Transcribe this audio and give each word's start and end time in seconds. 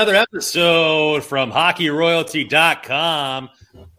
Another 0.00 0.16
episode 0.16 1.22
from 1.24 1.52
hockeyroyalty.com, 1.52 3.50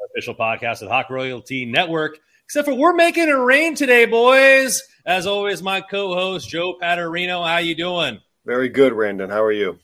official 0.09 0.33
podcast 0.33 0.81
of 0.81 0.87
the 0.87 0.89
Hockey 0.89 1.13
Royalty 1.13 1.65
Network. 1.65 2.17
Except 2.43 2.67
for 2.67 2.73
we're 2.73 2.95
making 2.95 3.29
it 3.29 3.33
rain 3.33 3.75
today, 3.75 4.05
boys. 4.05 4.81
As 5.05 5.27
always, 5.27 5.61
my 5.61 5.79
co-host 5.79 6.49
Joe 6.49 6.75
Paterino. 6.81 7.47
How 7.47 7.59
you 7.59 7.75
doing? 7.75 8.19
Very 8.47 8.67
good, 8.67 8.93
Randon. 8.93 9.29
How 9.29 9.43
are 9.43 9.51
you? 9.51 9.77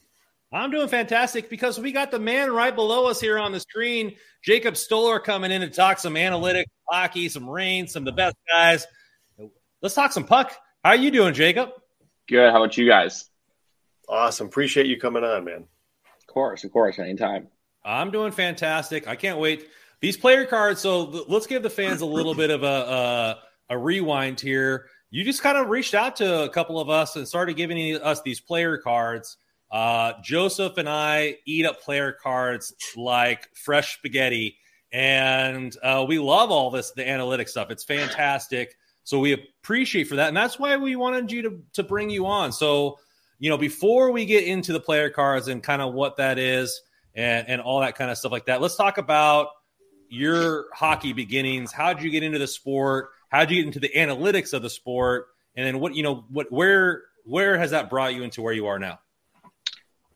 I'm 0.51 0.71
doing 0.71 0.87
fantastic 0.87 1.51
because 1.51 1.79
we 1.79 1.91
got 1.91 2.09
the 2.09 2.17
man 2.17 2.51
right 2.51 2.73
below 2.73 3.05
us 3.05 3.21
here 3.21 3.37
on 3.37 3.51
the 3.51 3.59
screen, 3.59 4.15
Jacob 4.43 4.75
Stoller, 4.75 5.19
coming 5.19 5.51
in 5.51 5.61
to 5.61 5.69
talk 5.69 5.99
some 5.99 6.15
analytics, 6.15 6.65
hockey, 6.89 7.29
some 7.29 7.47
Reign, 7.47 7.87
some 7.87 8.01
of 8.01 8.05
the 8.05 8.11
best 8.13 8.35
guys. 8.51 8.87
Let's 9.83 9.93
talk 9.93 10.11
some 10.11 10.25
puck. 10.25 10.57
How 10.83 10.89
are 10.89 10.95
you 10.95 11.11
doing, 11.11 11.35
Jacob? 11.35 11.73
Good. 12.27 12.51
How 12.51 12.63
about 12.63 12.75
you 12.75 12.87
guys? 12.87 13.29
Awesome. 14.09 14.47
Appreciate 14.47 14.87
you 14.87 14.99
coming 14.99 15.23
on, 15.23 15.45
man. 15.45 15.65
Course, 16.37 16.63
of 16.63 16.71
course, 16.71 16.99
anytime. 16.99 17.47
I'm 17.83 18.11
doing 18.11 18.31
fantastic. 18.31 19.07
I 19.07 19.15
can't 19.15 19.39
wait. 19.39 19.69
These 20.01 20.17
player 20.17 20.45
cards. 20.45 20.79
So 20.79 21.25
let's 21.27 21.47
give 21.47 21.63
the 21.63 21.69
fans 21.71 22.01
a 22.01 22.05
little 22.05 22.35
bit 22.35 22.51
of 22.51 22.61
a, 22.61 22.67
a 23.69 23.73
a 23.73 23.77
rewind 23.79 24.39
here. 24.39 24.85
You 25.09 25.23
just 25.23 25.41
kind 25.41 25.57
of 25.57 25.69
reached 25.69 25.95
out 25.95 26.17
to 26.17 26.43
a 26.43 26.49
couple 26.49 26.79
of 26.79 26.91
us 26.91 27.15
and 27.15 27.27
started 27.27 27.55
giving 27.55 27.99
us 27.99 28.21
these 28.21 28.39
player 28.39 28.77
cards. 28.77 29.37
Uh, 29.71 30.13
Joseph 30.23 30.77
and 30.77 30.87
I 30.87 31.37
eat 31.47 31.65
up 31.65 31.81
player 31.81 32.11
cards 32.11 32.71
like 32.95 33.49
fresh 33.55 33.97
spaghetti, 33.97 34.59
and 34.91 35.75
uh, 35.81 36.05
we 36.07 36.19
love 36.19 36.51
all 36.51 36.69
this 36.69 36.91
the 36.91 37.03
analytics 37.03 37.49
stuff. 37.49 37.71
It's 37.71 37.83
fantastic. 37.83 38.75
So 39.05 39.19
we 39.19 39.33
appreciate 39.33 40.03
for 40.03 40.17
that, 40.17 40.27
and 40.27 40.37
that's 40.37 40.59
why 40.59 40.77
we 40.77 40.95
wanted 40.95 41.31
you 41.31 41.41
to 41.41 41.63
to 41.73 41.81
bring 41.81 42.11
you 42.11 42.27
on. 42.27 42.51
So 42.51 42.99
you 43.39 43.49
know, 43.49 43.57
before 43.57 44.11
we 44.11 44.25
get 44.25 44.43
into 44.43 44.73
the 44.73 44.79
player 44.79 45.09
cards 45.09 45.47
and 45.47 45.61
kind 45.61 45.81
of 45.81 45.93
what 45.93 46.17
that 46.17 46.39
is 46.39 46.81
and, 47.13 47.47
and 47.47 47.61
all 47.61 47.81
that 47.81 47.95
kind 47.95 48.09
of 48.09 48.17
stuff 48.17 48.31
like 48.31 48.45
that, 48.45 48.61
let's 48.61 48.75
talk 48.75 48.97
about 48.97 49.49
your 50.09 50.65
hockey 50.73 51.13
beginnings. 51.13 51.71
How 51.71 51.93
did 51.93 52.03
you 52.03 52.09
get 52.09 52.23
into 52.23 52.39
the 52.39 52.47
sport? 52.47 53.09
How 53.29 53.41
did 53.41 53.51
you 53.51 53.57
get 53.57 53.67
into 53.67 53.79
the 53.79 53.89
analytics 53.89 54.53
of 54.53 54.61
the 54.61 54.69
sport? 54.69 55.27
And 55.55 55.65
then 55.65 55.79
what, 55.79 55.95
you 55.95 56.03
know, 56.03 56.25
what, 56.29 56.51
where, 56.51 57.03
where 57.25 57.57
has 57.57 57.71
that 57.71 57.89
brought 57.89 58.15
you 58.15 58.23
into 58.23 58.41
where 58.41 58.53
you 58.53 58.67
are 58.67 58.79
now? 58.79 58.99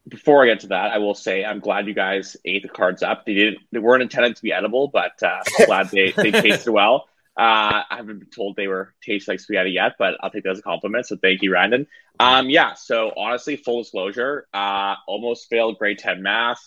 Before 0.08 0.44
I 0.44 0.48
get 0.48 0.62
to 0.62 0.68
that, 0.68 0.92
I 0.92 0.98
will 0.98 1.14
say 1.14 1.46
I'm 1.46 1.60
glad 1.60 1.88
you 1.88 1.94
guys 1.94 2.36
ate 2.44 2.64
the 2.64 2.70
cards 2.70 3.04
up. 3.04 3.26
They 3.26 3.36
didn't, 3.36 3.60
they 3.72 3.80
weren't 3.80 4.02
intended 4.02 4.36
to 4.36 4.42
be 4.42 4.52
edible, 4.52 4.88
but 4.88 5.22
uh, 5.22 5.42
I'm 5.60 5.66
glad 5.68 5.90
they, 5.90 6.12
they 6.12 6.32
tasted 6.42 6.72
well. 6.72 7.08
Uh, 7.42 7.82
I 7.90 7.96
haven't 7.96 8.20
been 8.20 8.30
told 8.30 8.56
they 8.56 8.68
were 8.68 8.94
taste 9.02 9.28
like 9.28 9.40
spaghetti 9.40 9.72
yet, 9.72 9.94
but 9.98 10.16
I'll 10.22 10.30
take 10.30 10.44
that 10.44 10.52
as 10.52 10.60
a 10.60 10.62
compliment. 10.62 11.08
So 11.08 11.18
thank 11.18 11.42
you, 11.42 11.52
Randon. 11.52 11.88
Um, 12.20 12.52
yeah. 12.52 12.76
So 12.76 13.12
honestly, 13.18 13.56
full 13.56 13.82
disclosure, 13.82 14.46
uh, 14.54 14.94
almost 15.08 15.50
failed 15.50 15.80
grade 15.80 15.98
ten 15.98 16.22
math. 16.22 16.62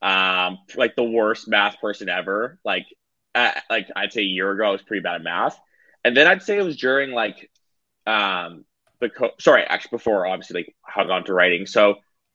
Um, 0.00 0.60
like 0.76 0.96
the 0.96 1.04
worst 1.04 1.46
math 1.46 1.78
person 1.78 2.08
ever. 2.08 2.58
Like, 2.64 2.86
uh, 3.34 3.50
like 3.68 3.88
I'd 3.94 4.14
say 4.14 4.22
a 4.22 4.24
year 4.24 4.50
ago, 4.50 4.64
I 4.64 4.70
was 4.70 4.80
pretty 4.80 5.02
bad 5.02 5.16
at 5.16 5.22
math, 5.22 5.60
and 6.04 6.16
then 6.16 6.26
I'd 6.26 6.42
say 6.42 6.56
it 6.56 6.64
was 6.64 6.78
during 6.78 7.10
like, 7.10 7.50
um, 8.06 8.64
the 9.00 9.10
co- 9.10 9.34
sorry, 9.38 9.64
actually 9.64 9.96
before 9.98 10.26
obviously 10.26 10.60
like 10.60 10.76
hung 10.80 11.10
on 11.10 11.24
to 11.24 11.34
writing. 11.34 11.66
So 11.66 11.90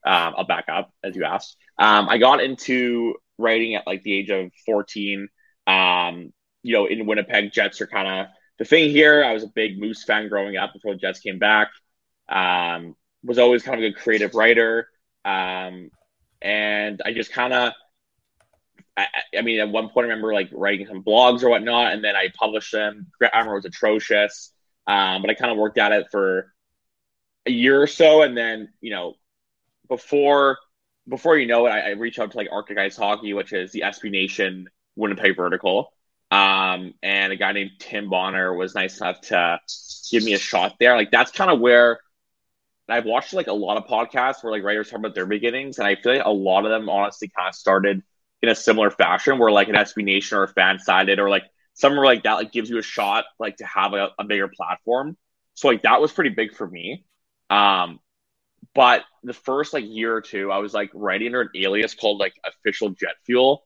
um, 0.06 0.34
I'll 0.38 0.46
back 0.46 0.66
up 0.68 0.92
as 1.04 1.16
you 1.16 1.24
asked. 1.26 1.58
Um, 1.80 2.08
I 2.08 2.20
got 2.20 2.40
into 2.40 3.16
writing 3.40 3.74
at 3.74 3.88
like 3.88 4.04
the 4.04 4.14
age 4.14 4.30
of 4.30 4.52
fourteen. 4.66 5.30
Um, 5.66 6.34
you 6.64 6.74
know, 6.74 6.86
in 6.86 7.06
Winnipeg, 7.06 7.52
Jets 7.52 7.82
are 7.82 7.88
kind 7.88 8.08
of 8.08 8.28
the 8.58 8.66
thing 8.66 8.90
here. 8.90 9.24
I 9.24 9.34
was 9.34 9.44
a 9.44 9.48
big 9.48 9.80
Moose 9.80 10.04
fan 10.04 10.28
growing 10.28 10.58
up 10.58 10.74
before 10.74 10.94
the 10.94 11.00
Jets 11.00 11.20
came 11.20 11.40
back. 11.40 11.70
Um, 12.28 12.96
was 13.24 13.40
always 13.40 13.64
kind 13.64 13.84
of 13.84 13.90
a 13.90 13.94
creative 13.94 14.36
writer. 14.36 14.88
Um, 15.26 15.90
and 16.42 17.02
I 17.04 17.14
just 17.14 17.32
kind 17.32 17.54
of, 17.54 17.74
I, 18.96 19.08
I, 19.38 19.42
mean, 19.42 19.60
at 19.60 19.70
one 19.70 19.90
point 19.90 20.06
I 20.06 20.10
remember 20.10 20.34
like 20.34 20.50
writing 20.52 20.88
some 20.88 21.04
blogs 21.04 21.44
or 21.44 21.50
whatnot, 21.50 21.94
and 21.94 22.04
then 22.04 22.16
I 22.16 22.30
published 22.38 22.72
them. 22.72 23.08
Grammar 23.18 23.56
was 23.56 23.66
atrocious, 23.66 24.52
um, 24.88 25.22
but 25.22 25.30
I 25.30 25.34
kind 25.34 25.52
of 25.52 25.58
worked 25.58 25.78
at 25.78 25.92
it 25.92 26.08
for 26.12 26.54
a 27.46 27.52
year 27.52 27.82
or 27.82 27.88
so, 27.88 28.22
and 28.24 28.36
then 28.36 28.70
you 28.82 28.92
know, 28.92 29.16
before 29.88 30.58
before 31.08 31.38
you 31.38 31.48
know 31.48 31.66
it, 31.66 31.70
I, 31.70 31.80
I 31.80 31.90
reached 31.92 32.20
out 32.20 32.32
to 32.32 32.38
like 32.38 32.50
Arctic 32.52 32.78
Ice 32.78 32.98
Hockey, 32.98 33.34
which 33.34 33.54
is 33.54 33.72
the 33.72 33.82
SB 33.82 34.12
Nation 34.12 34.70
Winnipeg 34.96 35.36
vertical. 35.36 35.94
Um, 36.32 36.94
and 37.02 37.34
a 37.34 37.36
guy 37.36 37.54
named 37.54 37.72
Tim 37.80 38.10
Bonner 38.10 38.54
was 38.54 38.76
nice 38.76 39.00
enough 39.00 39.22
to 39.22 39.60
give 40.12 40.24
me 40.24 40.34
a 40.34 40.40
shot 40.40 40.76
there. 40.80 40.96
Like 40.96 41.12
that's 41.12 41.32
kind 41.32 41.50
of 41.50 41.60
where 41.60 42.00
I've 42.88 43.06
watched 43.06 43.34
like 43.34 43.48
a 43.48 43.54
lot 43.54 43.78
of 43.78 43.86
podcasts 43.86 44.44
where 44.44 44.52
like 44.52 44.64
writers 44.64 44.90
talk 44.90 45.00
about 45.00 45.16
their 45.16 45.26
beginnings, 45.26 45.80
and 45.80 45.88
I 45.88 45.96
feel 45.96 46.16
like 46.16 46.26
a 46.26 46.32
lot 46.32 46.66
of 46.66 46.72
them 46.72 46.90
honestly 46.90 47.32
kind 47.36 47.50
of 47.50 47.56
started 47.56 48.04
in 48.42 48.50
a 48.50 48.56
similar 48.56 48.90
fashion, 48.90 49.38
where 49.38 49.52
like 49.52 49.70
an 49.70 49.76
SB 49.76 50.04
Nation 50.04 50.38
or 50.38 50.44
a 50.44 50.54
FanSided 50.54 51.18
or 51.18 51.30
like 51.30 51.44
somewhere 51.74 52.06
like 52.06 52.24
that 52.24 52.34
like 52.34 52.52
gives 52.52 52.70
you 52.70 52.78
a 52.78 52.84
shot 52.84 53.26
like 53.40 53.58
to 53.58 53.66
have 53.66 53.94
a, 53.94 54.10
a 54.20 54.24
bigger 54.24 54.48
platform. 54.48 55.18
So 55.54 55.68
like 55.68 55.84
that 55.84 56.02
was 56.02 56.12
pretty 56.12 56.32
big 56.32 56.54
for 56.54 56.68
me. 56.68 57.06
Um, 57.50 58.00
but 58.74 59.04
the 59.24 59.34
first 59.34 59.74
like 59.74 59.86
year 59.86 60.16
or 60.16 60.22
two, 60.22 60.52
I 60.52 60.60
was 60.60 60.74
like 60.74 60.92
writing 60.94 61.28
under 61.28 61.42
an 61.42 61.50
alias 61.56 61.94
called 61.96 62.20
like 62.20 62.34
Official 62.46 62.90
Jet 62.90 63.16
Fuel. 63.26 63.66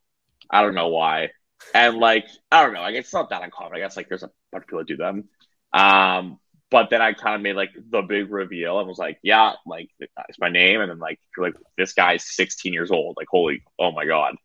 I 0.50 0.62
don't 0.62 0.75
know 0.75 0.89
why. 0.89 1.30
And 1.74 1.98
like 1.98 2.27
I 2.51 2.63
don't 2.63 2.74
know, 2.74 2.81
like 2.81 2.95
it's 2.95 3.13
not 3.13 3.30
that 3.30 3.44
uncommon. 3.44 3.75
I 3.75 3.80
guess 3.80 3.98
like 3.98 4.10
there's 4.10 4.24
a 4.24 4.31
bunch 4.51 4.63
of 4.63 4.68
people 4.68 4.80
that 4.80 4.88
do 4.88 4.98
them. 4.98 5.30
Um, 5.74 6.39
but 6.69 6.89
then 6.89 7.01
I 7.01 7.13
kind 7.13 7.36
of 7.36 7.42
made 7.42 7.56
like 7.56 7.71
the 7.89 8.01
big 8.01 8.31
reveal 8.31 8.80
and 8.80 8.88
was 8.88 8.98
like, 8.98 9.19
yeah, 9.21 9.54
like 9.65 9.89
it's 10.00 10.39
my 10.39 10.50
name, 10.50 10.81
and 10.81 10.89
then 10.89 11.00
like 11.00 11.19
you're 11.36 11.45
like 11.45 11.56
this 11.77 11.94
guy's 11.94 12.25
16 12.25 12.74
years 12.74 12.92
old, 12.92 13.15
like 13.18 13.27
holy, 13.30 13.63
oh 13.77 13.92
my 13.92 14.06
god, 14.06 14.36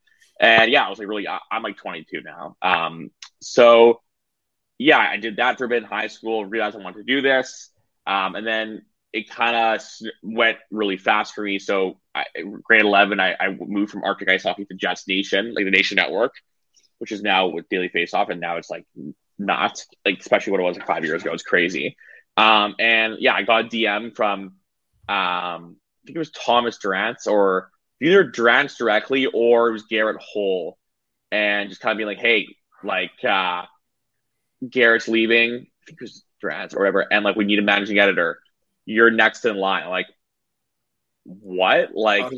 and 0.40 0.70
yeah, 0.70 0.84
I 0.84 0.90
was 0.90 0.98
like 0.98 1.08
really, 1.08 1.26
I'm 1.26 1.62
like 1.62 1.78
22 1.78 2.22
now. 2.22 2.56
Um, 2.60 3.10
so 3.40 4.00
yeah, 4.78 4.98
I 4.98 5.16
did 5.16 5.36
that 5.36 5.58
for 5.58 5.64
a 5.64 5.68
bit 5.68 5.82
in 5.82 5.88
high 5.88 6.06
school, 6.06 6.44
realized 6.44 6.76
I 6.76 6.80
wanted 6.80 7.06
to 7.06 7.14
do 7.14 7.22
this, 7.22 7.70
um, 8.06 8.34
and 8.34 8.46
then 8.46 8.82
it 9.12 9.30
kind 9.30 9.56
of 9.56 9.82
went 10.22 10.58
really 10.70 10.98
fast 10.98 11.34
for 11.34 11.42
me. 11.42 11.58
So 11.58 11.98
I, 12.14 12.26
grade 12.62 12.82
11, 12.82 13.20
I, 13.20 13.34
I 13.40 13.56
moved 13.58 13.90
from 13.90 14.04
Arctic 14.04 14.28
Ice 14.28 14.42
Hockey 14.42 14.66
to 14.66 14.74
Jets 14.74 15.08
Nation, 15.08 15.54
like 15.54 15.64
the 15.64 15.70
Nation 15.70 15.96
Network, 15.96 16.34
which 16.98 17.12
is 17.12 17.22
now 17.22 17.48
with 17.48 17.68
Daily 17.68 17.88
Faceoff, 17.88 18.30
and 18.30 18.40
now 18.40 18.56
it's 18.56 18.70
like 18.70 18.84
not 19.38 19.84
like 20.04 20.18
especially 20.18 20.52
what 20.52 20.60
it 20.60 20.64
was 20.64 20.76
like 20.76 20.86
five 20.86 21.04
years 21.04 21.22
ago. 21.22 21.32
It's 21.32 21.42
crazy. 21.42 21.96
Um, 22.36 22.74
and 22.78 23.16
yeah, 23.18 23.34
I 23.34 23.42
got 23.42 23.64
a 23.66 23.68
DM 23.68 24.14
from 24.14 24.54
um, 25.08 25.76
I 26.02 26.06
think 26.06 26.16
it 26.16 26.18
was 26.18 26.30
Thomas 26.30 26.78
Drance 26.78 27.26
or 27.26 27.70
either 28.00 28.30
Drance 28.30 28.76
directly 28.76 29.26
or 29.26 29.68
it 29.68 29.72
was 29.72 29.84
Garrett 29.84 30.22
Hull, 30.34 30.78
and 31.30 31.68
just 31.68 31.80
kind 31.80 31.92
of 31.92 31.98
being 31.98 32.08
like, 32.08 32.18
hey, 32.18 32.46
like 32.84 33.24
uh, 33.24 33.64
Garrett's 34.68 35.08
leaving. 35.08 35.52
I 35.52 35.84
think 35.86 35.98
it 36.00 36.02
was 36.02 36.24
Drance 36.42 36.74
or 36.74 36.80
whatever, 36.80 37.06
and 37.10 37.24
like 37.24 37.36
we 37.36 37.44
need 37.44 37.58
a 37.58 37.62
managing 37.62 37.98
editor. 37.98 38.38
You're 38.84 39.10
next 39.10 39.44
in 39.44 39.56
line. 39.56 39.88
Like 39.88 40.06
what? 41.24 41.94
Like. 41.94 42.30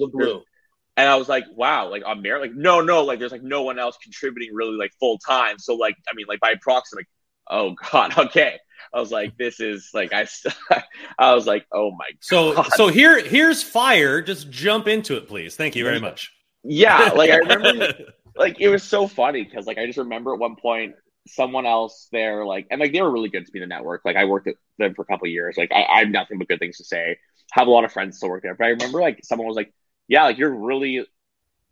And 0.97 1.09
I 1.09 1.17
was 1.17 1.29
like, 1.29 1.45
wow, 1.55 1.89
like 1.89 2.03
I'm 2.07 2.23
there. 2.23 2.41
Like, 2.41 2.55
no, 2.55 2.81
no, 2.81 3.05
like 3.05 3.19
there's 3.19 3.33
like 3.33 3.43
no 3.43 3.63
one 3.63 3.79
else 3.79 3.97
contributing 4.03 4.55
really 4.55 4.77
like 4.77 4.93
full 5.01 5.19
time. 5.19 5.59
So 5.59 5.75
like, 5.75 5.97
I 6.11 6.15
mean, 6.15 6.27
like 6.29 6.41
by 6.41 6.55
proxy, 6.61 6.97
like, 6.97 7.09
oh 7.49 7.75
god, 7.93 8.17
okay. 8.19 8.59
I 8.93 8.99
was 8.99 9.13
like, 9.13 9.37
this 9.37 9.61
is 9.61 9.91
like 9.95 10.13
I, 10.13 10.27
I 11.19 11.35
was 11.35 11.47
like, 11.47 11.67
oh 11.73 11.91
my. 11.93 12.07
So 12.21 12.55
God. 12.55 12.73
so 12.73 12.89
here 12.89 13.21
here's 13.25 13.63
fire. 13.63 14.21
Just 14.21 14.51
jump 14.51 14.89
into 14.89 15.17
it, 15.17 15.29
please. 15.29 15.57
Thank 15.57 15.77
you 15.77 15.85
very 15.85 16.01
much. 16.01 16.33
Yeah, 16.63 17.13
like 17.15 17.31
I 17.31 17.37
remember, 17.37 17.95
like 18.37 18.61
it 18.61 18.69
was 18.69 18.83
so 18.83 19.07
funny 19.07 19.45
because 19.45 19.67
like 19.67 19.79
I 19.79 19.87
just 19.87 19.99
remember 19.99 20.35
at 20.35 20.41
one 20.41 20.57
point 20.57 20.95
someone 21.27 21.67
else 21.67 22.09
there 22.11 22.45
like 22.47 22.67
and 22.71 22.81
like 22.81 22.93
they 22.93 23.03
were 23.03 23.11
really 23.11 23.29
good 23.29 23.47
to 23.47 23.53
be 23.53 23.63
in 23.63 23.69
the 23.69 23.75
network. 23.75 24.03
Like 24.05 24.17
I 24.17 24.25
worked 24.25 24.49
at 24.49 24.55
them 24.79 24.95
for 24.95 25.03
a 25.03 25.07
couple 25.07 25.29
years. 25.29 25.57
Like 25.57 25.71
I, 25.73 25.85
I 25.85 25.99
have 26.01 26.09
nothing 26.09 26.39
but 26.39 26.49
good 26.49 26.59
things 26.59 26.79
to 26.79 26.85
say. 26.85 27.19
Have 27.53 27.67
a 27.67 27.71
lot 27.71 27.85
of 27.85 27.93
friends 27.93 28.17
still 28.17 28.31
work 28.31 28.43
there, 28.43 28.55
but 28.55 28.65
I 28.65 28.69
remember 28.69 29.01
like 29.01 29.21
someone 29.25 29.47
was 29.47 29.57
like, 29.57 29.73
yeah, 30.11 30.25
like 30.25 30.39
you're 30.39 30.53
really 30.53 31.07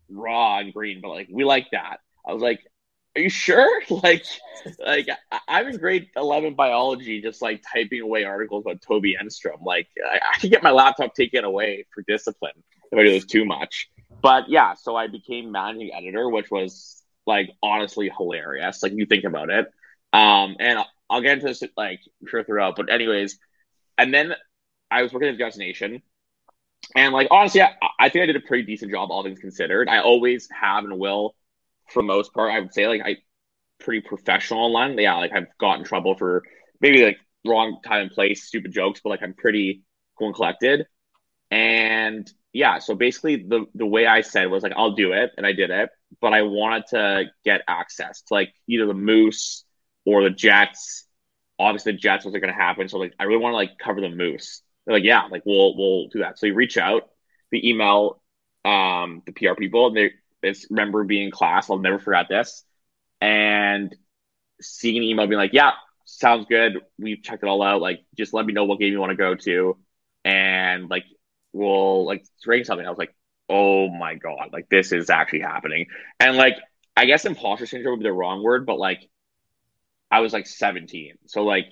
raw 0.09 0.59
and 0.59 0.73
green, 0.73 1.01
but 1.01 1.09
like 1.09 1.27
we 1.29 1.43
like 1.43 1.67
that. 1.73 1.97
I 2.25 2.31
was 2.31 2.41
like, 2.41 2.61
are 3.15 3.21
you 3.21 3.29
sure? 3.29 3.81
Like, 3.89 4.25
like 4.79 5.09
I, 5.47 5.59
am 5.59 5.67
in 5.67 5.77
grade 5.77 6.07
11 6.15 6.55
biology, 6.55 7.21
just 7.21 7.41
like 7.41 7.61
typing 7.73 8.01
away 8.01 8.23
articles 8.23 8.63
about 8.65 8.81
Toby 8.81 9.17
Enstrom. 9.21 9.63
Like, 9.63 9.87
I, 10.03 10.19
I 10.35 10.39
can 10.39 10.49
get 10.49 10.63
my 10.63 10.71
laptop 10.71 11.13
taken 11.15 11.43
away 11.43 11.85
for 11.93 12.03
discipline 12.07 12.63
if 12.91 12.97
I 12.97 13.03
do 13.03 13.11
this 13.11 13.25
too 13.25 13.43
much. 13.43 13.89
But 14.21 14.49
yeah, 14.49 14.75
so 14.75 14.95
I 14.95 15.07
became 15.07 15.51
managing 15.51 15.91
editor, 15.93 16.29
which 16.29 16.49
was 16.49 17.03
like 17.27 17.49
honestly 17.61 18.09
hilarious. 18.15 18.81
Like, 18.81 18.93
you 18.93 19.05
think 19.05 19.25
about 19.25 19.49
it. 19.49 19.67
Um, 20.13 20.55
and 20.59 20.79
I'll, 21.09 21.21
get 21.21 21.33
into 21.33 21.47
this 21.47 21.63
like 21.75 21.99
sure 22.27 22.45
throughout. 22.45 22.77
But 22.77 22.91
anyways, 22.91 23.37
and 23.97 24.13
then 24.13 24.33
I 24.89 25.03
was 25.03 25.11
working 25.11 25.29
at 25.29 25.37
Jets 25.37 25.57
Nation. 25.57 26.01
And 26.95 27.13
like 27.13 27.27
honestly, 27.31 27.61
I, 27.61 27.73
I 27.99 28.09
think 28.09 28.23
I 28.23 28.25
did 28.25 28.35
a 28.35 28.41
pretty 28.41 28.63
decent 28.63 28.91
job, 28.91 29.11
all 29.11 29.23
things 29.23 29.39
considered. 29.39 29.87
I 29.87 29.99
always 30.01 30.47
have 30.51 30.83
and 30.85 30.99
will 30.99 31.35
for 31.89 32.03
most 32.03 32.33
part, 32.33 32.51
I 32.51 32.59
would 32.59 32.73
say 32.73 32.87
like 32.87 33.01
I 33.05 33.17
pretty 33.79 34.01
professional 34.07 34.61
online. 34.61 34.97
Yeah, 34.99 35.15
like 35.17 35.33
I've 35.33 35.47
got 35.59 35.79
in 35.79 35.85
trouble 35.85 36.15
for 36.15 36.43
maybe 36.81 37.03
like 37.05 37.17
wrong 37.45 37.79
time 37.85 38.03
and 38.03 38.11
place, 38.11 38.45
stupid 38.45 38.73
jokes, 38.73 39.01
but 39.03 39.09
like 39.11 39.23
I'm 39.23 39.33
pretty 39.35 39.83
cool 40.17 40.27
and 40.27 40.35
collected. 40.35 40.87
And 41.51 42.31
yeah, 42.53 42.79
so 42.79 42.95
basically 42.95 43.37
the 43.37 43.65
the 43.75 43.85
way 43.85 44.05
I 44.07 44.21
said 44.21 44.49
was 44.51 44.63
like 44.63 44.73
I'll 44.75 44.93
do 44.95 45.13
it, 45.13 45.31
and 45.37 45.45
I 45.45 45.53
did 45.53 45.69
it, 45.71 45.89
but 46.21 46.33
I 46.33 46.43
wanted 46.43 46.85
to 46.89 47.25
get 47.45 47.61
access 47.67 48.21
to 48.23 48.33
like 48.33 48.53
either 48.67 48.85
the 48.87 48.93
Moose 48.93 49.65
or 50.05 50.23
the 50.23 50.29
Jets. 50.31 51.05
Obviously, 51.59 51.93
the 51.93 51.97
Jets 51.99 52.25
wasn't 52.25 52.43
going 52.43 52.53
to 52.53 52.59
happen, 52.59 52.89
so 52.89 52.97
like 52.99 53.13
I 53.19 53.25
really 53.25 53.41
want 53.41 53.53
to 53.53 53.57
like 53.57 53.77
cover 53.83 54.01
the 54.01 54.09
Moose. 54.09 54.61
They're 54.89 54.97
like, 54.97 55.05
yeah, 55.05 55.25
like 55.31 55.43
we'll 55.45 55.77
we'll 55.77 56.07
do 56.07 56.19
that. 56.21 56.39
So 56.39 56.47
you 56.47 56.55
reach 56.55 56.77
out, 56.79 57.09
the 57.51 57.69
email 57.69 58.23
um 58.65 59.21
the 59.27 59.33
PR 59.33 59.55
people, 59.55 59.87
and 59.87 59.95
they 59.97 60.11
this 60.41 60.67
remember 60.71 61.03
being 61.03 61.25
in 61.25 61.31
class. 61.31 61.69
I'll 61.69 61.77
never 61.77 61.99
forget 61.99 62.27
this. 62.29 62.65
And 63.21 63.95
seeing 64.61 64.97
an 64.97 65.03
email 65.03 65.27
being 65.27 65.39
like, 65.39 65.53
yeah, 65.53 65.73
sounds 66.05 66.47
good. 66.49 66.79
We've 66.97 67.21
checked 67.23 67.43
it 67.43 67.47
all 67.49 67.61
out. 67.61 67.81
Like, 67.81 68.01
just 68.17 68.33
let 68.33 68.45
me 68.45 68.53
know 68.53 68.65
what 68.65 68.79
game 68.79 68.93
you 68.93 68.99
want 68.99 69.11
to 69.11 69.15
go 69.17 69.35
to. 69.35 69.77
And 70.25 70.89
like, 70.89 71.05
we'll 71.53 72.05
like 72.05 72.25
rank 72.47 72.65
something. 72.65 72.85
I 72.85 72.89
was 72.89 72.99
like, 72.99 73.15
oh 73.49 73.89
my 73.89 74.15
God, 74.15 74.49
like 74.53 74.69
this 74.69 74.91
is 74.91 75.09
actually 75.09 75.41
happening. 75.41 75.87
And 76.19 76.37
like, 76.37 76.55
I 76.97 77.05
guess 77.05 77.25
imposter 77.25 77.65
syndrome 77.65 77.99
would 77.99 78.03
be 78.03 78.09
the 78.09 78.13
wrong 78.13 78.43
word, 78.43 78.65
but 78.65 78.79
like, 78.79 79.01
I 80.11 80.21
was 80.21 80.33
like 80.33 80.47
17. 80.47 81.15
So 81.27 81.43
like, 81.43 81.65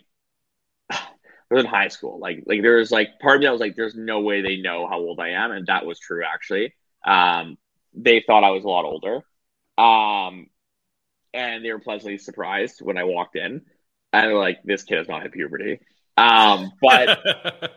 I 1.52 1.56
was 1.56 1.64
in 1.64 1.70
high 1.70 1.88
school. 1.88 2.20
Like, 2.20 2.44
like 2.46 2.62
there 2.62 2.78
was 2.78 2.92
like 2.92 3.20
part 3.20 3.38
of 3.38 3.42
me 3.42 3.48
I 3.48 3.52
was 3.52 3.62
like, 3.62 3.76
there's 3.76 3.96
no 3.96 4.22
way 4.22 4.42
they 4.42 4.58
know 4.58 4.88
how 4.88 4.98
old 5.00 5.20
I 5.20 5.30
am, 5.30 5.52
and 5.52 5.68
that 5.68 5.86
was 5.86 6.00
true 6.00 6.24
actually. 6.26 6.74
Um, 7.06 7.58
they 7.94 8.24
thought 8.26 8.44
I 8.44 8.52
was 8.52 8.64
a 8.64 8.70
lot 8.70 8.86
older. 8.86 9.22
Um, 9.78 10.48
and 11.34 11.64
they 11.64 11.72
were 11.72 11.80
pleasantly 11.80 12.18
surprised 12.18 12.82
when 12.82 12.98
I 12.98 13.04
walked 13.04 13.36
in. 13.36 13.62
And 14.14 14.28
they're 14.30 14.38
like, 14.38 14.60
this 14.64 14.84
kid 14.84 14.98
has 14.98 15.08
not 15.08 15.24
hit 15.24 15.34
puberty. 15.34 15.80
Um, 16.18 16.72
but 16.82 17.20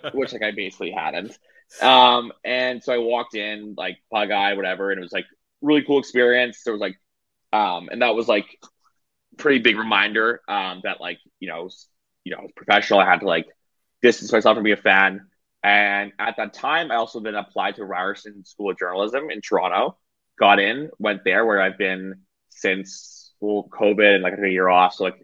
which 0.14 0.32
like 0.32 0.42
I 0.42 0.52
basically 0.52 0.92
hadn't. 0.92 1.36
Um, 1.80 2.32
and 2.44 2.82
so 2.82 2.92
I 2.92 2.98
walked 2.98 3.34
in, 3.34 3.74
like 3.76 3.98
pug 4.12 4.30
eye, 4.30 4.54
whatever, 4.54 4.90
and 4.90 4.98
it 4.98 5.02
was 5.02 5.12
like 5.12 5.26
really 5.60 5.84
cool 5.84 5.98
experience. 5.98 6.62
There 6.64 6.72
was 6.72 6.80
like, 6.80 6.96
um, 7.52 7.88
and 7.92 8.02
that 8.02 8.14
was 8.14 8.28
like 8.28 8.46
pretty 9.36 9.60
big 9.60 9.76
reminder 9.76 10.40
um, 10.48 10.80
that 10.84 11.00
like 11.00 11.18
you 11.38 11.48
know, 11.48 11.68
you 12.24 12.32
know, 12.32 12.38
I 12.38 12.42
was 12.42 12.52
professional. 12.56 13.00
I 13.00 13.06
had 13.06 13.20
to 13.20 13.26
like 13.26 13.46
distance 14.02 14.32
myself 14.32 14.56
from 14.56 14.64
being 14.64 14.78
a 14.78 14.80
fan. 14.80 15.26
And 15.62 16.12
at 16.18 16.36
that 16.38 16.54
time, 16.54 16.90
I 16.90 16.96
also 16.96 17.20
then 17.20 17.34
applied 17.34 17.76
to 17.76 17.84
Ryerson 17.84 18.44
School 18.44 18.70
of 18.70 18.78
Journalism 18.78 19.30
in 19.30 19.40
Toronto 19.40 19.98
got 20.40 20.58
in, 20.58 20.90
went 20.98 21.22
there 21.22 21.44
where 21.44 21.60
I've 21.60 21.78
been 21.78 22.22
since 22.48 23.32
well, 23.40 23.68
COVID 23.70 24.14
and 24.14 24.22
like 24.22 24.34
a 24.42 24.48
year 24.48 24.68
off. 24.68 24.94
So 24.94 25.04
like 25.04 25.22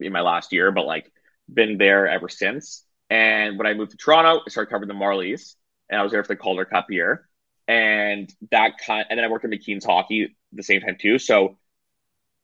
in 0.00 0.12
my 0.12 0.20
last 0.20 0.52
year, 0.52 0.72
but 0.72 0.84
like 0.84 1.10
been 1.52 1.78
there 1.78 2.06
ever 2.08 2.28
since. 2.28 2.84
And 3.08 3.56
when 3.56 3.66
I 3.66 3.74
moved 3.74 3.92
to 3.92 3.96
Toronto, 3.96 4.42
I 4.44 4.50
started 4.50 4.70
covering 4.70 4.88
the 4.88 4.94
Marlies 4.94 5.54
and 5.88 5.98
I 5.98 6.02
was 6.02 6.12
there 6.12 6.22
for 6.24 6.28
the 6.28 6.36
Calder 6.36 6.64
Cup 6.64 6.90
year. 6.90 7.28
And 7.68 8.32
that 8.50 8.78
kind, 8.84 9.06
and 9.08 9.18
then 9.18 9.24
I 9.24 9.28
worked 9.28 9.44
in 9.44 9.50
McKeen's 9.50 9.84
hockey 9.84 10.36
the 10.52 10.62
same 10.62 10.80
time 10.80 10.96
too. 11.00 11.18
So, 11.18 11.58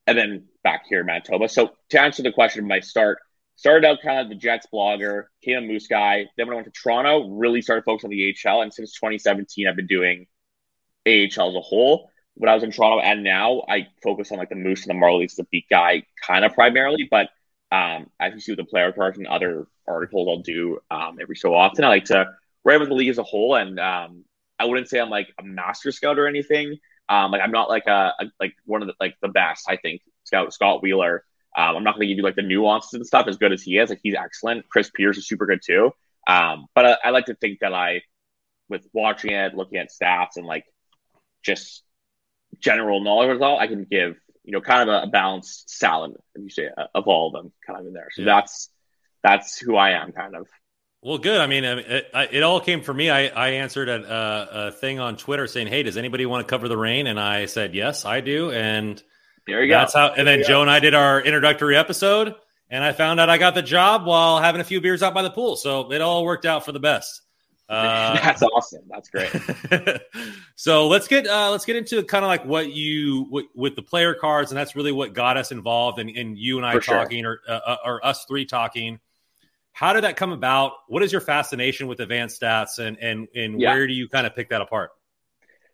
and 0.06 0.16
then 0.16 0.46
back 0.64 0.84
here 0.88 1.00
in 1.00 1.06
Manitoba. 1.06 1.48
So 1.48 1.72
to 1.90 2.00
answer 2.00 2.22
the 2.22 2.32
question, 2.32 2.66
my 2.66 2.80
start 2.80 3.18
started 3.56 3.86
out 3.86 3.98
kind 4.02 4.20
of 4.20 4.28
the 4.28 4.34
Jets 4.34 4.66
blogger, 4.72 5.24
came 5.42 5.58
a 5.58 5.60
Moose 5.60 5.86
guy. 5.86 6.26
Then 6.36 6.46
when 6.46 6.54
I 6.54 6.56
went 6.56 6.72
to 6.72 6.80
Toronto, 6.80 7.28
really 7.28 7.62
started 7.62 7.84
focusing 7.84 8.08
on 8.08 8.10
the 8.10 8.34
AHL. 8.46 8.62
And 8.62 8.72
since 8.72 8.92
2017, 8.94 9.68
I've 9.68 9.76
been 9.76 9.86
doing 9.86 10.26
AHL 11.06 11.50
as 11.50 11.54
a 11.54 11.60
whole 11.60 12.10
when 12.34 12.48
I 12.48 12.54
was 12.54 12.62
in 12.62 12.70
Toronto 12.70 13.00
and 13.00 13.22
now 13.22 13.62
I 13.68 13.88
focus 14.02 14.32
on 14.32 14.38
like 14.38 14.48
the 14.48 14.56
Moose 14.56 14.86
and 14.86 14.90
the 14.90 15.04
Marlies, 15.04 15.36
the 15.36 15.44
beat 15.44 15.66
guy 15.68 16.04
kind 16.26 16.44
of 16.44 16.54
primarily. 16.54 17.08
But 17.10 17.28
um, 17.70 18.10
as 18.20 18.34
you 18.34 18.40
see 18.40 18.52
with 18.52 18.58
the 18.58 18.64
player 18.64 18.92
cards 18.92 19.18
and 19.18 19.26
other 19.26 19.66
articles 19.86 20.28
I'll 20.28 20.42
do 20.42 20.78
um, 20.90 21.18
every 21.20 21.36
so 21.36 21.54
often, 21.54 21.84
I 21.84 21.88
like 21.88 22.06
to 22.06 22.26
write 22.64 22.76
about 22.76 22.88
the 22.88 22.94
league 22.94 23.08
as 23.08 23.18
a 23.18 23.22
whole. 23.22 23.54
And 23.54 23.78
um, 23.78 24.24
I 24.58 24.64
wouldn't 24.64 24.88
say 24.88 25.00
I'm 25.00 25.10
like 25.10 25.32
a 25.38 25.42
master 25.42 25.92
scout 25.92 26.18
or 26.18 26.26
anything. 26.26 26.78
Um, 27.08 27.30
like 27.30 27.42
I'm 27.42 27.50
not 27.50 27.68
like 27.68 27.86
a, 27.86 28.14
a, 28.18 28.26
like 28.40 28.54
one 28.64 28.82
of 28.82 28.88
the 28.88 28.94
like 29.00 29.16
the 29.20 29.28
best. 29.28 29.66
I 29.68 29.76
think 29.76 30.02
Scout 30.24 30.52
Scott 30.54 30.82
Wheeler. 30.82 31.24
Um, 31.56 31.76
I'm 31.76 31.84
not 31.84 31.94
going 31.94 32.02
to 32.02 32.06
give 32.06 32.18
you 32.18 32.24
like 32.24 32.36
the 32.36 32.42
nuances 32.42 32.94
and 32.94 33.06
stuff 33.06 33.26
as 33.28 33.36
good 33.36 33.52
as 33.52 33.62
he 33.62 33.78
is. 33.78 33.90
Like 33.90 34.00
he's 34.02 34.14
excellent. 34.14 34.68
Chris 34.68 34.90
Pierce 34.90 35.18
is 35.18 35.26
super 35.26 35.46
good 35.46 35.60
too. 35.64 35.92
Um, 36.26 36.66
but 36.74 36.86
I, 36.86 36.96
I 37.04 37.10
like 37.10 37.26
to 37.26 37.34
think 37.34 37.60
that 37.60 37.74
I, 37.74 38.02
with 38.68 38.86
watching 38.92 39.32
it, 39.32 39.54
looking 39.54 39.78
at 39.78 39.90
stats, 39.90 40.36
and 40.36 40.46
like 40.46 40.64
just 41.42 41.82
general 42.58 43.02
knowledge 43.02 43.34
of 43.34 43.42
all, 43.42 43.58
I 43.58 43.66
can 43.66 43.84
give 43.84 44.16
you 44.44 44.52
know 44.52 44.60
kind 44.60 44.88
of 44.88 45.02
a, 45.02 45.06
a 45.06 45.06
balanced 45.08 45.70
salad, 45.70 46.12
if 46.34 46.42
you 46.42 46.50
say, 46.50 46.68
uh, 46.76 46.86
of 46.94 47.06
all 47.06 47.28
of 47.28 47.32
them, 47.32 47.52
kind 47.66 47.80
of 47.80 47.86
in 47.86 47.92
there. 47.92 48.08
So 48.12 48.22
yeah. 48.22 48.26
that's 48.26 48.70
that's 49.22 49.58
who 49.58 49.76
I 49.76 49.90
am, 49.90 50.12
kind 50.12 50.34
of. 50.34 50.48
Well, 51.02 51.18
good. 51.18 51.40
I 51.40 51.48
mean, 51.48 51.64
it, 51.64 52.10
it 52.14 52.42
all 52.44 52.60
came 52.60 52.80
from 52.80 52.96
me. 52.96 53.10
I, 53.10 53.26
I 53.26 53.48
answered 53.54 53.88
a, 53.88 54.68
a, 54.68 54.72
thing 54.72 55.00
on 55.00 55.16
Twitter 55.16 55.48
saying, 55.48 55.66
"Hey, 55.66 55.82
does 55.82 55.96
anybody 55.96 56.26
want 56.26 56.46
to 56.46 56.50
cover 56.50 56.68
the 56.68 56.76
Reign?" 56.76 57.08
And 57.08 57.18
I 57.18 57.46
said, 57.46 57.74
"Yes, 57.74 58.04
I 58.04 58.20
do." 58.20 58.52
And 58.52 59.02
there 59.46 59.62
you 59.64 59.70
that's 59.72 59.92
go. 59.94 59.98
how. 60.00 60.08
And 60.14 60.26
then 60.26 60.40
Joe 60.42 60.58
go. 60.58 60.62
and 60.62 60.70
I 60.70 60.80
did 60.80 60.94
our 60.94 61.20
introductory 61.20 61.76
episode, 61.76 62.34
and 62.70 62.82
I 62.84 62.92
found 62.92 63.20
out 63.20 63.28
I 63.30 63.38
got 63.38 63.54
the 63.54 63.62
job 63.62 64.06
while 64.06 64.40
having 64.40 64.60
a 64.60 64.64
few 64.64 64.80
beers 64.80 65.02
out 65.02 65.14
by 65.14 65.22
the 65.22 65.30
pool. 65.30 65.56
So 65.56 65.92
it 65.92 66.00
all 66.00 66.24
worked 66.24 66.46
out 66.46 66.64
for 66.64 66.72
the 66.72 66.80
best. 66.80 67.20
Uh, 67.72 68.14
That's 68.20 68.42
awesome. 68.42 68.82
That's 68.90 69.08
great. 69.08 69.30
so 70.56 70.88
let's 70.88 71.08
get 71.08 71.26
uh, 71.26 71.50
let's 71.50 71.64
get 71.64 71.74
into 71.76 72.02
kind 72.02 72.22
of 72.22 72.28
like 72.28 72.44
what 72.44 72.70
you 72.70 73.26
with, 73.30 73.46
with 73.54 73.76
the 73.76 73.82
player 73.82 74.12
cards, 74.14 74.50
and 74.50 74.58
that's 74.58 74.76
really 74.76 74.92
what 74.92 75.14
got 75.14 75.38
us 75.38 75.52
involved, 75.52 75.98
and, 75.98 76.10
and 76.10 76.36
you 76.36 76.58
and 76.58 76.66
I 76.66 76.74
For 76.74 76.82
sure. 76.82 76.94
talking, 76.98 77.24
or 77.24 77.40
uh, 77.48 77.76
or 77.82 78.04
us 78.04 78.26
three 78.26 78.44
talking. 78.44 79.00
How 79.72 79.94
did 79.94 80.04
that 80.04 80.16
come 80.16 80.32
about? 80.32 80.72
What 80.88 81.02
is 81.02 81.12
your 81.12 81.22
fascination 81.22 81.86
with 81.86 82.00
advanced 82.00 82.42
stats, 82.42 82.78
and 82.78 82.98
and 82.98 83.28
and 83.34 83.58
Yeah. 83.58 83.72
where 83.72 83.86
do 83.86 83.94
you 83.94 84.06
kind 84.06 84.26
of 84.26 84.34
pick 84.34 84.50
that 84.50 84.60
apart? 84.60 84.90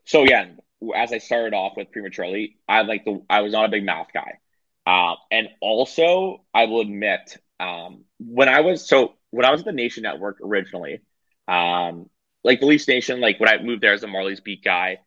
So 0.04 0.22
yeah, 0.22 0.46
as 0.94 1.12
I 1.12 1.18
started 1.18 1.54
off 1.54 1.76
with 1.76 1.90
prematurely, 1.92 2.56
I 2.68 2.82
like 2.82 3.04
the 3.04 3.22
I 3.28 3.40
was 3.42 3.52
not 3.52 3.64
a 3.66 3.68
big 3.68 3.84
math 3.84 4.08
guy, 4.12 4.38
uh, 4.86 5.16
and 5.30 5.48
also 5.60 6.44
I 6.54 6.66
will 6.66 6.80
admit 6.80 7.36
um, 7.60 8.04
when 8.18 8.48
I 8.48 8.60
was 8.60 8.86
so 8.88 9.14
when 9.30 9.44
I 9.44 9.50
was 9.50 9.60
at 9.60 9.66
the 9.66 9.72
Nation 9.72 10.02
Network 10.04 10.38
originally, 10.42 11.00
um, 11.46 12.08
like 12.44 12.60
the 12.60 12.66
Leafs 12.66 12.88
Nation, 12.88 13.20
like 13.20 13.40
when 13.40 13.48
I 13.48 13.62
moved 13.62 13.82
there 13.82 13.92
as 13.92 14.02
a 14.02 14.06
Marlies 14.06 14.42
beat 14.42 14.62
guy, 14.64 14.98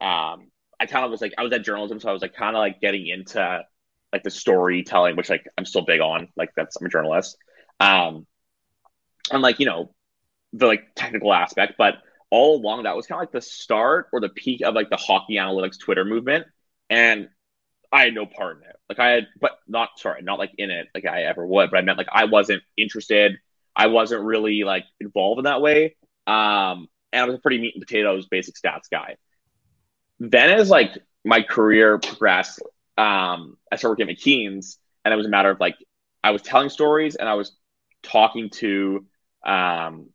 um, 0.00 0.50
I 0.80 0.86
kind 0.86 1.04
of 1.04 1.10
was 1.10 1.20
like 1.20 1.34
I 1.38 1.42
was 1.42 1.52
at 1.52 1.64
journalism, 1.64 2.00
so 2.00 2.08
I 2.08 2.12
was 2.12 2.22
like 2.22 2.34
kind 2.34 2.56
of 2.56 2.60
like 2.60 2.80
getting 2.80 3.06
into 3.06 3.64
like 4.12 4.22
the 4.22 4.30
storytelling, 4.30 5.16
which 5.16 5.30
like 5.30 5.46
I'm 5.58 5.64
still 5.66 5.82
big 5.84 6.00
on. 6.00 6.28
Like 6.36 6.50
that's 6.56 6.76
I'm 6.76 6.86
a 6.86 6.90
journalist, 6.90 7.36
um, 7.80 8.26
and 9.32 9.42
like 9.42 9.58
you 9.60 9.66
know 9.66 9.92
the 10.52 10.66
like 10.66 10.94
technical 10.94 11.32
aspect, 11.32 11.74
but 11.78 11.96
all 12.30 12.56
along 12.56 12.84
that 12.84 12.96
was 12.96 13.06
kind 13.06 13.18
of 13.18 13.22
like 13.22 13.32
the 13.32 13.40
start 13.40 14.08
or 14.12 14.20
the 14.20 14.28
peak 14.28 14.62
of 14.62 14.74
like 14.74 14.90
the 14.90 14.96
hockey 14.96 15.34
analytics 15.36 15.78
Twitter 15.78 16.04
movement, 16.04 16.46
and 16.90 17.28
I 17.92 18.04
had 18.04 18.14
no 18.14 18.26
part 18.26 18.58
in 18.58 18.68
it. 18.68 18.76
Like 18.88 18.98
I 18.98 19.08
had, 19.10 19.28
but 19.40 19.52
not 19.66 19.98
sorry, 19.98 20.22
not 20.22 20.38
like 20.38 20.52
in 20.58 20.70
it, 20.70 20.88
like 20.94 21.06
I 21.06 21.22
ever 21.24 21.46
would. 21.46 21.70
But 21.70 21.78
I 21.78 21.82
meant 21.82 21.98
like 21.98 22.08
I 22.12 22.24
wasn't 22.24 22.62
interested. 22.76 23.38
I 23.74 23.88
wasn't 23.88 24.22
really 24.22 24.64
like 24.64 24.84
involved 25.00 25.38
in 25.38 25.44
that 25.44 25.60
way. 25.60 25.96
Um, 26.26 26.88
and 27.12 27.22
I 27.22 27.24
was 27.24 27.36
a 27.36 27.38
pretty 27.38 27.58
meat 27.58 27.74
and 27.74 27.84
potatoes 27.84 28.26
basic 28.26 28.54
stats 28.56 28.90
guy. 28.90 29.16
Then 30.18 30.50
as 30.58 30.70
like 30.70 30.98
my 31.24 31.42
career 31.42 31.98
progressed, 31.98 32.60
um, 32.98 33.56
I 33.70 33.76
started 33.76 34.02
working 34.02 34.10
at 34.10 34.16
McKeen's, 34.16 34.78
and 35.04 35.12
it 35.12 35.16
was 35.16 35.26
a 35.26 35.30
matter 35.30 35.50
of 35.50 35.60
like 35.60 35.76
I 36.24 36.30
was 36.30 36.42
telling 36.42 36.70
stories 36.70 37.14
and 37.14 37.28
I 37.28 37.34
was 37.34 37.56
talking 38.02 38.50
to 38.50 39.06
um, 39.44 40.08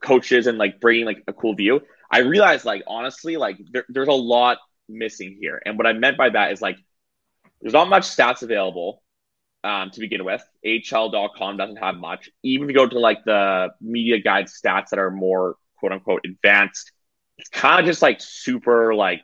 coaches 0.00 0.46
and 0.46 0.58
like 0.58 0.80
bringing 0.80 1.04
like 1.04 1.22
a 1.26 1.32
cool 1.32 1.54
view. 1.54 1.80
I 2.10 2.20
realized 2.20 2.64
like 2.64 2.82
honestly, 2.86 3.36
like 3.36 3.58
there, 3.72 3.84
there's 3.88 4.08
a 4.08 4.12
lot 4.12 4.58
missing 4.88 5.36
here, 5.40 5.60
and 5.64 5.78
what 5.78 5.86
I 5.86 5.92
meant 5.92 6.16
by 6.16 6.30
that 6.30 6.52
is 6.52 6.60
like 6.60 6.78
there's 7.60 7.74
not 7.74 7.88
much 7.88 8.04
stats 8.04 8.42
available 8.42 9.02
um, 9.62 9.90
to 9.90 10.00
begin 10.00 10.24
with. 10.24 10.42
HL.com 10.64 11.56
doesn't 11.56 11.76
have 11.76 11.96
much. 11.96 12.30
Even 12.42 12.64
if 12.64 12.70
you 12.70 12.74
go 12.74 12.88
to 12.88 12.98
like 12.98 13.24
the 13.24 13.68
media 13.80 14.18
guide 14.18 14.46
stats 14.46 14.90
that 14.90 14.98
are 14.98 15.10
more 15.10 15.56
quote 15.78 15.92
unquote 15.92 16.22
advanced, 16.24 16.92
it's 17.38 17.48
kind 17.50 17.80
of 17.80 17.86
just 17.86 18.02
like 18.02 18.20
super 18.20 18.94
like 18.94 19.22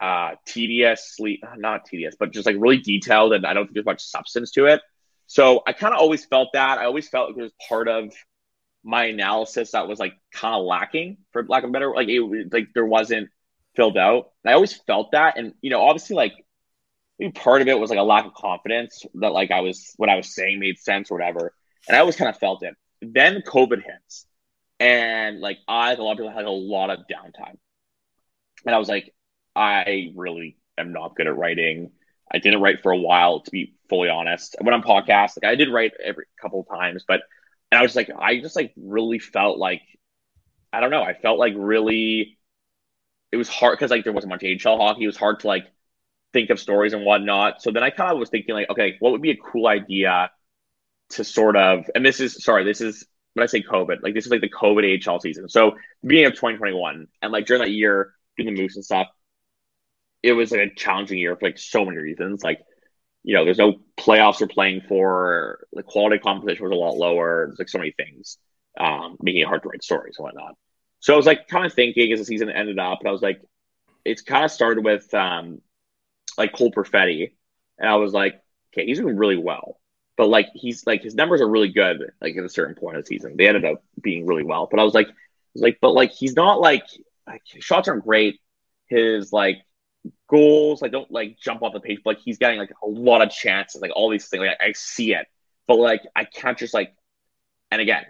uh 0.00 0.32
tediously 0.46 1.42
not 1.56 1.84
tedious, 1.84 2.14
but 2.18 2.32
just 2.32 2.46
like 2.46 2.56
really 2.58 2.78
detailed 2.78 3.32
and 3.32 3.44
I 3.44 3.52
don't 3.52 3.66
think 3.66 3.74
there's 3.74 3.86
much 3.86 4.04
substance 4.04 4.52
to 4.52 4.66
it. 4.66 4.80
So 5.26 5.62
I 5.66 5.72
kind 5.72 5.92
of 5.92 6.00
always 6.00 6.24
felt 6.24 6.50
that. 6.54 6.78
I 6.78 6.86
always 6.86 7.08
felt 7.08 7.30
like 7.30 7.38
it 7.38 7.42
was 7.42 7.52
part 7.68 7.88
of 7.88 8.12
my 8.84 9.06
analysis 9.06 9.72
that 9.72 9.88
was 9.88 9.98
like 9.98 10.14
kind 10.32 10.54
of 10.54 10.64
lacking 10.64 11.18
for 11.32 11.44
lack 11.44 11.64
of 11.64 11.72
better 11.72 11.92
like 11.94 12.08
it 12.08 12.52
like 12.52 12.68
there 12.74 12.86
wasn't 12.86 13.28
filled 13.74 13.98
out. 13.98 14.30
I 14.46 14.52
always 14.52 14.72
felt 14.72 15.12
that 15.12 15.38
and 15.38 15.54
you 15.60 15.70
know 15.70 15.82
obviously 15.82 16.16
like 16.16 16.32
part 17.34 17.62
of 17.62 17.68
it 17.68 17.78
was 17.78 17.90
like 17.90 17.98
a 17.98 18.02
lack 18.04 18.26
of 18.26 18.34
confidence 18.34 19.04
that 19.14 19.32
like 19.32 19.50
I 19.50 19.60
was 19.60 19.92
what 19.96 20.08
I 20.08 20.16
was 20.16 20.34
saying 20.34 20.60
made 20.60 20.78
sense 20.78 21.10
or 21.10 21.18
whatever. 21.18 21.52
And 21.88 21.96
I 21.96 22.00
always 22.00 22.16
kind 22.16 22.28
of 22.28 22.38
felt 22.38 22.62
it. 22.62 22.74
Then 23.02 23.42
COVID 23.42 23.82
hits. 23.82 24.26
And 24.80 25.40
like 25.40 25.58
I, 25.66 25.94
a 25.94 26.02
lot 26.02 26.12
of 26.12 26.18
people 26.18 26.30
had 26.30 26.44
a 26.44 26.50
lot 26.50 26.90
of 26.90 27.00
downtime. 27.00 27.56
And 28.64 28.74
I 28.74 28.78
was 28.78 28.88
like, 28.88 29.14
I 29.56 30.12
really 30.14 30.56
am 30.76 30.92
not 30.92 31.16
good 31.16 31.26
at 31.26 31.36
writing. 31.36 31.90
I 32.32 32.38
didn't 32.38 32.60
write 32.60 32.82
for 32.82 32.92
a 32.92 32.98
while, 32.98 33.40
to 33.40 33.50
be 33.50 33.74
fully 33.88 34.08
honest. 34.08 34.56
When 34.60 34.74
I'm 34.74 34.82
podcast, 34.82 35.38
like 35.42 35.50
I 35.50 35.54
did 35.56 35.72
write 35.72 35.92
every 36.02 36.26
couple 36.40 36.62
times, 36.64 37.04
but 37.06 37.22
and 37.70 37.78
I 37.78 37.82
was 37.82 37.96
like, 37.96 38.10
I 38.16 38.40
just 38.40 38.56
like 38.56 38.72
really 38.76 39.18
felt 39.18 39.58
like 39.58 39.82
I 40.72 40.80
don't 40.80 40.90
know, 40.90 41.02
I 41.02 41.14
felt 41.14 41.38
like 41.38 41.54
really 41.56 42.38
it 43.32 43.36
was 43.36 43.48
hard 43.48 43.78
because 43.78 43.90
like 43.90 44.04
there 44.04 44.12
wasn't 44.12 44.30
much 44.30 44.44
AHL 44.44 44.78
hockey. 44.78 45.04
It 45.04 45.06
was 45.06 45.16
hard 45.16 45.40
to 45.40 45.48
like 45.48 45.66
think 46.32 46.50
of 46.50 46.60
stories 46.60 46.92
and 46.92 47.04
whatnot. 47.04 47.62
So 47.62 47.70
then 47.70 47.82
I 47.82 47.90
kind 47.90 48.12
of 48.12 48.18
was 48.18 48.30
thinking 48.30 48.54
like, 48.54 48.70
okay, 48.70 48.96
what 49.00 49.12
would 49.12 49.22
be 49.22 49.30
a 49.30 49.36
cool 49.36 49.66
idea 49.66 50.30
to 51.10 51.24
sort 51.24 51.56
of 51.56 51.84
and 51.94 52.04
this 52.04 52.20
is 52.20 52.42
sorry, 52.44 52.64
this 52.64 52.80
is 52.80 53.06
when 53.34 53.44
I 53.44 53.46
say 53.46 53.62
COVID, 53.62 54.02
like 54.02 54.14
this 54.14 54.26
is 54.26 54.30
like 54.30 54.40
the 54.40 54.50
COVID 54.50 55.08
AHL 55.08 55.20
season. 55.20 55.48
So 55.48 55.76
beginning 56.02 56.26
of 56.26 56.32
2021. 56.34 57.06
And 57.22 57.32
like 57.32 57.46
during 57.46 57.62
that 57.62 57.70
year, 57.70 58.12
doing 58.36 58.54
the 58.54 58.60
moves 58.60 58.76
and 58.76 58.84
stuff, 58.84 59.08
it 60.22 60.32
was 60.32 60.50
like 60.50 60.60
a 60.60 60.74
challenging 60.74 61.18
year 61.18 61.36
for 61.36 61.46
like 61.46 61.58
so 61.58 61.84
many 61.84 61.98
reasons. 61.98 62.42
Like, 62.42 62.60
you 63.28 63.34
know, 63.34 63.44
there's 63.44 63.58
no 63.58 63.74
playoffs 63.98 64.40
you're 64.40 64.48
playing 64.48 64.80
for, 64.88 65.66
the 65.74 65.82
quality 65.82 66.18
competition 66.18 66.64
was 66.64 66.72
a 66.72 66.74
lot 66.74 66.96
lower. 66.96 67.44
There's 67.46 67.58
like 67.58 67.68
so 67.68 67.76
many 67.76 67.90
things, 67.90 68.38
um, 68.80 69.18
making 69.20 69.42
it 69.42 69.46
hard 69.46 69.62
to 69.64 69.68
write 69.68 69.84
stories 69.84 70.14
and 70.16 70.24
whatnot. 70.24 70.54
So 71.00 71.12
I 71.12 71.16
was 71.18 71.26
like 71.26 71.46
kind 71.46 71.66
of 71.66 71.74
thinking 71.74 72.10
as 72.10 72.20
the 72.20 72.24
season 72.24 72.48
ended 72.48 72.78
up, 72.78 73.00
and 73.00 73.08
I 73.08 73.12
was 73.12 73.20
like, 73.20 73.42
it's 74.02 74.22
kind 74.22 74.46
of 74.46 74.50
started 74.50 74.82
with 74.82 75.12
um 75.12 75.60
like 76.38 76.54
Cole 76.54 76.72
Perfetti, 76.72 77.32
and 77.78 77.86
I 77.86 77.96
was 77.96 78.14
like, 78.14 78.40
okay, 78.72 78.86
he's 78.86 78.98
doing 78.98 79.18
really 79.18 79.36
well. 79.36 79.78
But 80.16 80.30
like 80.30 80.48
he's 80.54 80.86
like 80.86 81.02
his 81.02 81.14
numbers 81.14 81.42
are 81.42 81.50
really 81.50 81.68
good, 81.68 81.98
like 82.22 82.34
at 82.34 82.44
a 82.44 82.48
certain 82.48 82.76
point 82.76 82.96
of 82.96 83.02
the 83.02 83.08
season. 83.08 83.34
They 83.36 83.46
ended 83.46 83.66
up 83.66 83.84
being 84.00 84.24
really 84.24 84.42
well. 84.42 84.68
But 84.70 84.80
I 84.80 84.84
was 84.84 84.94
like, 84.94 85.08
I 85.08 85.12
was 85.52 85.62
like, 85.62 85.78
but 85.82 85.92
like 85.92 86.12
he's 86.12 86.34
not 86.34 86.62
like 86.62 86.86
like 87.26 87.42
shots 87.60 87.88
aren't 87.88 88.06
great. 88.06 88.40
His 88.86 89.34
like 89.34 89.58
goals 90.28 90.82
I 90.82 90.88
don't 90.88 91.10
like 91.10 91.38
jump 91.40 91.62
off 91.62 91.72
the 91.72 91.80
page, 91.80 92.00
but 92.04 92.16
like 92.16 92.22
he's 92.24 92.38
getting 92.38 92.58
like 92.58 92.72
a 92.82 92.88
lot 92.88 93.22
of 93.22 93.30
chances, 93.30 93.80
like 93.80 93.92
all 93.94 94.10
these 94.10 94.28
things. 94.28 94.42
Like 94.42 94.56
I, 94.60 94.66
I 94.68 94.72
see 94.72 95.14
it, 95.14 95.26
but 95.66 95.78
like 95.78 96.02
I 96.14 96.24
can't 96.24 96.58
just 96.58 96.74
like. 96.74 96.94
And 97.70 97.82
again, 97.82 98.06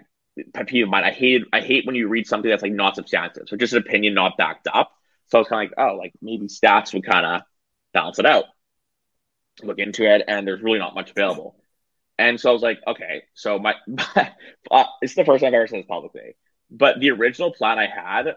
pet 0.53 0.67
peeve 0.67 0.85
of 0.85 0.89
mine. 0.89 1.03
I 1.03 1.11
hate 1.11 1.43
I 1.51 1.61
hate 1.61 1.85
when 1.85 1.95
you 1.95 2.07
read 2.07 2.27
something 2.27 2.49
that's 2.49 2.63
like 2.63 2.71
not 2.71 2.95
substantive, 2.95 3.47
so 3.47 3.57
just 3.57 3.73
an 3.73 3.79
opinion 3.79 4.13
not 4.13 4.37
backed 4.37 4.67
up. 4.73 4.91
So 5.27 5.37
I 5.37 5.41
was 5.41 5.47
kind 5.47 5.65
of 5.65 5.77
like, 5.77 5.89
oh, 5.89 5.95
like 5.95 6.13
maybe 6.21 6.47
stats 6.47 6.93
would 6.93 7.05
kind 7.05 7.25
of 7.25 7.41
balance 7.93 8.19
it 8.19 8.25
out. 8.25 8.45
Look 9.61 9.79
into 9.79 10.09
it, 10.09 10.23
and 10.27 10.47
there's 10.47 10.61
really 10.61 10.79
not 10.79 10.95
much 10.95 11.11
available. 11.11 11.55
And 12.17 12.39
so 12.39 12.49
I 12.49 12.53
was 12.53 12.61
like, 12.61 12.79
okay, 12.85 13.23
so 13.33 13.59
my, 13.59 13.75
uh, 14.71 14.83
it's 15.01 15.15
the 15.15 15.23
first 15.23 15.41
time 15.41 15.49
I've 15.49 15.53
ever 15.53 15.67
said 15.67 15.79
this 15.79 15.85
publicly, 15.85 16.35
but 16.69 16.99
the 16.99 17.11
original 17.11 17.53
plan 17.53 17.79
I 17.79 17.87
had 17.87 18.35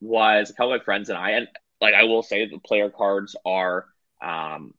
was 0.00 0.50
a 0.50 0.52
couple 0.54 0.72
of 0.72 0.80
my 0.80 0.84
friends 0.84 1.08
and 1.08 1.18
I, 1.18 1.30
and 1.30 1.48
like 1.84 1.94
I 1.94 2.04
will 2.04 2.22
say, 2.22 2.46
the 2.46 2.58
player 2.58 2.90
cards 2.90 3.36
are 3.44 3.86
um, 4.22 4.74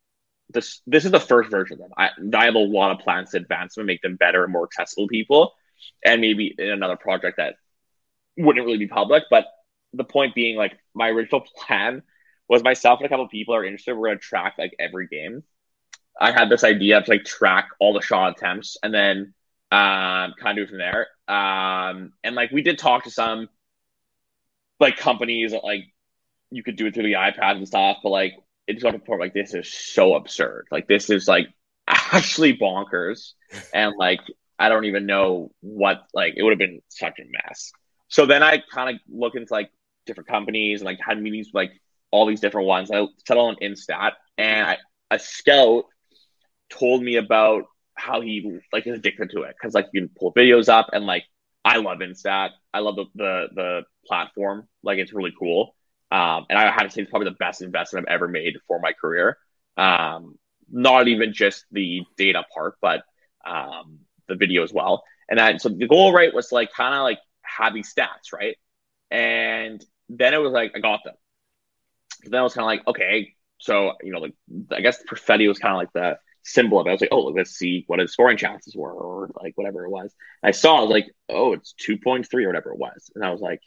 this. 0.50 0.80
This 0.86 1.04
is 1.04 1.12
the 1.12 1.20
first 1.20 1.50
version 1.50 1.74
of 1.74 1.78
them. 1.78 1.92
I, 1.96 2.10
I 2.36 2.44
have 2.46 2.54
a 2.54 2.58
lot 2.58 2.90
of 2.92 2.98
plans 2.98 3.30
to 3.30 3.38
advance 3.38 3.74
them 3.74 3.82
and 3.82 3.86
make 3.86 4.02
them 4.02 4.16
better 4.16 4.44
and 4.44 4.52
more 4.52 4.64
accessible 4.64 5.06
to 5.06 5.10
people, 5.10 5.54
and 6.04 6.20
maybe 6.20 6.54
in 6.58 6.70
another 6.70 6.96
project 6.96 7.36
that 7.38 7.54
wouldn't 8.36 8.66
really 8.66 8.78
be 8.78 8.88
public. 8.88 9.24
But 9.30 9.46
the 9.92 10.04
point 10.04 10.34
being, 10.34 10.56
like 10.56 10.78
my 10.94 11.08
original 11.08 11.40
plan 11.66 12.02
was 12.48 12.62
myself 12.62 13.00
and 13.00 13.06
a 13.06 13.08
couple 13.08 13.28
people 13.28 13.54
are 13.54 13.64
interested. 13.64 13.96
We're 13.96 14.08
gonna 14.08 14.18
track 14.18 14.54
like 14.58 14.74
every 14.78 15.06
game. 15.06 15.42
I 16.20 16.32
had 16.32 16.48
this 16.48 16.64
idea 16.64 17.02
to 17.02 17.10
like 17.10 17.24
track 17.24 17.68
all 17.78 17.92
the 17.92 18.00
shot 18.00 18.36
attempts 18.36 18.76
and 18.82 18.92
then 18.92 19.34
um 19.70 20.34
kind 20.40 20.58
of 20.58 20.68
from 20.68 20.78
there. 20.78 21.08
Um 21.28 22.12
and 22.24 22.34
like 22.34 22.50
we 22.50 22.62
did 22.62 22.78
talk 22.78 23.04
to 23.04 23.10
some 23.10 23.48
like 24.80 24.96
companies 24.96 25.52
like 25.64 25.84
you 26.50 26.62
could 26.62 26.76
do 26.76 26.86
it 26.86 26.94
through 26.94 27.04
the 27.04 27.14
iPad 27.14 27.56
and 27.56 27.66
stuff, 27.66 27.98
but 28.02 28.10
like 28.10 28.34
it 28.66 28.74
just 28.74 28.84
got 28.84 28.92
to 28.92 28.98
point 28.98 29.20
like 29.20 29.34
this 29.34 29.54
is 29.54 29.72
so 29.72 30.14
absurd. 30.14 30.66
Like 30.70 30.86
this 30.88 31.10
is 31.10 31.28
like 31.28 31.48
actually 31.86 32.56
bonkers. 32.56 33.32
And 33.72 33.94
like 33.98 34.20
I 34.58 34.68
don't 34.68 34.86
even 34.86 35.06
know 35.06 35.52
what 35.60 36.02
like 36.14 36.34
it 36.36 36.42
would 36.42 36.50
have 36.50 36.58
been 36.58 36.80
such 36.88 37.18
a 37.18 37.24
mess. 37.24 37.72
So 38.08 38.26
then 38.26 38.42
I 38.42 38.62
kind 38.72 38.94
of 38.94 39.00
look 39.08 39.34
into 39.34 39.52
like 39.52 39.70
different 40.06 40.28
companies 40.28 40.80
and 40.80 40.86
like 40.86 40.98
had 41.04 41.20
meetings 41.20 41.48
with 41.48 41.54
like 41.54 41.72
all 42.10 42.26
these 42.26 42.40
different 42.40 42.66
ones. 42.66 42.90
I 42.90 43.06
settled 43.26 43.56
on 43.56 43.56
Instat 43.62 44.12
and 44.38 44.66
I, 44.68 44.78
a 45.10 45.18
scout 45.18 45.84
told 46.70 47.02
me 47.02 47.16
about 47.16 47.64
how 47.94 48.20
he 48.20 48.58
like 48.72 48.86
is 48.86 48.98
addicted 48.98 49.30
to 49.30 49.42
it 49.42 49.54
because 49.58 49.74
like 49.74 49.88
you 49.92 50.02
can 50.02 50.10
pull 50.18 50.32
videos 50.32 50.68
up 50.68 50.90
and 50.92 51.06
like 51.06 51.24
I 51.64 51.78
love 51.78 51.98
Instat. 51.98 52.50
I 52.72 52.80
love 52.80 52.96
the 52.96 53.04
the, 53.14 53.46
the 53.54 53.82
platform. 54.06 54.68
Like 54.82 54.98
it's 54.98 55.12
really 55.12 55.32
cool. 55.38 55.75
Um, 56.10 56.46
and 56.48 56.58
I 56.58 56.70
had 56.70 56.84
to 56.84 56.90
say 56.90 57.02
it's 57.02 57.10
probably 57.10 57.30
the 57.30 57.36
best 57.36 57.62
investment 57.62 58.06
I've 58.08 58.14
ever 58.14 58.28
made 58.28 58.54
for 58.68 58.78
my 58.80 58.92
career. 58.92 59.38
Um, 59.76 60.38
not 60.70 61.08
even 61.08 61.32
just 61.32 61.64
the 61.70 62.02
data 62.16 62.44
part, 62.54 62.76
but 62.80 63.02
um, 63.44 64.00
the 64.28 64.36
video 64.36 64.62
as 64.62 64.72
well. 64.72 65.04
And 65.28 65.38
then 65.38 65.58
so 65.58 65.68
the 65.68 65.86
goal 65.88 66.12
right 66.12 66.32
was 66.32 66.52
like 66.52 66.72
kind 66.72 66.94
of 66.94 67.02
like 67.02 67.18
have 67.42 67.74
these 67.74 67.92
stats 67.92 68.32
right, 68.32 68.56
and 69.10 69.84
then 70.08 70.34
it 70.34 70.38
was 70.38 70.52
like 70.52 70.72
I 70.76 70.80
got 70.80 71.00
them. 71.04 71.14
So 72.24 72.30
then 72.30 72.40
I 72.40 72.42
was 72.42 72.54
kind 72.54 72.64
of 72.64 72.66
like 72.66 72.86
okay, 72.86 73.34
so 73.58 73.92
you 74.02 74.12
know 74.12 74.20
like 74.20 74.34
I 74.72 74.80
guess 74.80 75.02
Perfetti 75.08 75.48
was 75.48 75.58
kind 75.58 75.72
of 75.74 75.78
like 75.78 75.92
the 75.92 76.18
symbol 76.44 76.78
of 76.78 76.86
it. 76.86 76.90
I 76.90 76.92
was 76.92 77.00
like, 77.00 77.10
oh, 77.12 77.24
let's 77.24 77.52
see 77.52 77.84
what 77.88 77.98
his 77.98 78.12
scoring 78.12 78.36
chances 78.36 78.74
were, 78.76 78.92
or 78.92 79.30
like 79.42 79.56
whatever 79.56 79.84
it 79.84 79.90
was. 79.90 80.14
And 80.42 80.48
I 80.48 80.52
saw, 80.52 80.78
I 80.78 80.80
was 80.82 80.90
like, 80.90 81.06
oh, 81.28 81.52
it's 81.54 81.72
two 81.72 81.98
point 81.98 82.28
three 82.30 82.44
or 82.44 82.48
whatever 82.48 82.70
it 82.72 82.78
was, 82.78 83.10
and 83.14 83.24
I 83.24 83.30
was 83.30 83.40
like, 83.40 83.60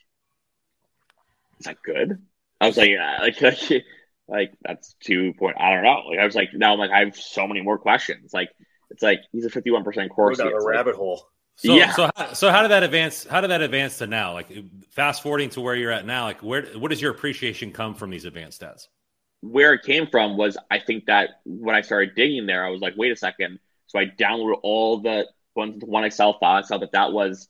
is 1.59 1.65
that 1.65 1.81
good? 1.83 2.19
I 2.61 2.67
was 2.67 2.77
like, 2.77 2.89
yeah, 2.89 3.17
like, 3.21 3.41
like, 3.41 3.85
like 4.27 4.51
that's 4.61 4.95
two 5.03 5.33
point. 5.33 5.57
I 5.59 5.73
don't 5.73 5.83
know. 5.83 6.03
Like 6.09 6.19
I 6.19 6.25
was 6.25 6.35
like, 6.35 6.49
now 6.53 6.73
I'm 6.73 6.79
like, 6.79 6.91
I 6.91 6.99
have 6.99 7.15
so 7.15 7.47
many 7.47 7.61
more 7.61 7.77
questions. 7.77 8.33
Like 8.33 8.49
it's 8.89 9.01
like 9.03 9.19
he's 9.31 9.45
a 9.45 9.49
fifty 9.49 9.71
one 9.71 9.83
percent 9.83 10.11
Corsi. 10.11 10.43
Go 10.43 10.49
down 10.49 10.61
a 10.61 10.65
rabbit 10.65 10.95
hole. 10.95 11.23
So, 11.55 11.73
Yeah. 11.75 11.91
so 11.91 12.09
so 12.33 12.49
how 12.51 12.61
did 12.61 12.71
that 12.71 12.83
advance? 12.83 13.25
How 13.25 13.41
did 13.41 13.49
that 13.49 13.61
advance 13.61 13.97
to 13.99 14.07
now? 14.07 14.33
Like 14.33 14.51
fast 14.91 15.21
forwarding 15.23 15.49
to 15.51 15.61
where 15.61 15.75
you're 15.75 15.91
at 15.91 16.05
now. 16.05 16.25
Like 16.25 16.41
where 16.41 16.65
what 16.77 16.89
does 16.89 17.01
your 17.01 17.11
appreciation 17.11 17.71
come 17.71 17.95
from 17.95 18.09
these 18.09 18.25
advanced 18.25 18.61
stats? 18.61 18.87
where 19.41 19.73
it 19.73 19.83
came 19.83 20.07
from 20.07 20.37
was 20.37 20.57
I 20.69 20.79
think 20.79 21.05
that 21.05 21.29
when 21.45 21.75
I 21.75 21.81
started 21.81 22.15
digging 22.15 22.45
there, 22.45 22.65
I 22.65 22.69
was 22.69 22.81
like, 22.81 22.93
wait 22.97 23.11
a 23.11 23.15
second. 23.15 23.59
So 23.87 23.99
I 23.99 24.05
downloaded 24.05 24.59
all 24.63 24.99
the 24.99 25.27
ones 25.55 25.75
into 25.75 25.85
one 25.85 26.03
Excel 26.03 26.37
file. 26.39 26.57
I 26.57 26.61
saw 26.61 26.77
that 26.77 26.91
that 26.91 27.11
was 27.13 27.47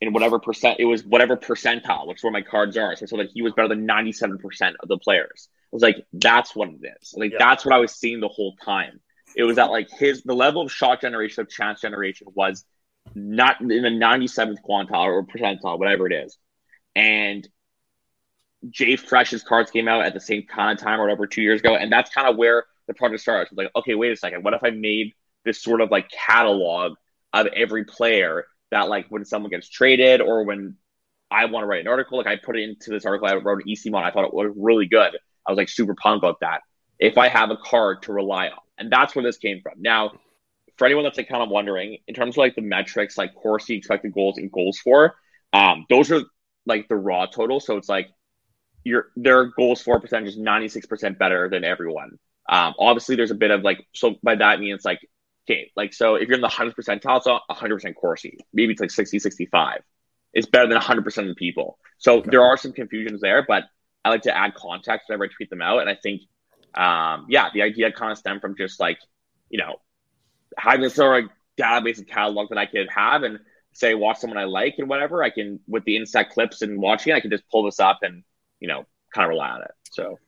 in 0.00 0.12
whatever 0.12 0.38
percent, 0.38 0.80
it 0.80 0.84
was 0.84 1.04
whatever 1.04 1.36
percentile, 1.36 2.06
which 2.06 2.18
is 2.18 2.24
where 2.24 2.32
my 2.32 2.42
cards 2.42 2.76
are. 2.76 2.94
So 2.96 3.04
I 3.04 3.06
saw 3.06 3.16
that 3.18 3.30
he 3.32 3.42
was 3.42 3.52
better 3.54 3.68
than 3.68 3.86
97% 3.86 4.74
of 4.80 4.88
the 4.88 4.98
players. 4.98 5.48
I 5.50 5.68
was 5.72 5.82
like, 5.82 6.04
that's 6.12 6.54
what 6.54 6.68
it 6.68 6.94
is. 7.00 7.14
Like, 7.16 7.32
Yeah. 7.32 7.38
that's 7.38 7.64
what 7.64 7.74
I 7.74 7.78
was 7.78 7.92
seeing 7.92 8.20
the 8.20 8.28
whole 8.28 8.54
time. 8.64 9.00
It 9.36 9.44
was 9.44 9.56
that 9.56 9.70
like 9.70 9.90
his, 9.90 10.22
the 10.22 10.34
level 10.34 10.62
of 10.62 10.70
shot 10.72 11.00
generation, 11.00 11.42
of 11.42 11.48
chance 11.48 11.80
generation 11.80 12.28
was 12.34 12.64
not 13.14 13.60
in 13.60 13.68
the 13.68 13.74
97th 13.90 14.58
quantile 14.68 15.06
or 15.06 15.24
percentile, 15.24 15.78
whatever 15.78 16.06
it 16.06 16.12
is. 16.12 16.38
And 16.94 17.46
JFresh's 18.68 19.42
cards 19.42 19.70
came 19.70 19.88
out 19.88 20.04
at 20.06 20.14
the 20.14 20.20
same 20.20 20.44
kind 20.46 20.78
of 20.78 20.82
time 20.82 21.00
or 21.00 21.04
whatever 21.04 21.26
two 21.26 21.42
years 21.42 21.60
ago, 21.60 21.74
and 21.76 21.92
that's 21.92 22.10
kind 22.10 22.28
of 22.28 22.36
where 22.36 22.64
the 22.86 22.94
project 22.94 23.20
started. 23.22 23.56
Like, 23.56 23.70
okay, 23.76 23.94
wait 23.94 24.12
a 24.12 24.16
second, 24.16 24.42
what 24.42 24.54
if 24.54 24.62
I 24.64 24.70
made 24.70 25.12
this 25.44 25.62
sort 25.62 25.80
of 25.80 25.90
like 25.90 26.08
catalog 26.10 26.96
of 27.32 27.46
every 27.48 27.84
player 27.84 28.46
that 28.70 28.88
like 28.88 29.06
when 29.08 29.24
someone 29.24 29.50
gets 29.50 29.68
traded 29.68 30.20
or 30.20 30.44
when 30.44 30.76
I 31.30 31.46
want 31.46 31.64
to 31.64 31.66
write 31.66 31.80
an 31.80 31.88
article, 31.88 32.18
like 32.18 32.26
I 32.26 32.36
put 32.36 32.58
it 32.58 32.62
into 32.68 32.90
this 32.90 33.04
article 33.04 33.28
I 33.28 33.34
wrote 33.34 33.62
an 33.64 33.70
EC 33.70 33.90
mod, 33.90 34.04
I 34.04 34.10
thought 34.10 34.24
it 34.24 34.34
was 34.34 34.52
really 34.56 34.86
good. 34.86 35.16
I 35.46 35.50
was 35.50 35.56
like 35.56 35.68
super 35.68 35.94
pumped 35.94 36.24
about 36.24 36.40
that. 36.40 36.60
If 36.98 37.18
I 37.18 37.28
have 37.28 37.50
a 37.50 37.56
card 37.56 38.02
to 38.02 38.12
rely 38.12 38.48
on, 38.48 38.58
and 38.78 38.90
that's 38.90 39.14
where 39.14 39.22
this 39.22 39.36
came 39.36 39.60
from. 39.62 39.74
Now, 39.78 40.12
for 40.76 40.86
anyone 40.86 41.04
that's 41.04 41.18
like 41.18 41.28
kind 41.28 41.42
of 41.42 41.48
wondering, 41.48 41.98
in 42.06 42.14
terms 42.14 42.34
of 42.34 42.38
like 42.38 42.54
the 42.54 42.62
metrics, 42.62 43.18
like 43.18 43.34
Corsi 43.34 43.76
expected 43.76 44.12
goals 44.12 44.38
and 44.38 44.50
goals 44.50 44.78
for, 44.78 45.14
um, 45.52 45.86
those 45.88 46.10
are 46.10 46.22
like 46.66 46.88
the 46.88 46.96
raw 46.96 47.26
total. 47.26 47.60
So 47.60 47.76
it's 47.76 47.88
like 47.88 48.08
your 48.84 49.08
their 49.16 49.46
goals 49.46 49.82
for 49.82 50.00
percentage 50.00 50.30
is 50.30 50.38
96% 50.38 51.18
better 51.18 51.48
than 51.48 51.64
everyone. 51.64 52.18
Um, 52.48 52.74
obviously 52.78 53.16
there's 53.16 53.30
a 53.30 53.36
bit 53.36 53.50
of 53.50 53.62
like 53.62 53.86
so 53.94 54.16
by 54.22 54.36
that 54.36 54.60
means 54.60 54.84
like 54.84 55.00
okay, 55.46 55.70
like 55.76 55.92
so 55.92 56.14
if 56.16 56.28
you're 56.28 56.36
in 56.36 56.40
the 56.40 56.46
100 56.46 56.74
percentile, 56.74 57.18
it's 57.18 57.26
not 57.26 57.42
100% 57.50 57.94
Corsi. 57.94 58.38
Maybe 58.52 58.72
it's 58.72 58.80
like 58.80 58.90
60, 58.90 59.18
65. 59.18 59.82
It's 60.32 60.46
better 60.46 60.68
than 60.68 60.78
100% 60.78 61.18
of 61.18 61.26
the 61.26 61.34
people. 61.34 61.78
So 61.98 62.22
there 62.24 62.42
are 62.42 62.56
some 62.56 62.72
confusions 62.72 63.20
there, 63.20 63.44
but 63.46 63.64
I 64.04 64.10
like 64.10 64.22
to 64.22 64.36
add 64.36 64.54
context 64.54 65.08
whenever 65.08 65.24
I 65.24 65.28
tweet 65.28 65.50
them 65.50 65.62
out. 65.62 65.78
And 65.80 65.88
I 65.88 65.94
think, 65.94 66.22
um, 66.74 67.26
yeah, 67.28 67.50
the 67.54 67.62
idea 67.62 67.92
kind 67.92 68.10
of 68.10 68.18
stemmed 68.18 68.40
from 68.40 68.56
just 68.56 68.80
like, 68.80 68.98
you 69.48 69.58
know, 69.58 69.76
having 70.58 70.80
this 70.80 70.94
sort 70.94 71.24
of 71.24 71.30
database 71.58 71.98
and 71.98 72.08
catalog 72.08 72.48
that 72.48 72.58
I 72.58 72.66
could 72.66 72.88
have 72.90 73.22
and 73.22 73.38
say, 73.72 73.94
watch 73.94 74.18
someone 74.18 74.38
I 74.38 74.44
like 74.44 74.74
and 74.78 74.88
whatever. 74.88 75.22
I 75.22 75.30
can, 75.30 75.60
with 75.68 75.84
the 75.84 75.96
instat 75.96 76.30
clips 76.30 76.62
and 76.62 76.80
watching, 76.80 77.12
I 77.12 77.20
can 77.20 77.30
just 77.30 77.48
pull 77.48 77.64
this 77.64 77.78
up 77.78 78.00
and, 78.02 78.24
you 78.60 78.68
know, 78.68 78.84
kind 79.12 79.24
of 79.24 79.30
rely 79.30 79.50
on 79.50 79.62
it. 79.62 79.70
So, 79.92 80.18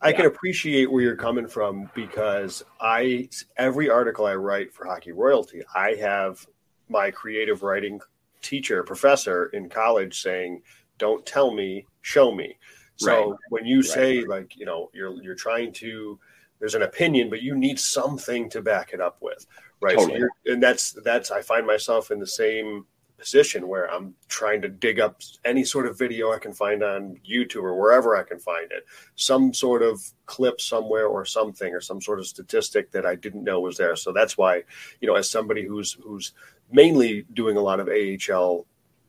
I 0.00 0.12
can 0.12 0.26
appreciate 0.26 0.90
where 0.90 1.02
you're 1.02 1.16
coming 1.16 1.46
from 1.48 1.90
because 1.94 2.62
I 2.80 3.28
every 3.56 3.90
article 3.90 4.26
I 4.26 4.34
write 4.34 4.72
for 4.72 4.86
Hockey 4.86 5.12
Royalty, 5.12 5.62
I 5.74 5.94
have 5.94 6.46
my 6.88 7.10
creative 7.10 7.62
writing 7.62 8.00
teacher, 8.40 8.82
professor 8.82 9.46
in 9.46 9.68
college 9.68 10.20
saying, 10.20 10.62
"Don't 10.98 11.26
tell 11.26 11.52
me, 11.52 11.86
show 12.02 12.32
me." 12.34 12.58
So 12.96 13.30
Right. 13.30 13.38
when 13.50 13.66
you 13.66 13.78
Right. 13.78 13.84
say 13.84 14.24
like, 14.24 14.56
you 14.56 14.66
know, 14.66 14.90
you're 14.92 15.20
you're 15.22 15.34
trying 15.34 15.72
to 15.74 16.18
there's 16.58 16.74
an 16.74 16.82
opinion, 16.82 17.30
but 17.30 17.42
you 17.42 17.54
need 17.54 17.78
something 17.78 18.50
to 18.50 18.60
back 18.62 18.92
it 18.92 19.00
up 19.00 19.18
with, 19.20 19.46
right? 19.80 19.98
So 19.98 20.00
Totally. 20.00 20.18
you're, 20.20 20.30
and 20.46 20.62
that's 20.62 20.92
that's 21.04 21.30
I 21.30 21.42
find 21.42 21.66
myself 21.66 22.10
in 22.10 22.18
the 22.18 22.26
same 22.26 22.86
position 23.18 23.66
where 23.66 23.92
I'm 23.92 24.14
trying 24.28 24.62
to 24.62 24.68
dig 24.68 25.00
up 25.00 25.20
any 25.44 25.64
sort 25.64 25.86
of 25.86 25.98
video 25.98 26.32
I 26.32 26.38
can 26.38 26.52
find 26.52 26.82
on 26.82 27.18
YouTube 27.28 27.62
or 27.62 27.74
wherever 27.74 28.16
I 28.16 28.22
can 28.22 28.38
find 28.38 28.70
it 28.70 28.86
some 29.16 29.52
sort 29.52 29.82
of 29.82 30.00
clip 30.26 30.60
somewhere 30.60 31.06
or 31.06 31.24
something 31.24 31.74
or 31.74 31.80
some 31.80 32.00
sort 32.00 32.20
of 32.20 32.26
statistic 32.26 32.90
that 32.92 33.04
I 33.04 33.16
didn't 33.16 33.44
know 33.44 33.60
was 33.60 33.76
there. 33.76 33.96
So 33.96 34.12
that's 34.12 34.38
why, 34.38 34.62
you 35.00 35.08
know, 35.08 35.16
as 35.16 35.30
somebody 35.30 35.64
who's 35.64 35.94
who's 36.02 36.32
mainly 36.70 37.26
doing 37.34 37.56
a 37.56 37.60
lot 37.60 37.80
of 37.80 37.88
AHL 37.88 38.66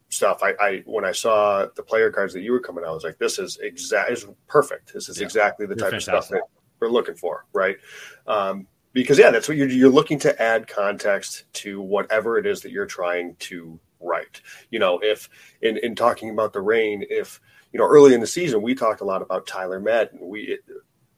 stuff, 0.10 0.42
I, 0.42 0.54
I 0.60 0.84
when 0.86 1.06
I 1.06 1.12
saw 1.12 1.68
the 1.76 1.84
player 1.84 2.12
cards 2.12 2.34
that 2.34 2.42
you 2.42 2.52
were 2.52 2.60
coming 2.60 2.84
out, 2.84 2.90
I 2.90 2.94
was 2.94 3.04
like, 3.04 3.20
this 3.20 3.38
is 3.38 3.58
exact 3.62 4.12
is 4.12 4.26
perfect. 4.48 4.94
This 4.94 5.08
is 5.08 5.20
Yeah. 5.20 5.26
exactly 5.26 5.66
the 5.66 5.76
You're 5.76 5.86
type 5.86 5.94
of 5.94 6.04
stuff 6.04 6.30
that 6.30 6.42
we're 6.80 6.90
looking 6.90 7.16
for, 7.16 7.46
right? 7.54 7.78
Um, 8.26 8.68
because 8.94 9.20
yeah, 9.20 9.30
that's 9.30 9.48
what 9.48 9.56
you're 9.58 9.70
you're 9.70 9.90
looking 9.90 10.18
to 10.20 10.42
add 10.42 10.68
context 10.68 11.46
to 11.54 11.80
whatever 11.80 12.38
it 12.40 12.48
is 12.48 12.62
that 12.62 12.72
you're 12.72 12.88
trying 12.88 13.36
to 13.40 13.80
write. 14.00 14.42
You 14.72 14.80
know, 14.80 15.00
if 15.04 15.30
in 15.62 15.78
in 15.78 15.96
talking 15.96 16.30
about 16.30 16.54
the 16.54 16.62
Reign, 16.62 17.06
if 17.10 17.40
you 17.72 17.80
know 17.80 17.86
early 17.86 18.14
in 18.14 18.22
the 18.22 18.28
season 18.28 18.62
we 18.62 18.76
talked 18.76 19.02
a 19.02 19.06
lot 19.06 19.22
about 19.22 19.48
Tyler 19.48 19.80
Madden. 19.80 20.20
We 20.22 20.42
it, 20.42 20.60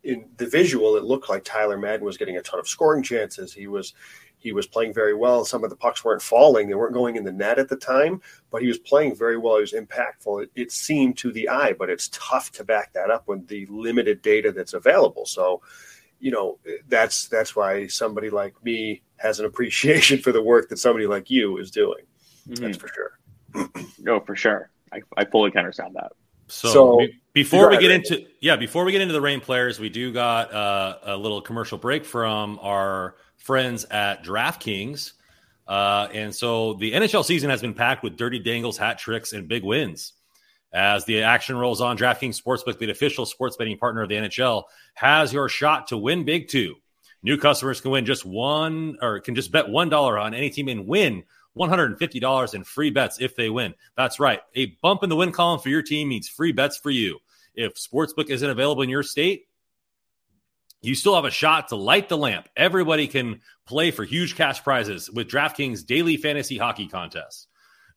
in 0.03 0.27
the 0.37 0.47
visual, 0.47 0.97
it 0.97 1.03
looked 1.03 1.29
like 1.29 1.43
Tyler 1.43 1.77
Madden 1.77 2.05
was 2.05 2.17
getting 2.17 2.37
a 2.37 2.41
ton 2.41 2.59
of 2.59 2.67
scoring 2.67 3.03
chances. 3.03 3.53
He 3.53 3.67
was 3.67 3.93
he 4.37 4.51
was 4.51 4.65
playing 4.65 4.93
very 4.93 5.13
well. 5.13 5.45
Some 5.45 5.63
of 5.63 5.69
the 5.69 5.75
pucks 5.75 6.03
weren't 6.03 6.21
falling; 6.21 6.67
they 6.67 6.73
weren't 6.73 6.95
going 6.95 7.15
in 7.15 7.23
the 7.23 7.31
net 7.31 7.59
at 7.59 7.69
the 7.69 7.75
time, 7.75 8.21
but 8.49 8.61
he 8.61 8.67
was 8.67 8.79
playing 8.79 9.15
very 9.15 9.37
well. 9.37 9.57
He 9.57 9.61
was 9.61 9.73
impactful. 9.73 10.43
It, 10.43 10.51
it 10.55 10.71
seemed 10.71 11.17
to 11.19 11.31
the 11.31 11.47
eye, 11.47 11.73
but 11.73 11.89
it's 11.91 12.09
tough 12.11 12.51
to 12.53 12.63
back 12.63 12.93
that 12.93 13.11
up 13.11 13.27
with 13.27 13.47
the 13.47 13.67
limited 13.67 14.23
data 14.23 14.51
that's 14.51 14.73
available. 14.73 15.27
So, 15.27 15.61
you 16.19 16.31
know, 16.31 16.57
that's 16.87 17.27
that's 17.27 17.55
why 17.55 17.85
somebody 17.85 18.31
like 18.31 18.55
me 18.63 19.03
has 19.17 19.39
an 19.39 19.45
appreciation 19.45 20.17
for 20.23 20.31
the 20.31 20.41
work 20.41 20.69
that 20.69 20.79
somebody 20.79 21.05
like 21.05 21.29
you 21.29 21.57
is 21.57 21.69
doing. 21.69 22.03
That's 22.47 22.77
for 22.77 22.89
sure. 22.89 23.69
no, 23.99 24.19
for 24.19 24.35
sure. 24.35 24.69
I, 24.93 25.01
I 25.17 25.25
fully 25.25 25.51
can 25.51 25.59
understand 25.59 25.95
that. 25.95 26.11
So, 26.47 26.69
So- 26.69 26.97
be- 26.97 27.17
before 27.33 27.69
we 27.69 27.77
get 27.77 27.87
Randy. 27.89 28.09
into 28.15 28.27
yeah, 28.41 28.57
before 28.57 28.83
we 28.83 28.91
get 28.91 28.99
into 28.99 29.13
the 29.13 29.21
Reign 29.21 29.39
players, 29.39 29.79
we 29.79 29.87
do 29.87 30.11
got 30.11 30.53
uh, 30.53 30.97
a 31.03 31.15
little 31.17 31.41
commercial 31.41 31.77
break 31.77 32.03
from 32.03 32.59
our 32.61 33.15
friends 33.37 33.85
at 33.85 34.23
DraftKings. 34.25 35.13
Uh, 35.65 36.09
and 36.13 36.35
so 36.35 36.73
the 36.73 36.91
NHL 36.91 37.23
season 37.23 37.49
has 37.49 37.61
been 37.61 37.73
packed 37.73 38.03
with 38.03 38.17
dirty 38.17 38.37
dangles, 38.39 38.77
hat 38.77 38.97
tricks, 38.97 39.31
and 39.31 39.47
big 39.47 39.63
wins. 39.63 40.13
As 40.73 41.05
the 41.05 41.23
action 41.23 41.55
rolls 41.55 41.79
on, 41.79 41.97
DraftKings 41.97 42.41
Sportsbook, 42.41 42.77
the 42.79 42.89
official 42.91 43.25
sports 43.25 43.55
betting 43.55 43.77
partner 43.77 44.01
of 44.01 44.09
the 44.09 44.15
NHL, 44.15 44.63
has 44.95 45.31
your 45.31 45.47
shot 45.47 45.87
to 45.87 45.97
win 45.97 46.25
big 46.25 46.49
too. 46.49 46.75
New 47.23 47.37
customers 47.37 47.79
can 47.79 47.91
win 47.91 48.05
just 48.05 48.25
one 48.25 48.97
or 49.01 49.19
can 49.21 49.35
just 49.35 49.51
bet 49.53 49.67
$1 49.67 50.21
on 50.21 50.33
any 50.33 50.49
team 50.49 50.67
and 50.67 50.87
win 50.87 51.23
$150 51.57 52.53
in 52.53 52.63
free 52.63 52.89
bets 52.89 53.19
if 53.19 53.35
they 53.35 53.49
win. 53.49 53.73
That's 53.97 54.19
right. 54.19 54.39
A 54.55 54.77
bump 54.81 55.03
in 55.03 55.09
the 55.09 55.15
win 55.15 55.31
column 55.31 55.59
for 55.59 55.69
your 55.69 55.81
team 55.81 56.09
means 56.09 56.27
free 56.27 56.51
bets 56.51 56.77
for 56.77 56.89
you. 56.89 57.19
If 57.53 57.75
Sportsbook 57.75 58.29
isn't 58.29 58.49
available 58.49 58.83
in 58.83 58.89
your 58.89 59.03
state, 59.03 59.47
you 60.81 60.95
still 60.95 61.15
have 61.15 61.25
a 61.25 61.31
shot 61.31 61.69
to 61.69 61.75
light 61.75 62.09
the 62.09 62.17
lamp. 62.17 62.49
Everybody 62.55 63.07
can 63.07 63.41
play 63.65 63.91
for 63.91 64.03
huge 64.03 64.35
cash 64.35 64.63
prizes 64.63 65.11
with 65.11 65.27
DraftKings 65.27 65.85
daily 65.85 66.17
fantasy 66.17 66.57
hockey 66.57 66.87
contests. 66.87 67.47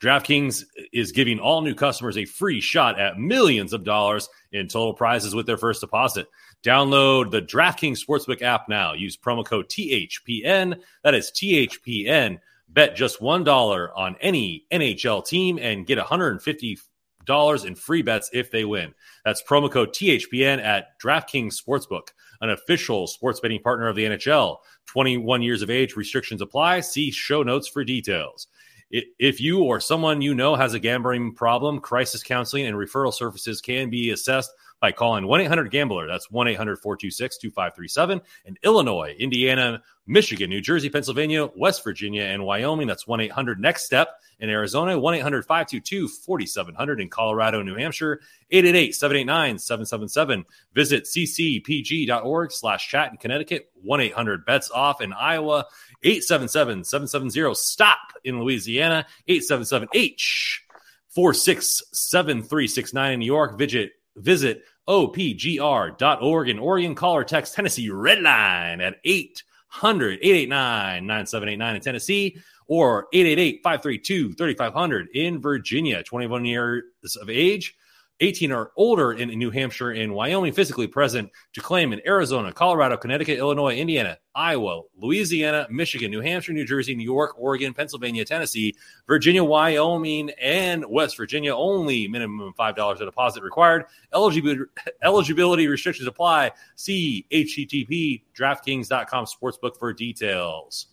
DraftKings 0.01 0.65
is 0.93 1.13
giving 1.13 1.39
all 1.39 1.63
new 1.63 1.75
customers 1.75 2.19
a 2.19 2.27
free 2.27 2.61
shot 2.61 3.01
at 3.01 3.19
millions 3.19 3.73
of 3.73 3.85
dollars 3.85 4.29
in 4.53 4.69
total 4.69 4.93
prizes 4.93 5.35
with 5.35 5.47
their 5.47 5.57
first 5.57 5.81
deposit. 5.81 6.27
Download 6.63 7.31
the 7.31 7.41
DraftKings 7.41 8.05
Sportsbook 8.05 8.43
app 8.43 8.69
now. 8.69 8.93
Use 8.93 9.17
promo 9.17 9.47
code 9.47 9.69
THPN. 9.69 10.81
That 11.05 11.15
is 11.15 11.31
THPN. 11.31 12.39
Bet 12.75 12.97
just 12.97 13.21
$1 13.21 13.89
on 13.95 14.17
any 14.21 14.67
NHL 14.73 15.25
team 15.25 15.59
and 15.63 15.87
get 15.87 15.97
$150 15.99 17.65
in 17.65 17.75
free 17.77 18.03
bets 18.03 18.31
if 18.33 18.51
they 18.51 18.65
win. 18.65 18.93
That's 19.25 19.43
promo 19.43 19.71
code 19.71 19.95
THPN 19.95 20.61
at 20.63 21.01
DraftKings 21.01 21.55
Sportsbook, 21.57 22.09
an 22.41 22.51
official 22.51 23.07
sports 23.07 23.39
betting 23.39 23.63
partner 23.63 23.87
of 23.87 23.95
the 23.95 24.05
NHL. 24.05 24.59
21 24.87 25.41
years 25.43 25.63
of 25.63 25.71
age, 25.71 25.95
restrictions 25.95 26.43
apply. 26.43 26.81
See 26.81 27.13
show 27.13 27.45
notes 27.45 27.69
for 27.69 27.85
details. 27.85 28.49
If 28.91 29.41
you 29.41 29.63
or 29.63 29.81
someone 29.81 30.21
you 30.21 30.35
know 30.35 30.57
has 30.57 30.75
a 30.75 30.79
gambling 30.79 31.35
problem, 31.35 31.81
crisis 31.81 32.23
counseling 32.23 32.67
and 32.67 32.77
referral 32.77 33.15
services 33.15 33.61
can 33.61 33.89
be 33.89 34.11
assessed 34.11 34.51
by 34.85 34.93
calling 34.93 35.27
1 35.27 35.41
800 35.41 35.71
Gambler. 35.71 36.07
That's 36.07 36.31
1 36.31 36.47
800 36.47 36.77
426 36.77 37.39
2537. 37.39 38.21
In 38.45 38.59
Illinois, 38.63 39.17
Indiana, 39.19 39.83
Michigan, 40.07 40.51
New 40.51 40.61
Jersey, 40.61 40.91
Pennsylvania, 40.91 41.47
West 41.57 41.83
Virginia, 41.83 42.25
and 42.25 42.45
Wyoming. 42.45 42.87
That's 42.87 43.07
1 43.07 43.21
800 43.21 43.59
Next 43.59 43.87
Step. 43.87 44.21
In 44.41 44.51
Arizona, 44.51 44.99
1 44.99 45.15
800 45.15 45.47
522 45.47 46.07
4700. 46.07 47.01
In 47.01 47.09
Colorado, 47.09 47.63
New 47.63 47.77
Hampshire, 47.77 48.21
888 48.51 48.95
789 48.95 49.59
777. 49.59 50.45
Visit 50.75 51.05
ccpg.org 51.05 52.53
slash 52.53 52.87
chat 52.87 53.11
in 53.11 53.17
Connecticut, 53.17 53.71
1 53.81 54.01
800 54.03 54.45
bets 54.45 54.71
off 54.71 55.01
in 55.01 55.15
Iowa, 55.15 55.65
877 56.03 56.85
770 56.85 57.55
stop 57.55 58.13
in 58.23 58.39
Louisiana, 58.39 59.07
877 59.29 59.89
H 59.95 60.63
467369 61.09 63.13
in 63.13 63.21
New 63.21 63.25
York. 63.25 63.57
Visit, 63.57 63.93
visit 64.17 64.65
opgr.org 64.89 66.49
in 66.49 66.59
Oregon. 66.59 66.95
Call 66.95 67.17
or 67.17 67.25
text 67.25 67.55
Tennessee 67.55 67.89
Redline 67.89 68.83
at 68.83 68.97
800 69.05 70.19
889 70.23 71.07
9789 71.07 71.77
in 71.77 71.81
Tennessee 71.81 72.37
or 72.67 73.07
888 73.13 73.61
532 73.63 74.35
3500 74.35 75.09
in 75.15 75.41
Virginia. 75.41 76.03
21 76.03 76.45
years 76.45 76.83
of 77.21 77.31
age 77.31 77.75
18 78.21 78.53
or 78.53 78.71
older 78.77 79.13
in 79.13 79.29
New 79.31 79.51
Hampshire 79.51 79.91
and 79.91 80.15
Wyoming, 80.15 80.53
physically 80.53 80.87
present 80.87 81.31
to 81.53 81.61
claim 81.61 81.93
in 81.93 82.01
Arizona, 82.07 82.53
Colorado, 82.53 82.97
Connecticut, 82.97 83.39
Illinois, 83.39 83.77
Indiana, 83.77 84.19
Iowa, 84.35 84.83
Louisiana, 84.97 85.67
Michigan, 85.71 86.11
New 86.11 86.21
Hampshire, 86.21 86.53
New 86.53 86.65
Jersey, 86.65 86.95
New 86.95 87.05
York, 87.05 87.35
Oregon, 87.39 87.75
Pennsylvania, 87.75 88.25
Tennessee, 88.25 88.75
Virginia, 89.07 89.43
Wyoming, 89.43 90.31
and 90.41 90.85
West 90.89 91.17
Virginia. 91.17 91.55
Only 91.55 92.07
minimum 92.07 92.53
$5 92.59 93.01
a 93.01 93.05
deposit 93.05 93.43
required. 93.43 93.87
Eligibility, 94.13 94.63
eligibility 95.03 95.67
restrictions 95.67 96.07
apply. 96.07 96.53
See 96.77 97.27
http 97.33 98.23
DraftKings.com 98.39 99.27
sportsbook 99.27 99.77
for 99.79 99.93
details. 99.93 100.87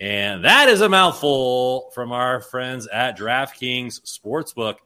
And 0.00 0.44
that 0.44 0.68
is 0.68 0.80
a 0.80 0.88
mouthful 0.88 1.90
from 1.92 2.12
our 2.12 2.40
friends 2.40 2.86
at 2.86 3.18
DraftKings 3.18 4.00
Sportsbook. 4.02 4.76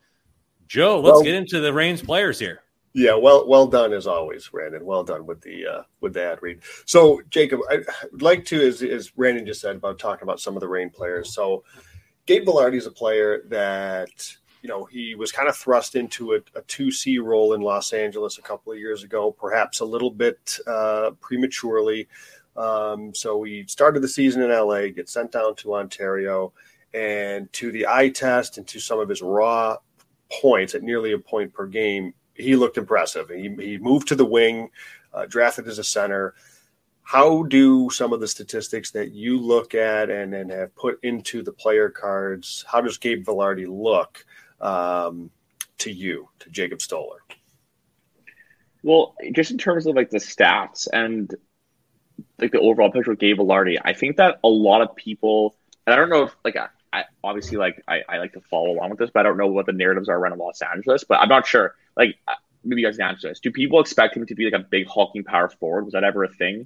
Joe, 0.73 1.01
let's 1.01 1.17
well, 1.17 1.23
get 1.23 1.35
into 1.35 1.61
the 1.61 1.71
Reigns 1.71 2.01
players 2.01 2.39
here. 2.39 2.63
Yeah, 2.95 3.15
well, 3.15 3.47
well 3.47 3.67
done 3.67 3.93
as 3.93 4.07
always, 4.07 4.49
Brandon. 4.49 4.83
Well 4.87 5.05
done 5.05 5.27
with 5.27 5.43
the 5.43 5.67
uh, 5.67 5.83
with 6.01 6.15
the 6.15 6.25
ad 6.25 6.39
read. 6.41 6.61
So, 6.87 7.21
Jacob, 7.29 7.61
I 7.71 7.81
would 8.11 8.23
like 8.23 8.47
to, 8.47 8.67
as, 8.67 8.83
as 8.83 9.11
Brandon 9.11 9.45
just 9.45 9.61
said, 9.61 9.77
about 9.77 9.99
talking 9.99 10.23
about 10.23 10.41
some 10.41 10.57
of 10.57 10.61
the 10.61 10.69
Reign 10.69 10.89
players. 10.89 11.35
So, 11.35 11.63
Gabe 12.25 12.47
Vilardi 12.47 12.79
is 12.79 12.87
a 12.87 12.91
player 12.91 13.43
that 13.49 14.35
you 14.63 14.71
know 14.71 14.87
he 14.87 15.15
was 15.15 15.31
kind 15.31 15.47
of 15.47 15.55
thrust 15.55 15.95
into 15.95 16.33
a 16.33 16.63
two 16.63 16.91
C 16.91 17.19
role 17.19 17.53
in 17.53 17.61
Los 17.61 17.93
Angeles 17.93 18.39
a 18.39 18.43
couple 18.43 18.73
of 18.73 18.79
years 18.79 19.05
ago, 19.05 19.31
perhaps 19.31 19.81
a 19.81 19.85
little 19.85 20.11
bit 20.11 20.59
uh, 20.67 21.11
prematurely. 21.21 22.09
Um, 22.57 23.15
so 23.15 23.43
he 23.43 23.67
started 23.67 24.01
the 24.01 24.09
season 24.09 24.41
in 24.41 24.49
LA, 24.49 24.87
gets 24.87 25.13
sent 25.13 25.33
down 25.33 25.55
to 25.57 25.75
Ontario, 25.75 26.55
and 26.95 27.53
to 27.53 27.71
the 27.73 27.87
eye 27.87 28.09
test 28.09 28.57
and 28.57 28.67
to 28.69 28.81
some 28.81 29.01
of 29.01 29.11
his 29.11 29.21
raw 29.21 29.77
points 30.41 30.75
at 30.75 30.83
nearly 30.83 31.13
a 31.13 31.19
point 31.19 31.53
per 31.53 31.67
game, 31.67 32.15
he 32.35 32.57
looked 32.57 32.79
impressive. 32.79 33.29
He, 33.29 33.55
he 33.59 33.79
moved 33.79 34.09
to 34.09 34.15
the 34.15 34.25
wing, 34.25 34.71
uh, 35.13 35.27
drafted 35.27 35.69
as 35.69 35.79
a 35.79 35.85
center. 35.85 36.35
How 37.03 37.43
do 37.43 37.91
some 37.91 38.13
of 38.13 38.21
the 38.21 38.29
statistics 38.29 38.91
that 38.93 39.13
you 39.13 39.39
look 39.39 39.75
at 39.75 40.09
and, 40.09 40.35
and 40.35 40.51
have 40.51 40.75
put 40.77 41.03
into 41.03 41.43
the 41.43 41.53
player 41.53 41.91
cards, 41.91 42.65
how 42.67 42.81
does 42.81 42.97
Gabe 42.97 43.25
Vilardi 43.25 43.67
look 43.67 44.25
um, 44.61 45.31
to 45.79 45.91
you, 45.91 46.29
to 46.39 46.51
Jacob 46.51 46.81
Stoller? 46.81 47.19
Well, 48.83 49.15
just 49.33 49.51
in 49.51 49.59
terms 49.59 49.87
of 49.87 49.95
like 49.95 50.11
the 50.11 50.19
stats 50.19 50.89
and 50.93 51.33
like 52.39 52.53
the 52.53 52.61
overall 52.61 52.91
picture 52.91 53.13
of 53.13 53.19
Gabe 53.19 53.39
Vilardi, 53.39 53.79
I 53.85 53.93
think 53.93 54.17
that 54.17 54.39
a 54.43 54.49
lot 54.49 54.81
of 54.81 54.97
people, 54.97 55.57
and 55.87 55.95
I 55.95 55.97
don't 55.97 56.09
know 56.09 56.25
if 56.25 56.37
like 56.45 56.57
I 56.93 57.05
obviously 57.25 57.57
like 57.57 57.83
I, 57.89 58.03
I 58.09 58.19
like 58.19 58.33
to 58.35 58.41
follow 58.41 58.71
along 58.71 58.91
with 58.91 58.99
this, 58.99 59.11
but 59.13 59.21
I 59.21 59.23
don't 59.25 59.37
know 59.37 59.47
what 59.47 59.67
the 59.67 59.73
narratives 59.73 60.09
are 60.09 60.19
around 60.19 60.39
Los 60.39 60.61
Angeles. 60.63 61.05
But 61.05 61.21
I'm 61.21 61.29
not 61.29 61.47
sure. 61.47 61.75
Like 61.97 62.17
uh, 62.29 62.35
maybe 62.65 62.83
you 62.83 62.87
guys 62.87 62.97
can 62.97 63.09
answer 63.09 63.29
this. 63.29 63.41
Do 63.41 63.51
people 63.51 63.81
expect 63.81 64.17
him 64.17 64.27
to 64.27 64.35
be 64.35 64.45
like 64.45 64.61
a 64.61 64.65
big 64.65 64.87
hulking 64.87 65.25
power 65.25 65.49
forward? 65.49 65.85
Was 65.85 65.93
that 65.93 66.05
ever 66.05 66.25
a 66.25 66.29
thing? 66.29 66.65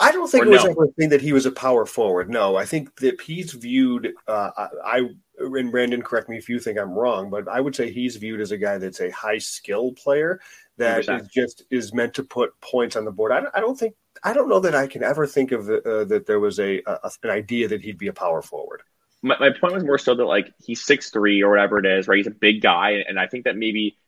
I 0.00 0.12
don't 0.12 0.30
think 0.30 0.44
or 0.44 0.46
it 0.46 0.50
was 0.50 0.64
no? 0.64 0.70
ever 0.70 0.84
a 0.84 0.92
thing 0.92 1.08
that 1.08 1.20
he 1.20 1.32
was 1.32 1.46
a 1.46 1.50
power 1.50 1.84
forward. 1.84 2.30
No, 2.30 2.56
I 2.56 2.64
think 2.64 2.94
that 2.96 3.20
he's 3.20 3.52
viewed. 3.52 4.12
Uh, 4.28 4.50
I, 4.56 4.68
I 4.84 5.08
and 5.40 5.70
Brandon, 5.70 6.02
correct 6.02 6.28
me 6.28 6.36
if 6.36 6.48
you 6.48 6.58
think 6.58 6.78
I'm 6.78 6.92
wrong, 6.92 7.30
but 7.30 7.48
I 7.48 7.60
would 7.60 7.74
say 7.74 7.90
he's 7.90 8.16
viewed 8.16 8.40
as 8.40 8.52
a 8.52 8.58
guy 8.58 8.78
that's 8.78 9.00
a 9.00 9.10
high 9.10 9.38
skill 9.38 9.92
player 9.92 10.40
that 10.76 11.04
100%. 11.04 11.20
is 11.20 11.28
just 11.28 11.62
is 11.70 11.94
meant 11.94 12.14
to 12.14 12.22
put 12.22 12.60
points 12.60 12.96
on 12.96 13.04
the 13.04 13.10
board. 13.10 13.32
I, 13.32 13.42
I 13.54 13.60
don't 13.60 13.78
think 13.78 13.94
I 14.22 14.32
don't 14.32 14.48
know 14.48 14.60
that 14.60 14.74
I 14.74 14.86
can 14.86 15.02
ever 15.02 15.26
think 15.26 15.52
of 15.52 15.68
uh, 15.68 16.04
that 16.04 16.24
there 16.26 16.40
was 16.40 16.60
a, 16.60 16.80
a, 16.86 17.10
an 17.24 17.30
idea 17.30 17.68
that 17.68 17.82
he'd 17.82 17.98
be 17.98 18.08
a 18.08 18.12
power 18.12 18.42
forward 18.42 18.82
my, 19.22 19.36
my 19.38 19.50
point 19.50 19.74
was 19.74 19.84
more 19.84 19.98
so 19.98 20.14
that 20.14 20.24
like 20.24 20.52
he's 20.64 20.84
six 20.84 21.10
three 21.10 21.42
or 21.42 21.50
whatever 21.50 21.78
it 21.78 21.86
is, 21.86 22.08
right? 22.08 22.16
He's 22.16 22.26
a 22.26 22.32
big 22.32 22.60
guy, 22.60 23.04
and 23.08 23.18
I 23.18 23.26
think 23.26 23.44
that 23.44 23.56
maybe 23.56 23.98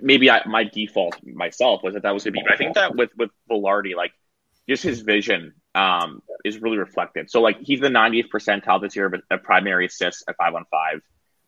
maybe 0.00 0.30
I, 0.30 0.46
my 0.46 0.64
default 0.64 1.16
myself 1.24 1.82
was 1.82 1.94
that 1.94 2.02
that 2.02 2.12
was 2.14 2.24
to 2.24 2.30
be. 2.30 2.40
But 2.42 2.52
I 2.52 2.56
think 2.56 2.74
that 2.74 2.94
with 2.94 3.10
with 3.16 3.30
Vilardi, 3.50 3.94
like 3.94 4.12
just 4.68 4.82
his 4.82 5.00
vision 5.00 5.54
um, 5.74 6.22
is 6.44 6.60
really 6.60 6.78
reflected. 6.78 7.30
So 7.30 7.40
like 7.40 7.58
he's 7.60 7.80
the 7.80 7.88
90th 7.88 8.28
percentile 8.28 8.80
this 8.80 8.94
year 8.94 9.12
of, 9.30 9.42
primary 9.42 9.86
assists 9.86 10.22
at 10.28 10.36
five 10.36 10.54
on 10.54 10.64
five. 10.70 11.00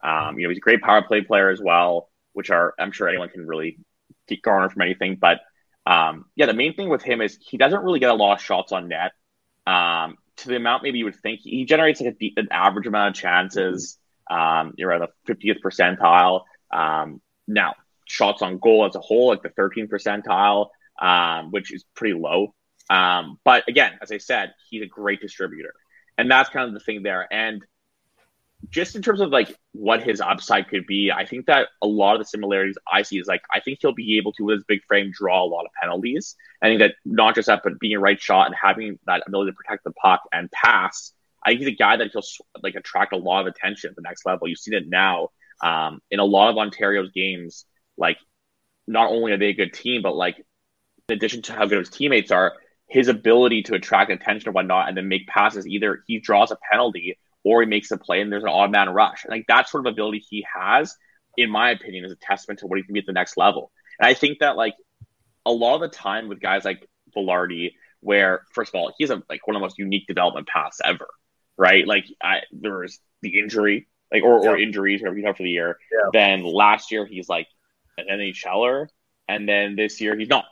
Um, 0.03 0.39
you 0.39 0.45
know, 0.45 0.51
he's 0.51 0.59
a 0.59 0.61
great 0.61 0.83
power 0.83 1.03
play 1.03 1.21
player 1.21 1.51
as 1.51 1.61
well, 1.61 2.11
which 2.33 2.51
are 2.51 2.75
I'm 2.79 2.93
sure 2.93 3.09
anyone 3.09 3.29
can 3.29 3.47
really 3.47 3.79
garner 4.43 4.71
from 4.71 4.83
anything. 4.83 5.17
But 5.17 5.41
um, 5.87 6.27
yeah, 6.35 6.47
the 6.47 6.55
main 6.55 6.75
thing 6.75 6.89
with 6.89 7.03
him 7.03 7.21
is 7.21 7.39
he 7.41 7.59
doesn't 7.59 7.83
really 7.83 8.01
get 8.01 8.11
a 8.11 8.15
lot 8.15 8.35
of 8.35 8.43
shots 8.43 8.73
on 8.73 8.89
net. 8.89 9.13
Um, 9.67 10.17
to 10.39 10.49
the 10.49 10.57
amount 10.57 10.83
maybe 10.83 10.99
you 10.99 11.05
would 11.05 11.21
think. 11.21 11.41
He 11.43 11.65
generates 11.65 12.01
like 12.01 12.17
a, 12.21 12.33
an 12.37 12.49
average 12.51 12.87
amount 12.87 13.17
of 13.17 13.21
chances. 13.21 13.99
Um, 14.31 14.75
you're 14.77 14.93
at 14.93 15.09
the 15.27 15.35
50th 15.35 15.61
percentile. 15.65 16.43
Um, 16.73 17.21
now, 17.47 17.75
shots 18.07 18.43
on 18.43 18.59
goal 18.59 18.87
as 18.87 18.95
a 18.95 19.01
whole, 19.01 19.29
like 19.29 19.43
the 19.43 19.51
13th 19.51 19.89
percentile, 19.89 20.69
um, 21.01 21.51
which 21.51 21.73
is 21.73 21.85
pretty 21.95 22.15
low. 22.15 22.55
Um, 22.91 23.39
but 23.45 23.65
again, 23.69 23.93
as 24.03 24.13
I 24.13 24.19
said, 24.19 24.55
he's 24.69 24.83
a 24.83 24.87
great 24.87 25.21
distributor. 25.21 25.73
And 26.17 26.31
that's 26.31 26.51
kind 26.51 26.69
of 26.69 26.75
the 26.75 26.81
thing 26.81 27.03
there. 27.03 27.27
And 27.33 27.65
just 28.71 28.97
in 28.97 29.03
terms 29.03 29.21
of 29.21 29.31
like 29.31 29.57
what 29.73 30.03
his 30.03 30.21
upside 30.21 30.69
could 30.69 30.87
be, 30.87 31.11
I 31.11 31.27
think 31.27 31.47
that 31.47 31.69
a 31.83 31.87
lot 31.87 32.15
of 32.15 32.21
the 32.21 32.25
similarities 32.25 32.77
I 32.91 33.03
see 33.03 33.19
is 33.19 33.27
like 33.27 33.43
I 33.53 33.61
think 33.61 33.79
he'll 33.81 33.93
be 33.93 34.17
able 34.17 34.33
to 34.35 34.45
with 34.45 34.57
his 34.57 34.65
big 34.65 34.85
frame 34.87 35.13
draw 35.13 35.43
a 35.43 35.47
lot 35.47 35.65
of 35.65 35.73
penalties. 35.81 36.37
I 36.63 36.67
think 36.67 36.81
that 36.81 36.95
not 37.05 37.35
just 37.35 37.47
that, 37.47 37.63
but 37.65 37.79
being 37.81 37.97
a 37.97 38.01
right 38.01 38.21
shot 38.21 38.47
and 38.47 38.57
having 38.61 38.99
that 39.07 39.23
ability 39.27 39.53
to 39.53 39.57
protect 39.57 39.85
the 39.85 39.93
puck 39.93 40.23
and 40.33 40.51
pass. 40.51 41.13
I 41.45 41.51
think 41.51 41.61
he's 41.61 41.69
a 41.69 41.73
guy 41.73 41.97
that 41.97 42.11
he'll 42.13 42.23
like 42.63 42.75
attract 42.75 43.13
a 43.13 43.19
lot 43.19 43.43
of 43.43 43.47
attention 43.49 43.91
at 43.91 43.97
the 43.97 44.03
next 44.03 44.25
level. 44.25 44.49
You've 44.49 44.59
seen 44.59 44.75
it 44.75 44.89
now 44.89 45.29
um, 45.63 46.01
in 46.11 46.21
a 46.21 46.25
lot 46.25 46.51
of 46.51 46.57
Ontario's 46.57 47.11
games. 47.11 47.67
Like, 47.99 48.17
not 48.87 49.11
only 49.11 49.33
are 49.33 49.39
they 49.39 49.49
a 49.49 49.55
good 49.55 49.75
team, 49.75 50.03
but 50.03 50.17
like 50.17 50.39
in 51.09 51.17
addition 51.17 51.43
to 51.43 51.53
how 51.53 51.67
good 51.67 51.79
his 51.79 51.91
teammates 51.91 52.31
are, 52.31 52.55
his 52.89 53.09
ability 53.09 53.63
to 53.65 53.75
attract 53.75 54.11
attention 54.11 54.49
and 54.49 54.55
whatnot, 54.55 54.89
and 54.89 54.97
then 54.97 55.09
make 55.09 55.27
passes. 55.27 55.67
Either 55.67 56.03
he 56.07 56.19
draws 56.19 56.51
a 56.51 56.57
penalty 56.71 57.19
or 57.45 57.61
he 57.61 57.69
makes 57.69 57.91
a 57.91 57.99
play 57.99 58.21
and 58.21 58.33
there's 58.33 58.43
an 58.43 58.49
odd 58.49 58.71
man 58.71 58.89
rush. 58.89 59.25
And 59.25 59.31
like 59.31 59.47
that 59.49 59.69
sort 59.69 59.87
of 59.87 59.93
ability 59.93 60.25
he 60.29 60.45
has, 60.53 60.97
in 61.37 61.51
my 61.51 61.71
opinion, 61.71 62.05
is 62.05 62.13
a 62.13 62.17
testament 62.17 62.61
to 62.61 62.67
what 62.67 62.79
he 62.79 62.83
can 62.83 62.95
be 62.95 63.01
at 63.01 63.07
the 63.07 63.13
next 63.13 63.37
level. 63.37 63.71
And 64.01 64.07
I 64.09 64.15
think 64.15 64.39
that 64.41 64.57
like 64.57 64.75
a 65.47 65.53
lot 65.53 65.77
of 65.77 65.83
the 65.83 65.97
time 65.97 66.29
with 66.29 66.41
guys 66.41 66.65
like 66.65 66.89
Vilardi, 67.15 67.73
where 68.01 68.43
first 68.53 68.71
of 68.71 68.79
all, 68.79 68.93
he's 68.99 69.11
a 69.11 69.23
like 69.29 69.47
one 69.47 69.57
of 69.57 69.61
the 69.61 69.65
most 69.65 69.79
unique 69.79 70.07
development 70.07 70.49
paths 70.49 70.81
ever. 70.83 71.07
Right? 71.57 71.87
Like 71.87 72.07
I 72.23 72.41
there 72.51 72.79
was 72.79 72.99
the 73.23 73.39
injury, 73.39 73.87
like 74.11 74.23
or, 74.25 74.43
yeah. 74.43 74.51
or 74.51 74.59
injuries, 74.59 75.01
whatever 75.01 75.19
you 75.19 75.27
have 75.27 75.37
for 75.37 75.43
the 75.43 75.51
year. 75.51 75.79
Yeah. 75.93 76.11
Then 76.13 76.45
last 76.45 76.91
year 76.91 77.07
he's 77.07 77.29
like 77.29 77.47
an 77.99 78.07
NHLer, 78.11 78.89
and 79.29 79.49
then 79.49 79.77
this 79.77 80.01
year 80.01 80.19
he's 80.19 80.29
not. 80.29 80.47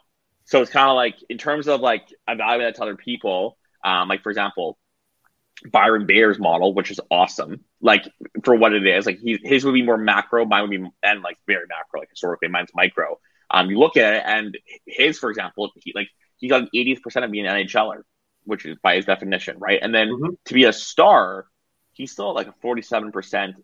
So 0.45 0.61
it's 0.61 0.71
kind 0.71 0.89
of 0.89 0.97
like 0.97 1.17
in 1.29 1.39
terms 1.39 1.69
of 1.69 1.81
like 1.81 2.07
evaluating 2.29 2.67
that 2.67 2.77
to 2.77 2.83
other 2.83 2.97
people, 2.97 3.57
um, 3.85 4.09
like 4.09 4.23
for 4.23 4.31
example, 4.31 4.79
Byron 5.71 6.07
Bader's 6.07 6.39
model, 6.39 6.75
which 6.75 6.91
is 6.91 7.01
awesome. 7.11 7.65
Like 7.81 8.09
for 8.45 8.55
what 8.55 8.73
it 8.73 8.87
is, 8.87 9.07
like 9.07 9.19
he, 9.19 9.39
his 9.43 9.65
would 9.65 9.75
be 9.75 9.83
more 9.83 9.99
macro, 9.99 10.45
mine 10.45 10.63
would 10.63 10.71
be 10.71 10.91
and 11.03 11.23
like 11.23 11.39
very 11.47 11.67
macro, 11.69 12.01
like 12.01 12.11
historically, 12.11 12.49
mine's 12.49 12.71
micro. 12.75 13.19
Um, 13.51 13.71
you 13.71 13.79
look 13.79 13.97
at 13.97 14.15
it, 14.15 14.23
and 14.25 14.59
his, 14.87 15.19
for 15.19 15.31
example, 15.31 15.71
he 15.77 15.93
like 15.95 16.09
he 16.39 16.49
got 16.49 16.63
an 16.63 16.69
80th 16.75 17.03
percent 17.03 17.25
of 17.25 17.31
being 17.31 17.47
an 17.47 17.67
NHLer, 17.67 18.03
which 18.45 18.65
is 18.65 18.77
by 18.83 18.97
his 18.97 19.05
definition, 19.05 19.59
right? 19.59 19.79
And 19.81 19.95
then 19.95 20.09
mm-hmm. 20.09 20.33
to 20.47 20.55
be 20.55 20.65
a 20.65 20.73
star, 20.73 21.47
he's 21.93 22.13
still 22.13 22.35
like 22.35 22.49
a 22.49 22.55
47 22.63 23.13
percent, 23.13 23.57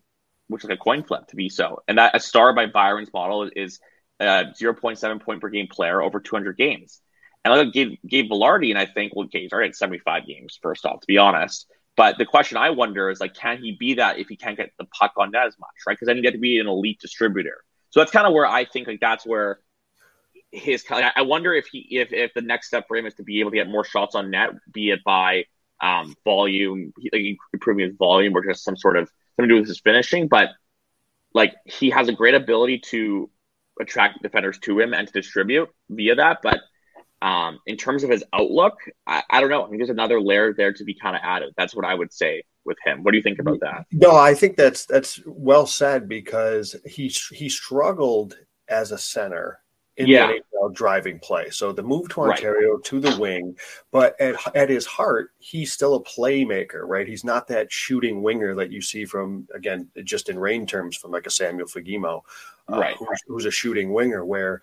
which 0.47 0.63
is 0.63 0.69
like 0.69 0.79
a 0.79 0.81
coin 0.81 1.03
flip 1.03 1.27
to 1.27 1.35
be 1.35 1.49
so. 1.49 1.83
And 1.87 1.97
that 1.97 2.15
a 2.15 2.19
star 2.19 2.53
by 2.53 2.67
Byron's 2.67 3.11
model 3.11 3.49
is 3.53 3.79
a 4.19 4.45
0.7 4.59 5.21
point 5.21 5.41
per 5.41 5.49
game 5.49 5.67
player 5.67 6.01
over 6.01 6.19
200 6.19 6.57
games. 6.57 7.01
And 7.43 7.53
like 7.53 7.73
Gabe, 7.73 7.97
Gabe 8.05 8.29
Vilardi, 8.29 8.69
and 8.69 8.77
I 8.77 8.85
think, 8.85 9.15
well, 9.15 9.25
okay, 9.25 9.41
he's 9.41 9.53
already 9.53 9.69
at 9.69 9.75
75 9.75 10.27
games, 10.27 10.59
first 10.61 10.85
off, 10.85 10.99
to 10.99 11.07
be 11.07 11.17
honest. 11.17 11.67
But 11.95 12.17
the 12.17 12.25
question 12.25 12.57
I 12.57 12.69
wonder 12.69 13.09
is 13.09 13.19
like, 13.19 13.33
can 13.33 13.57
he 13.57 13.73
be 13.73 13.95
that 13.95 14.19
if 14.19 14.27
he 14.29 14.37
can't 14.37 14.55
get 14.55 14.71
the 14.79 14.85
puck 14.85 15.13
on 15.17 15.31
net 15.31 15.47
as 15.47 15.59
much, 15.59 15.69
right? 15.85 15.93
Because 15.93 16.05
then 16.07 16.15
you 16.15 16.23
get 16.23 16.31
to 16.31 16.39
be 16.39 16.59
an 16.59 16.67
elite 16.67 16.99
distributor. 16.99 17.63
So 17.89 17.99
that's 17.99 18.11
kind 18.11 18.25
of 18.25 18.33
where 18.33 18.45
I 18.45 18.65
think 18.65 18.87
like 18.87 18.99
that's 18.99 19.25
where 19.25 19.59
his. 20.51 20.85
I 20.89 21.23
wonder 21.23 21.53
if 21.53 21.67
he 21.67 21.87
if 21.91 22.13
if 22.13 22.33
the 22.33 22.41
next 22.41 22.67
step 22.67 22.87
for 22.87 22.95
him 22.95 23.05
is 23.05 23.15
to 23.15 23.23
be 23.23 23.39
able 23.39 23.51
to 23.51 23.57
get 23.57 23.67
more 23.67 23.83
shots 23.83 24.15
on 24.15 24.29
net, 24.31 24.51
be 24.71 24.91
it 24.91 25.03
by 25.03 25.45
um, 25.81 26.15
volume, 26.23 26.93
like 27.11 27.37
improving 27.53 27.85
his 27.85 27.95
volume, 27.97 28.35
or 28.35 28.45
just 28.45 28.63
some 28.63 28.77
sort 28.77 28.97
of 28.97 29.09
something 29.35 29.49
to 29.49 29.55
do 29.55 29.59
with 29.59 29.67
his 29.67 29.79
finishing. 29.79 30.27
But 30.27 30.49
like 31.33 31.55
he 31.65 31.89
has 31.89 32.09
a 32.09 32.13
great 32.13 32.35
ability 32.35 32.79
to 32.91 33.29
attract 33.79 34.21
defenders 34.21 34.59
to 34.59 34.79
him 34.79 34.93
and 34.93 35.07
to 35.07 35.13
distribute 35.13 35.69
via 35.89 36.15
that. 36.15 36.39
But 36.43 36.59
um, 37.21 37.59
in 37.65 37.75
terms 37.77 38.03
of 38.03 38.09
his 38.09 38.23
outlook, 38.33 38.77
I, 39.05 39.23
I 39.29 39.41
don't 39.41 39.49
know. 39.49 39.63
I 39.63 39.67
think 39.67 39.79
there's 39.79 39.89
another 39.89 40.21
layer 40.21 40.53
there 40.53 40.73
to 40.73 40.83
be 40.83 40.93
kind 40.93 41.15
of 41.15 41.21
added. 41.23 41.53
That's 41.57 41.75
what 41.75 41.85
I 41.85 41.93
would 41.93 42.13
say 42.13 42.43
with 42.65 42.77
him. 42.85 43.03
What 43.03 43.11
do 43.11 43.17
you 43.17 43.23
think 43.23 43.39
about 43.39 43.59
that? 43.61 43.85
No, 43.91 44.15
I 44.15 44.33
think 44.33 44.55
that's 44.55 44.85
that's 44.85 45.19
well 45.25 45.65
said 45.65 46.07
because 46.07 46.75
he 46.85 47.07
he 47.33 47.49
struggled 47.49 48.37
as 48.69 48.91
a 48.91 48.97
center 48.97 49.59
in 49.97 50.07
yeah. 50.07 50.27
the 50.27 50.33
NHL 50.33 50.73
driving 50.73 51.19
play. 51.19 51.49
So 51.49 51.73
the 51.73 51.83
move 51.83 52.07
to 52.09 52.21
Ontario 52.21 52.75
right. 52.75 52.83
to 52.85 52.99
the 53.01 53.17
wing, 53.19 53.57
but 53.91 54.19
at, 54.21 54.35
at 54.55 54.69
his 54.69 54.85
heart, 54.85 55.31
he's 55.39 55.73
still 55.73 55.95
a 55.95 56.03
playmaker, 56.03 56.87
right? 56.87 57.05
He's 57.05 57.25
not 57.25 57.47
that 57.49 57.69
shooting 57.69 58.21
winger 58.21 58.55
that 58.55 58.71
you 58.71 58.81
see 58.81 59.03
from 59.03 59.45
again, 59.53 59.89
just 60.05 60.29
in 60.29 60.39
Reign 60.39 60.65
terms, 60.65 60.95
from 60.95 61.11
like 61.11 61.27
a 61.27 61.31
Samuel 61.31 61.67
Fagemo, 61.67 62.21
uh, 62.71 62.79
right? 62.79 62.95
Who's, 62.97 63.19
who's 63.27 63.45
a 63.45 63.51
shooting 63.51 63.91
winger 63.91 64.25
where. 64.25 64.61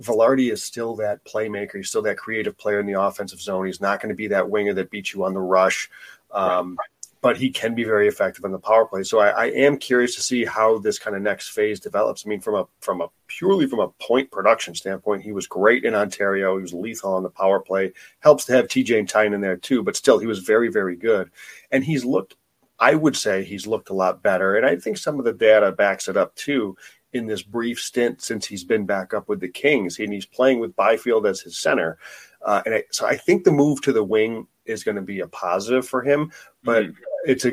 Vilardi 0.00 0.50
is 0.50 0.62
still 0.62 0.96
that 0.96 1.24
playmaker. 1.24 1.76
He's 1.76 1.88
still 1.88 2.02
that 2.02 2.18
creative 2.18 2.56
player 2.58 2.80
in 2.80 2.86
the 2.86 3.00
offensive 3.00 3.40
zone. 3.40 3.66
He's 3.66 3.80
not 3.80 4.00
going 4.00 4.08
to 4.08 4.16
be 4.16 4.28
that 4.28 4.48
winger 4.48 4.74
that 4.74 4.90
beats 4.90 5.14
you 5.14 5.24
on 5.24 5.34
the 5.34 5.40
rush. 5.40 5.88
Um, 6.32 6.76
right 6.78 6.88
but 7.24 7.38
he 7.38 7.48
can 7.48 7.74
be 7.74 7.84
very 7.84 8.06
effective 8.06 8.44
on 8.44 8.52
the 8.52 8.58
power 8.58 8.84
play. 8.84 9.02
So 9.02 9.18
I, 9.18 9.28
I, 9.28 9.46
am 9.46 9.78
curious 9.78 10.14
to 10.16 10.22
see 10.22 10.44
how 10.44 10.76
this 10.76 10.98
kind 10.98 11.16
of 11.16 11.22
next 11.22 11.48
phase 11.48 11.80
develops. 11.80 12.26
I 12.26 12.28
mean, 12.28 12.38
from 12.38 12.54
a 12.54 12.66
from 12.80 13.00
a 13.00 13.08
purely 13.28 13.66
from 13.66 13.80
a 13.80 13.88
point 13.88 14.30
production 14.30 14.74
standpoint, 14.74 15.22
he 15.22 15.32
was 15.32 15.46
great 15.46 15.86
in 15.86 15.94
Ontario. 15.94 16.56
He 16.56 16.60
was 16.60 16.74
lethal 16.74 17.14
on 17.14 17.22
the 17.22 17.30
power 17.30 17.60
play. 17.60 17.94
Helps 18.20 18.44
to 18.44 18.52
have 18.52 18.68
TJ 18.68 19.08
Tynan 19.08 19.32
in 19.32 19.40
there 19.40 19.56
too, 19.56 19.82
but 19.82 19.96
still, 19.96 20.18
he 20.18 20.26
was 20.26 20.40
very 20.40 20.70
very 20.70 20.96
good. 20.96 21.30
And 21.70 21.82
he's 21.82 22.04
looked, 22.04 22.34
I 22.78 22.94
would 22.94 23.16
say, 23.16 23.42
he's 23.42 23.66
looked 23.66 23.88
a 23.88 23.94
lot 23.94 24.22
better. 24.22 24.56
And 24.56 24.66
I 24.66 24.76
think 24.76 24.98
some 24.98 25.18
of 25.18 25.24
the 25.24 25.32
data 25.32 25.72
backs 25.72 26.08
it 26.08 26.18
up 26.18 26.34
too. 26.34 26.76
In 27.14 27.26
this 27.26 27.42
brief 27.42 27.80
stint 27.80 28.20
since 28.20 28.44
he's 28.44 28.64
been 28.64 28.84
back 28.84 29.14
up 29.14 29.28
with 29.28 29.40
the 29.40 29.48
Kings, 29.48 29.98
and 29.98 30.12
he's 30.12 30.26
playing 30.26 30.60
with 30.60 30.76
Byfield 30.76 31.26
as 31.26 31.40
his 31.40 31.56
center. 31.56 31.96
Uh, 32.44 32.60
and 32.66 32.74
I, 32.74 32.84
so 32.90 33.06
I 33.06 33.16
think 33.16 33.44
the 33.44 33.52
move 33.52 33.80
to 33.82 33.92
the 33.92 34.04
wing 34.04 34.46
is 34.66 34.84
going 34.84 34.96
to 34.96 35.02
be 35.02 35.20
a 35.20 35.28
positive 35.28 35.88
for 35.88 36.02
him. 36.02 36.30
But 36.62 36.84
mm-hmm 36.84 37.02
it's 37.24 37.44
a 37.44 37.52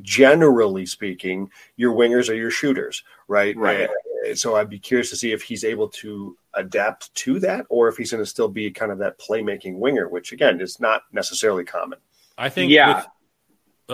generally 0.00 0.86
speaking, 0.86 1.50
your 1.76 1.94
wingers 1.94 2.28
are 2.28 2.34
your 2.34 2.50
shooters, 2.50 3.02
right? 3.28 3.56
Right. 3.56 3.88
And 4.26 4.38
so 4.38 4.56
I'd 4.56 4.70
be 4.70 4.78
curious 4.78 5.10
to 5.10 5.16
see 5.16 5.32
if 5.32 5.42
he's 5.42 5.64
able 5.64 5.88
to 5.88 6.36
adapt 6.54 7.12
to 7.16 7.40
that, 7.40 7.66
or 7.68 7.88
if 7.88 7.96
he's 7.96 8.12
going 8.12 8.22
to 8.22 8.28
still 8.28 8.48
be 8.48 8.70
kind 8.70 8.92
of 8.92 8.98
that 8.98 9.18
playmaking 9.18 9.78
winger, 9.78 10.08
which 10.08 10.32
again 10.32 10.60
is 10.60 10.78
not 10.78 11.02
necessarily 11.12 11.64
common. 11.64 11.98
I 12.38 12.48
think. 12.48 12.70
Yeah. 12.70 12.96
With, 12.96 13.06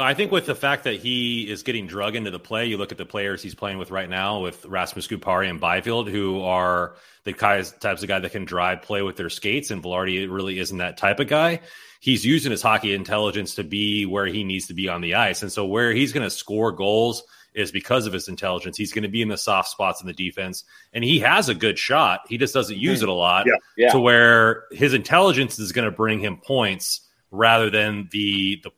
I 0.00 0.14
think 0.14 0.32
with 0.32 0.46
the 0.46 0.54
fact 0.54 0.84
that 0.84 0.96
he 0.96 1.50
is 1.50 1.62
getting 1.62 1.86
drug 1.86 2.16
into 2.16 2.30
the 2.30 2.38
play, 2.38 2.66
you 2.66 2.76
look 2.76 2.92
at 2.92 2.98
the 2.98 3.06
players 3.06 3.42
he's 3.42 3.54
playing 3.54 3.78
with 3.78 3.90
right 3.90 4.08
now 4.08 4.40
with 4.40 4.64
Rasmus 4.64 5.06
Kupari 5.06 5.48
and 5.48 5.60
Byfield, 5.60 6.08
who 6.08 6.42
are 6.42 6.94
the 7.24 7.32
types 7.32 8.02
of 8.02 8.08
guy 8.08 8.18
that 8.18 8.32
can 8.32 8.44
drive 8.44 8.82
play 8.82 9.02
with 9.02 9.16
their 9.16 9.30
skates, 9.30 9.70
and 9.70 9.82
Vilardi 9.82 10.30
really 10.30 10.58
isn't 10.58 10.78
that 10.78 10.96
type 10.96 11.20
of 11.20 11.28
guy 11.28 11.60
he's 12.00 12.24
using 12.24 12.50
his 12.50 12.62
hockey 12.62 12.94
intelligence 12.94 13.56
to 13.56 13.64
be 13.64 14.06
where 14.06 14.26
he 14.26 14.44
needs 14.44 14.66
to 14.68 14.74
be 14.74 14.88
on 14.88 15.00
the 15.00 15.14
ice. 15.14 15.42
And 15.42 15.52
so 15.52 15.66
where 15.66 15.92
he's 15.92 16.12
going 16.12 16.24
to 16.24 16.30
score 16.30 16.72
goals 16.72 17.22
is 17.54 17.72
because 17.72 18.06
of 18.06 18.12
his 18.12 18.28
intelligence. 18.28 18.76
He's 18.76 18.92
going 18.92 19.02
to 19.02 19.08
be 19.08 19.22
in 19.22 19.28
the 19.28 19.38
soft 19.38 19.70
spots 19.70 20.00
in 20.00 20.06
the 20.06 20.12
defense, 20.12 20.64
and 20.92 21.02
he 21.02 21.18
has 21.20 21.48
a 21.48 21.54
good 21.54 21.78
shot. 21.78 22.20
He 22.28 22.38
just 22.38 22.54
doesn't 22.54 22.76
use 22.76 23.02
it 23.02 23.08
a 23.08 23.12
lot. 23.12 23.46
Yeah, 23.46 23.54
yeah. 23.76 23.90
To 23.90 23.98
where 23.98 24.64
his 24.70 24.94
intelligence 24.94 25.58
is 25.58 25.72
going 25.72 25.86
to 25.86 25.96
bring 25.96 26.20
him 26.20 26.36
points 26.36 27.00
rather 27.30 27.68
than 27.70 28.08
the 28.12 28.60
the 28.62 28.70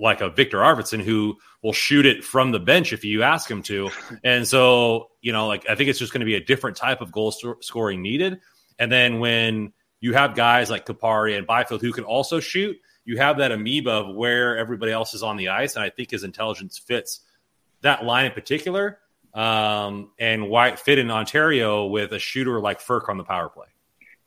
like 0.00 0.20
a 0.20 0.30
Viktor 0.30 0.58
Arvidsson 0.58 1.02
who 1.02 1.36
will 1.62 1.72
shoot 1.72 2.06
it 2.06 2.24
from 2.24 2.52
the 2.52 2.60
bench 2.60 2.92
if 2.92 3.04
you 3.04 3.22
ask 3.22 3.50
him 3.50 3.62
to. 3.62 3.90
And 4.24 4.46
so, 4.46 5.10
you 5.20 5.32
know, 5.32 5.46
like 5.46 5.68
I 5.68 5.74
think 5.74 5.90
it's 5.90 5.98
just 5.98 6.12
going 6.12 6.20
to 6.20 6.26
be 6.26 6.34
a 6.34 6.44
different 6.44 6.76
type 6.76 7.00
of 7.00 7.12
goal 7.12 7.32
st- 7.32 7.64
scoring 7.64 8.02
needed. 8.02 8.40
And 8.78 8.90
then 8.90 9.20
when 9.20 9.72
you 10.00 10.12
have 10.12 10.34
guys 10.34 10.70
like 10.70 10.86
Kupari 10.86 11.36
and 11.36 11.46
Byfield 11.46 11.80
who 11.80 11.92
can 11.92 12.04
also 12.04 12.40
shoot. 12.40 12.76
You 13.04 13.18
have 13.18 13.38
that 13.38 13.52
amoeba 13.52 13.90
of 13.90 14.14
where 14.14 14.56
everybody 14.56 14.92
else 14.92 15.14
is 15.14 15.22
on 15.22 15.36
the 15.36 15.48
ice, 15.48 15.76
and 15.76 15.84
I 15.84 15.90
think 15.90 16.10
his 16.10 16.24
intelligence 16.24 16.78
fits 16.78 17.20
that 17.82 18.04
line 18.04 18.26
in 18.26 18.32
particular. 18.32 18.98
Um, 19.32 20.12
and 20.18 20.48
why 20.48 20.68
it 20.68 20.78
fit 20.78 20.98
in 20.98 21.10
Ontario 21.10 21.86
with 21.86 22.12
a 22.12 22.18
shooter 22.18 22.58
like 22.58 22.80
Frk 22.80 23.08
on 23.10 23.18
the 23.18 23.24
power 23.24 23.50
play. 23.50 23.66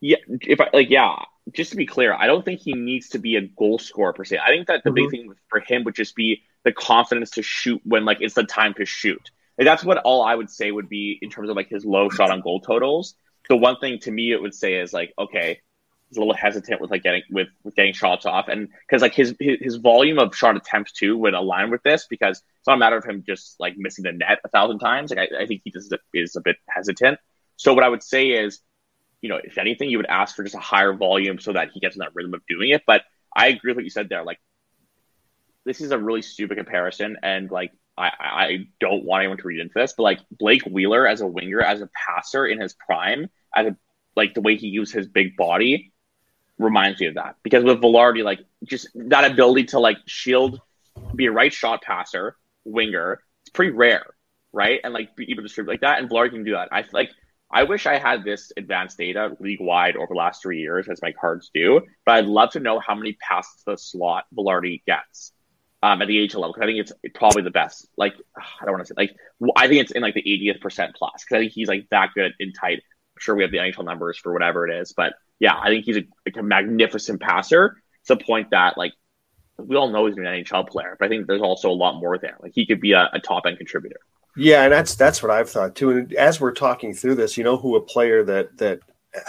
Yeah, 0.01 0.17
if 0.27 0.61
I 0.61 0.69
like, 0.71 0.89
yeah, 0.89 1.15
just 1.53 1.71
to 1.71 1.77
be 1.77 1.85
clear, 1.85 2.13
I 2.13 2.27
don't 2.27 2.43
think 2.43 2.61
he 2.61 2.73
needs 2.73 3.09
to 3.09 3.19
be 3.19 3.35
a 3.35 3.41
goal 3.41 3.79
scorer 3.79 4.13
per 4.13 4.25
se. 4.25 4.37
I 4.37 4.49
think 4.49 4.67
that 4.67 4.83
the 4.83 4.89
mm-hmm. 4.89 4.95
big 4.95 5.09
thing 5.11 5.33
for 5.47 5.59
him 5.59 5.83
would 5.83 5.95
just 5.95 6.15
be 6.15 6.43
the 6.63 6.71
confidence 6.71 7.31
to 7.31 7.43
shoot 7.43 7.81
when 7.83 8.05
like 8.05 8.17
it's 8.21 8.35
the 8.35 8.43
time 8.43 8.73
to 8.75 8.85
shoot. 8.85 9.31
Like, 9.57 9.65
that's 9.65 9.83
what 9.83 9.97
all 9.99 10.23
I 10.23 10.35
would 10.35 10.49
say 10.49 10.71
would 10.71 10.89
be 10.89 11.17
in 11.21 11.29
terms 11.29 11.49
of 11.49 11.55
like 11.55 11.69
his 11.69 11.85
low 11.85 12.09
shot 12.09 12.31
on 12.31 12.41
goal 12.41 12.61
totals 12.61 13.15
the 13.49 13.57
one 13.57 13.77
thing 13.77 13.99
to 13.99 14.11
me 14.11 14.31
it 14.31 14.41
would 14.41 14.53
say 14.53 14.75
is 14.75 14.93
like, 14.93 15.13
okay, 15.17 15.59
he's 16.07 16.17
a 16.17 16.19
little 16.21 16.35
hesitant 16.35 16.79
with 16.79 16.91
like 16.91 17.03
getting 17.03 17.23
with, 17.31 17.47
with 17.63 17.75
getting 17.75 17.93
shots 17.93 18.25
off, 18.25 18.47
and 18.47 18.69
because 18.87 19.01
like 19.01 19.13
his, 19.13 19.35
his, 19.39 19.57
his 19.59 19.75
volume 19.75 20.19
of 20.19 20.35
shot 20.35 20.55
attempts 20.55 20.93
too 20.93 21.17
would 21.17 21.33
align 21.33 21.71
with 21.71 21.83
this 21.83 22.07
because 22.09 22.37
it's 22.37 22.67
not 22.67 22.75
a 22.75 22.77
matter 22.77 22.97
of 22.97 23.03
him 23.03 23.23
just 23.25 23.59
like 23.59 23.75
missing 23.77 24.03
the 24.03 24.11
net 24.11 24.39
a 24.45 24.49
thousand 24.49 24.79
times. 24.79 25.11
Like 25.11 25.29
I, 25.33 25.43
I 25.43 25.45
think 25.47 25.61
he 25.63 25.71
just 25.71 25.93
is 26.13 26.35
a 26.35 26.41
bit 26.41 26.57
hesitant. 26.69 27.19
So 27.57 27.73
what 27.73 27.83
I 27.83 27.89
would 27.89 28.03
say 28.03 28.27
is, 28.29 28.59
you 29.21 29.29
know, 29.29 29.39
if 29.43 29.57
anything, 29.57 29.89
you 29.89 29.97
would 29.97 30.05
ask 30.05 30.35
for 30.35 30.43
just 30.43 30.55
a 30.55 30.59
higher 30.59 30.93
volume 30.93 31.39
so 31.39 31.53
that 31.53 31.71
he 31.73 31.79
gets 31.79 31.95
in 31.95 31.99
that 31.99 32.15
rhythm 32.15 32.33
of 32.33 32.41
doing 32.47 32.69
it. 32.69 32.83
But 32.87 33.03
I 33.35 33.47
agree 33.47 33.71
with 33.71 33.77
what 33.77 33.83
you 33.83 33.89
said 33.89 34.09
there. 34.09 34.23
Like, 34.23 34.39
this 35.65 35.81
is 35.81 35.91
a 35.91 35.99
really 35.99 36.21
stupid 36.21 36.57
comparison, 36.57 37.17
and 37.21 37.51
like 37.51 37.71
I, 37.97 38.11
I 38.19 38.67
don't 38.79 39.03
want 39.03 39.21
anyone 39.21 39.37
to 39.37 39.47
read 39.47 39.59
into 39.59 39.73
this, 39.75 39.93
but 39.95 40.03
like 40.03 40.19
Blake 40.31 40.63
Wheeler 40.63 41.05
as 41.05 41.21
a 41.21 41.27
winger, 41.27 41.61
as 41.61 41.81
a 41.81 41.89
passer 41.93 42.45
in 42.45 42.59
his 42.59 42.73
prime, 42.73 43.29
as 43.53 43.67
a, 43.67 43.75
like 44.15 44.33
the 44.33 44.41
way 44.41 44.55
he 44.55 44.67
used 44.67 44.93
his 44.93 45.07
big 45.07 45.35
body 45.35 45.91
reminds 46.57 47.01
me 47.01 47.07
of 47.07 47.15
that. 47.15 47.35
Because 47.43 47.63
with 47.63 47.81
Vilardi, 47.81 48.23
like 48.23 48.39
just 48.63 48.87
that 48.95 49.29
ability 49.29 49.65
to 49.65 49.79
like 49.79 49.97
shield, 50.05 50.61
be 51.13 51.25
a 51.25 51.31
right 51.31 51.53
shot 51.53 51.81
passer, 51.81 52.37
winger, 52.63 53.21
it's 53.41 53.49
pretty 53.49 53.71
rare, 53.71 54.05
right? 54.53 54.79
And 54.83 54.93
like 54.93 55.15
be 55.15 55.29
able 55.29 55.43
to 55.43 55.47
distribute 55.47 55.73
like 55.73 55.81
that, 55.81 55.99
and 55.99 56.09
Vilardi 56.09 56.31
can 56.31 56.43
do 56.45 56.53
that. 56.53 56.69
I 56.71 56.85
like. 56.93 57.11
I 57.51 57.63
wish 57.63 57.85
I 57.85 57.97
had 57.97 58.23
this 58.23 58.51
advanced 58.57 58.97
data 58.97 59.35
league 59.39 59.61
wide 59.61 59.95
over 59.95 60.07
the 60.09 60.17
last 60.17 60.41
three 60.41 60.59
years, 60.59 60.87
as 60.87 61.01
my 61.01 61.11
cards 61.11 61.49
do. 61.53 61.81
But 62.05 62.15
I'd 62.15 62.25
love 62.25 62.51
to 62.51 62.59
know 62.59 62.79
how 62.79 62.95
many 62.95 63.13
passes 63.13 63.63
the 63.65 63.77
slot 63.77 64.25
Vilardi 64.35 64.83
gets 64.85 65.33
um, 65.81 66.01
at 66.01 66.07
the 66.07 66.21
AHL 66.21 66.41
level 66.41 66.53
because 66.53 66.63
I 66.63 66.71
think 66.71 66.79
it's 66.79 67.15
probably 67.15 67.43
the 67.43 67.51
best. 67.51 67.87
Like 67.97 68.13
I 68.37 68.65
don't 68.65 68.73
want 68.73 68.85
to 68.85 68.87
say 68.87 68.93
like 68.97 69.15
I 69.55 69.67
think 69.67 69.81
it's 69.81 69.91
in 69.91 70.01
like 70.01 70.13
the 70.13 70.23
80th 70.23 70.61
percent 70.61 70.95
plus 70.95 71.23
because 71.23 71.35
I 71.35 71.39
think 71.39 71.53
he's 71.53 71.67
like 71.67 71.87
that 71.89 72.09
good 72.13 72.33
in 72.39 72.53
tight. 72.53 72.77
I'm 72.79 73.19
sure 73.19 73.35
we 73.35 73.43
have 73.43 73.51
the 73.51 73.57
NHL 73.57 73.85
numbers 73.85 74.17
for 74.17 74.31
whatever 74.33 74.67
it 74.67 74.81
is, 74.81 74.93
but 74.93 75.13
yeah, 75.39 75.57
I 75.57 75.69
think 75.69 75.85
he's 75.85 75.97
a, 75.97 76.07
like 76.25 76.37
a 76.37 76.43
magnificent 76.43 77.21
passer 77.21 77.77
to 78.05 78.15
the 78.15 78.23
point 78.23 78.51
that 78.51 78.77
like 78.77 78.93
we 79.57 79.75
all 79.75 79.89
know 79.89 80.05
he's 80.05 80.17
an 80.17 80.23
NHL 80.23 80.67
player, 80.67 80.95
but 80.99 81.05
I 81.05 81.09
think 81.09 81.27
there's 81.27 81.41
also 81.41 81.69
a 81.69 81.73
lot 81.73 81.99
more 81.99 82.17
there. 82.17 82.37
Like 82.41 82.51
he 82.53 82.65
could 82.65 82.81
be 82.81 82.91
a, 82.91 83.09
a 83.13 83.19
top 83.19 83.45
end 83.45 83.57
contributor. 83.57 83.99
Yeah, 84.35 84.63
and 84.63 84.73
that's 84.73 84.95
that's 84.95 85.21
what 85.21 85.31
I've 85.31 85.49
thought 85.49 85.75
too. 85.75 85.91
And 85.91 86.13
as 86.13 86.39
we're 86.39 86.53
talking 86.53 86.93
through 86.93 87.15
this, 87.15 87.37
you 87.37 87.43
know 87.43 87.57
who 87.57 87.75
a 87.75 87.81
player 87.81 88.23
that 88.23 88.57
that 88.57 88.79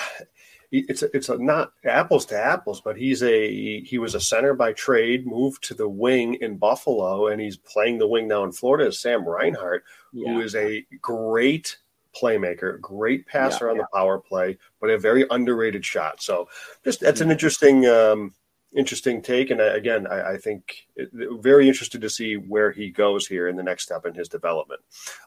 it's 0.73 1.03
a, 1.03 1.17
it's 1.17 1.29
a, 1.29 1.39
not 1.39 1.73
apples 1.85 2.27
to 2.27 2.41
apples, 2.41 2.81
but 2.81 2.97
he's 2.97 3.23
a 3.23 3.81
he 3.83 3.99
was 3.99 4.15
a 4.15 4.21
center 4.21 4.55
by 4.55 4.73
trade, 4.73 5.27
moved 5.27 5.65
to 5.65 5.75
the 5.75 5.89
wing 5.89 6.35
in 6.35 6.59
Buffalo, 6.59 7.29
and 7.29 7.41
he's 7.41 7.57
playing 7.57 7.99
the 7.99 8.07
wing 8.07 8.29
now 8.29 8.45
in 8.45 8.53
Florida. 8.53 8.89
Is 8.89 9.01
Sam 9.01 9.27
Reinhart, 9.27 9.85
yeah. 10.13 10.33
who 10.33 10.41
is 10.41 10.55
a 10.55 10.87
great 11.01 11.77
playmaker, 12.15 12.81
great 12.81 13.27
passer 13.27 13.67
yeah, 13.67 13.71
on 13.71 13.77
yeah. 13.77 13.83
the 13.83 13.89
power 13.97 14.19
play, 14.19 14.59
but 14.81 14.91
a 14.91 14.99
very 14.99 15.27
underrated 15.31 15.85
shot. 15.85 16.23
So 16.23 16.49
just 16.85 17.01
that's 17.01 17.21
an 17.21 17.31
interesting 17.31 17.87
um, 17.87 18.35
interesting 18.75 19.23
take, 19.23 19.51
and 19.51 19.61
again, 19.61 20.07
I, 20.07 20.33
I 20.33 20.37
think 20.37 20.87
it, 20.97 21.11
very 21.41 21.69
interested 21.69 22.01
to 22.01 22.11
see 22.11 22.35
where 22.35 22.71
he 22.71 22.91
goes 22.91 23.27
here 23.27 23.49
in 23.49 23.57
the 23.57 23.63
next 23.63 23.85
step 23.85 24.07
in 24.07 24.15
his 24.15 24.29
development. 24.29 24.81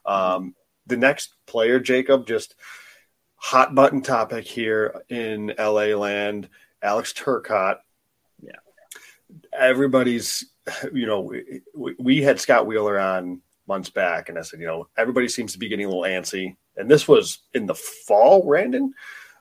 Um, 0.06 0.56
the 0.88 0.98
next 0.98 1.36
player, 1.46 1.80
Jacob, 1.80 2.28
just 2.28 2.56
hot 3.36 3.76
button 3.76 4.02
topic 4.02 4.46
here 4.46 5.02
in 5.10 5.54
LA 5.60 5.96
land. 5.96 6.50
Alex 6.82 7.14
Turcotte. 7.14 7.80
Yeah. 8.42 8.52
Everybody's, 9.58 10.46
you 10.94 11.06
know, 11.06 11.22
we, 11.22 11.96
we, 11.98 12.22
had 12.22 12.40
Scott 12.40 12.68
Wheeler 12.68 13.00
on 13.00 13.42
months 13.68 13.90
back, 13.90 14.30
and 14.30 14.38
I 14.38 14.42
said, 14.42 14.60
you 14.60 14.68
know, 14.68 14.88
everybody 14.98 15.28
seems 15.28 15.54
to 15.54 15.60
be 15.60 15.70
getting 15.70 15.86
a 15.86 15.90
little 15.90 16.04
antsy. 16.04 16.56
And 16.76 16.90
this 16.90 17.08
was 17.08 17.40
in 17.54 17.66
the 17.66 17.76
fall, 17.76 18.46
Brandon. 18.46 18.94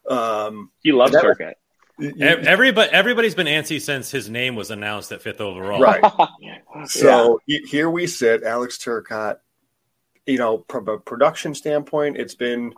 Um, 0.08 0.70
he 0.82 0.92
loves 0.92 1.14
Turcotte. 1.14 1.54
Everybody, 2.20 2.90
everybody's 2.90 3.34
been 3.34 3.46
antsy 3.46 3.80
since 3.80 4.10
his 4.10 4.28
name 4.28 4.56
was 4.56 4.70
announced 4.70 5.12
at 5.12 5.22
fifth 5.22 5.40
overall. 5.40 5.80
Right. 5.80 6.02
so 6.86 7.40
yeah. 7.46 7.60
here 7.66 7.90
we 7.90 8.06
sit, 8.06 8.42
Alex 8.42 8.78
Turcotte. 8.78 9.38
You 10.26 10.38
know, 10.38 10.64
from 10.68 10.88
a 10.88 10.98
production 10.98 11.54
standpoint, 11.54 12.16
it's 12.16 12.34
been 12.34 12.74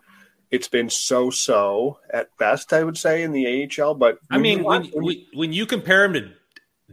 it's 0.50 0.68
been 0.68 0.88
so 0.88 1.30
so 1.30 1.98
at 2.12 2.36
best, 2.38 2.72
I 2.72 2.84
would 2.84 2.96
say, 2.96 3.22
in 3.22 3.32
the 3.32 3.68
AHL. 3.78 3.94
But 3.94 4.18
I 4.30 4.38
mean, 4.38 4.62
when, 4.62 4.84
when, 4.92 5.26
when 5.34 5.52
you 5.52 5.66
compare 5.66 6.04
him 6.04 6.12
to 6.14 6.30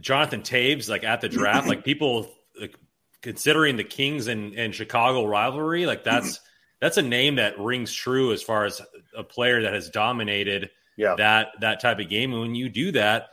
Jonathan 0.00 0.42
Toews, 0.42 0.88
like 0.90 1.04
at 1.04 1.20
the 1.20 1.28
draft, 1.28 1.68
like 1.68 1.84
people 1.84 2.28
like, 2.60 2.74
considering 3.22 3.76
the 3.76 3.84
Kings 3.84 4.26
and, 4.26 4.54
and 4.54 4.74
Chicago 4.74 5.24
rivalry, 5.24 5.86
like 5.86 6.04
that's 6.04 6.40
that's 6.80 6.96
a 6.96 7.02
name 7.02 7.36
that 7.36 7.58
rings 7.58 7.92
true 7.92 8.32
as 8.32 8.42
far 8.42 8.64
as 8.64 8.82
a 9.16 9.22
player 9.22 9.62
that 9.62 9.72
has 9.72 9.88
dominated 9.88 10.70
yeah. 10.96 11.14
that 11.16 11.48
that 11.60 11.80
type 11.80 11.98
of 11.98 12.08
game. 12.08 12.32
And 12.32 12.40
when 12.40 12.54
you 12.54 12.68
do 12.68 12.92
that, 12.92 13.28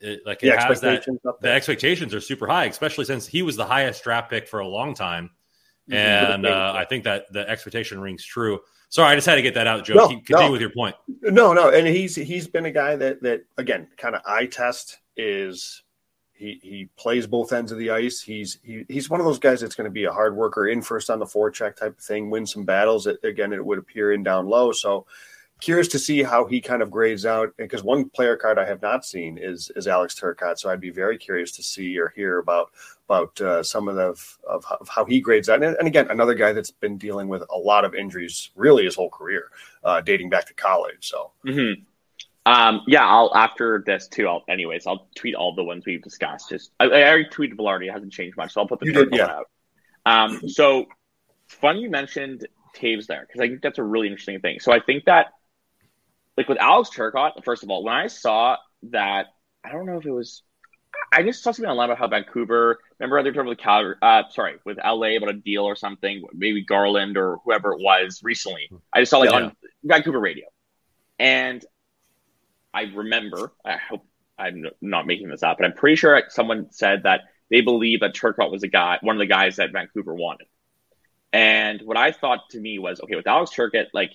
it, 0.00 0.20
like 0.26 0.42
it 0.42 0.58
has 0.58 0.80
that 0.80 1.06
the 1.40 1.50
expectations 1.50 2.14
are 2.14 2.20
super 2.20 2.46
high, 2.46 2.66
especially 2.66 3.04
since 3.04 3.26
he 3.26 3.42
was 3.42 3.56
the 3.56 3.64
highest 3.64 4.04
draft 4.04 4.30
pick 4.30 4.48
for 4.48 4.60
a 4.60 4.68
long 4.68 4.94
time. 4.94 5.30
Mm-hmm. 5.90 6.32
And 6.32 6.46
uh, 6.46 6.72
I 6.74 6.84
think 6.84 7.04
that 7.04 7.32
the 7.32 7.48
expectation 7.48 8.00
rings 8.00 8.24
true. 8.24 8.60
Sorry, 8.88 9.10
I 9.10 9.14
just 9.16 9.26
had 9.26 9.34
to 9.34 9.42
get 9.42 9.54
that 9.54 9.66
out, 9.66 9.84
Joe. 9.84 9.94
No, 9.94 10.08
Keep, 10.08 10.26
continue 10.26 10.48
no. 10.48 10.52
with 10.52 10.60
your 10.60 10.70
point. 10.70 10.94
No, 11.22 11.52
no, 11.52 11.70
and 11.70 11.86
he's 11.86 12.14
he's 12.14 12.46
been 12.46 12.66
a 12.66 12.70
guy 12.70 12.96
that 12.96 13.22
that 13.22 13.44
again 13.58 13.88
kind 13.96 14.14
of 14.14 14.22
eye 14.24 14.46
test 14.46 14.98
is 15.16 15.82
he 16.32 16.60
he 16.62 16.88
plays 16.96 17.26
both 17.26 17.52
ends 17.52 17.72
of 17.72 17.78
the 17.78 17.90
ice. 17.90 18.20
He's 18.20 18.58
he, 18.62 18.84
he's 18.88 19.10
one 19.10 19.20
of 19.20 19.26
those 19.26 19.38
guys 19.38 19.60
that's 19.60 19.74
going 19.74 19.86
to 19.86 19.90
be 19.90 20.04
a 20.04 20.12
hard 20.12 20.36
worker, 20.36 20.68
in 20.68 20.80
first 20.80 21.10
on 21.10 21.18
the 21.18 21.26
forecheck 21.26 21.76
type 21.76 21.98
of 21.98 22.04
thing, 22.04 22.30
win 22.30 22.46
some 22.46 22.64
battles. 22.64 23.06
It, 23.06 23.18
again, 23.24 23.52
it 23.52 23.64
would 23.64 23.78
appear 23.78 24.12
in 24.12 24.22
down 24.22 24.46
low. 24.46 24.72
So 24.72 25.06
curious 25.60 25.88
to 25.88 25.98
see 25.98 26.22
how 26.22 26.46
he 26.46 26.60
kind 26.60 26.82
of 26.82 26.90
grades 26.90 27.24
out 27.24 27.54
because 27.56 27.82
one 27.82 28.08
player 28.10 28.36
card 28.36 28.58
I 28.58 28.66
have 28.66 28.82
not 28.82 29.04
seen 29.04 29.38
is 29.38 29.70
is 29.76 29.86
Alex 29.86 30.18
Turcotte. 30.18 30.58
So 30.58 30.70
I'd 30.70 30.80
be 30.80 30.90
very 30.90 31.16
curious 31.18 31.52
to 31.52 31.62
see 31.62 31.98
or 31.98 32.12
hear 32.14 32.38
about 32.38 32.70
about 33.08 33.40
uh, 33.40 33.62
some 33.62 33.88
of 33.88 33.96
the 33.96 34.14
of, 34.48 34.64
of, 34.80 34.88
how 34.88 35.04
he 35.04 35.20
grades 35.20 35.48
out. 35.48 35.62
And, 35.62 35.76
and, 35.76 35.86
again, 35.86 36.10
another 36.10 36.34
guy 36.34 36.52
that's 36.52 36.70
been 36.70 36.96
dealing 36.96 37.28
with 37.28 37.42
a 37.50 37.58
lot 37.58 37.84
of 37.84 37.94
injuries 37.94 38.50
really 38.54 38.84
his 38.84 38.94
whole 38.94 39.10
career, 39.10 39.50
uh, 39.82 40.00
dating 40.00 40.30
back 40.30 40.46
to 40.46 40.54
college. 40.54 41.08
So. 41.08 41.32
Mm-hmm. 41.46 41.82
Um, 42.46 42.82
yeah, 42.86 43.06
I'll 43.06 43.34
after 43.34 43.82
this 43.86 44.06
too. 44.06 44.28
I'll 44.28 44.44
anyways, 44.48 44.86
I'll 44.86 45.08
tweet 45.14 45.34
all 45.34 45.54
the 45.54 45.64
ones 45.64 45.86
we've 45.86 46.02
discussed. 46.02 46.50
Just 46.50 46.72
I, 46.78 46.84
I 46.84 47.08
already 47.08 47.30
tweeted 47.30 47.54
Vilardi. 47.54 47.86
It 47.86 47.92
hasn't 47.92 48.12
changed 48.12 48.36
much, 48.36 48.52
so 48.52 48.60
I'll 48.60 48.68
put 48.68 48.80
the 48.80 48.92
third 48.92 49.14
yeah. 49.14 49.24
out. 49.24 49.48
Um, 50.04 50.46
so 50.46 50.84
fun 51.46 51.78
you 51.78 51.88
mentioned 51.88 52.46
Toews 52.76 53.06
there 53.06 53.24
because 53.26 53.40
I 53.40 53.48
think 53.48 53.62
that's 53.62 53.78
a 53.78 53.82
really 53.82 54.08
interesting 54.08 54.40
thing. 54.40 54.60
So 54.60 54.72
I 54.72 54.80
think 54.80 55.06
that 55.06 55.32
like 56.36 56.48
with 56.48 56.58
Alex 56.58 56.90
Turcotte, 56.90 57.44
first 57.44 57.62
of 57.62 57.70
all, 57.70 57.84
when 57.84 57.94
I 57.94 58.08
saw 58.08 58.56
that, 58.90 59.26
I 59.64 59.72
don't 59.72 59.86
know 59.86 59.98
if 59.98 60.06
it 60.06 60.10
was, 60.10 60.42
I 61.12 61.22
just 61.22 61.42
saw 61.42 61.52
something 61.52 61.70
online 61.70 61.90
about 61.90 61.98
how 61.98 62.08
Vancouver. 62.08 62.78
Remember 62.98 63.22
they 63.22 63.30
were 63.30 63.34
talking 63.34 63.48
with 63.48 63.58
Calgary, 63.58 63.96
uh, 64.02 64.24
sorry, 64.30 64.56
with 64.64 64.78
LA 64.78 65.16
about 65.16 65.30
a 65.30 65.34
deal 65.34 65.64
or 65.64 65.76
something, 65.76 66.24
maybe 66.32 66.64
Garland 66.64 67.16
or 67.16 67.38
whoever 67.44 67.72
it 67.72 67.80
was 67.80 68.20
recently. 68.22 68.68
I 68.92 69.00
just 69.00 69.10
saw 69.10 69.18
like 69.18 69.30
yeah. 69.30 69.36
on 69.36 69.56
Vancouver 69.82 70.20
radio, 70.20 70.46
and 71.18 71.64
I 72.72 72.82
remember, 72.82 73.52
I 73.64 73.76
hope 73.76 74.06
I'm 74.38 74.64
not 74.80 75.06
making 75.06 75.28
this 75.28 75.42
up, 75.42 75.58
but 75.58 75.64
I'm 75.64 75.74
pretty 75.74 75.96
sure 75.96 76.20
someone 76.28 76.68
said 76.70 77.04
that 77.04 77.22
they 77.50 77.60
believe 77.60 78.00
that 78.00 78.14
Turcotte 78.14 78.50
was 78.50 78.62
a 78.64 78.68
guy, 78.68 78.98
one 79.00 79.14
of 79.14 79.20
the 79.20 79.26
guys 79.26 79.56
that 79.56 79.72
Vancouver 79.72 80.14
wanted. 80.14 80.48
And 81.32 81.80
what 81.82 81.96
I 81.96 82.12
thought 82.12 82.50
to 82.50 82.60
me 82.60 82.78
was, 82.78 83.00
okay, 83.00 83.16
with 83.16 83.26
Alex 83.26 83.52
Turcotte, 83.52 83.86
like 83.92 84.12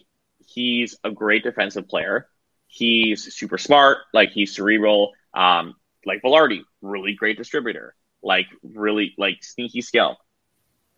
he's 0.53 0.97
a 1.03 1.12
great 1.12 1.43
defensive 1.43 1.88
player. 1.88 2.27
He's 2.67 3.33
super 3.33 3.57
smart, 3.57 3.99
like 4.13 4.31
he's 4.31 4.55
cerebral, 4.55 5.13
um, 5.33 5.75
like 6.05 6.21
Vilardi, 6.21 6.62
really 6.81 7.13
great 7.13 7.38
distributor, 7.38 7.95
like 8.21 8.45
really 8.63 9.13
like 9.17 9.43
sneaky 9.43 9.81
skill. 9.81 10.17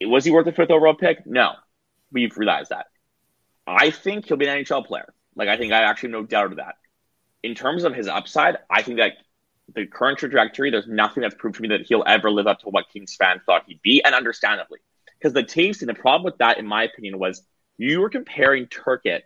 Was 0.02 0.26
he 0.26 0.32
worth 0.32 0.46
the 0.46 0.52
fifth 0.52 0.72
overall 0.72 0.96
pick? 0.96 1.26
No, 1.26 1.54
we've 2.12 2.36
realized 2.38 2.72
that. 2.72 2.88
I 3.66 3.92
think 3.92 4.26
he'll 4.26 4.38
be 4.38 4.48
an 4.48 4.64
NHL 4.64 4.86
player. 4.86 5.14
Like 5.36 5.48
I 5.48 5.58
think 5.58 5.72
I 5.72 5.84
actually 5.84 6.10
no 6.10 6.24
doubt 6.24 6.52
of 6.52 6.58
that 6.58 6.76
in 7.44 7.56
terms 7.56 7.84
of 7.84 7.96
his 7.96 8.08
upside, 8.08 8.58
I 8.70 8.82
think 8.82 8.98
that 8.98 9.14
the 9.74 9.86
current 9.86 10.20
trajectory, 10.20 10.70
there's 10.70 10.88
nothing 10.88 11.22
that's 11.22 11.36
proved 11.36 11.56
to 11.56 11.62
me 11.62 11.70
that 11.70 11.82
he'll 11.82 12.04
ever 12.06 12.30
live 12.30 12.48
up 12.48 12.60
to 12.60 12.70
what 12.70 12.90
Kings 12.90 13.16
fans 13.16 13.42
thought 13.46 13.64
he'd 13.68 13.82
be, 13.82 14.04
and 14.04 14.14
understandably. 14.14 14.80
Because 15.18 15.34
the 15.34 15.44
taste 15.44 15.82
and 15.82 15.90
the 15.90 15.94
problem 15.94 16.24
with 16.24 16.38
that, 16.40 16.58
in 16.58 16.66
my 16.66 16.84
opinion, 16.84 17.20
was 17.20 17.44
you 17.78 18.00
were 18.02 18.10
comparing 18.10 18.68
Turcotte, 18.68 19.22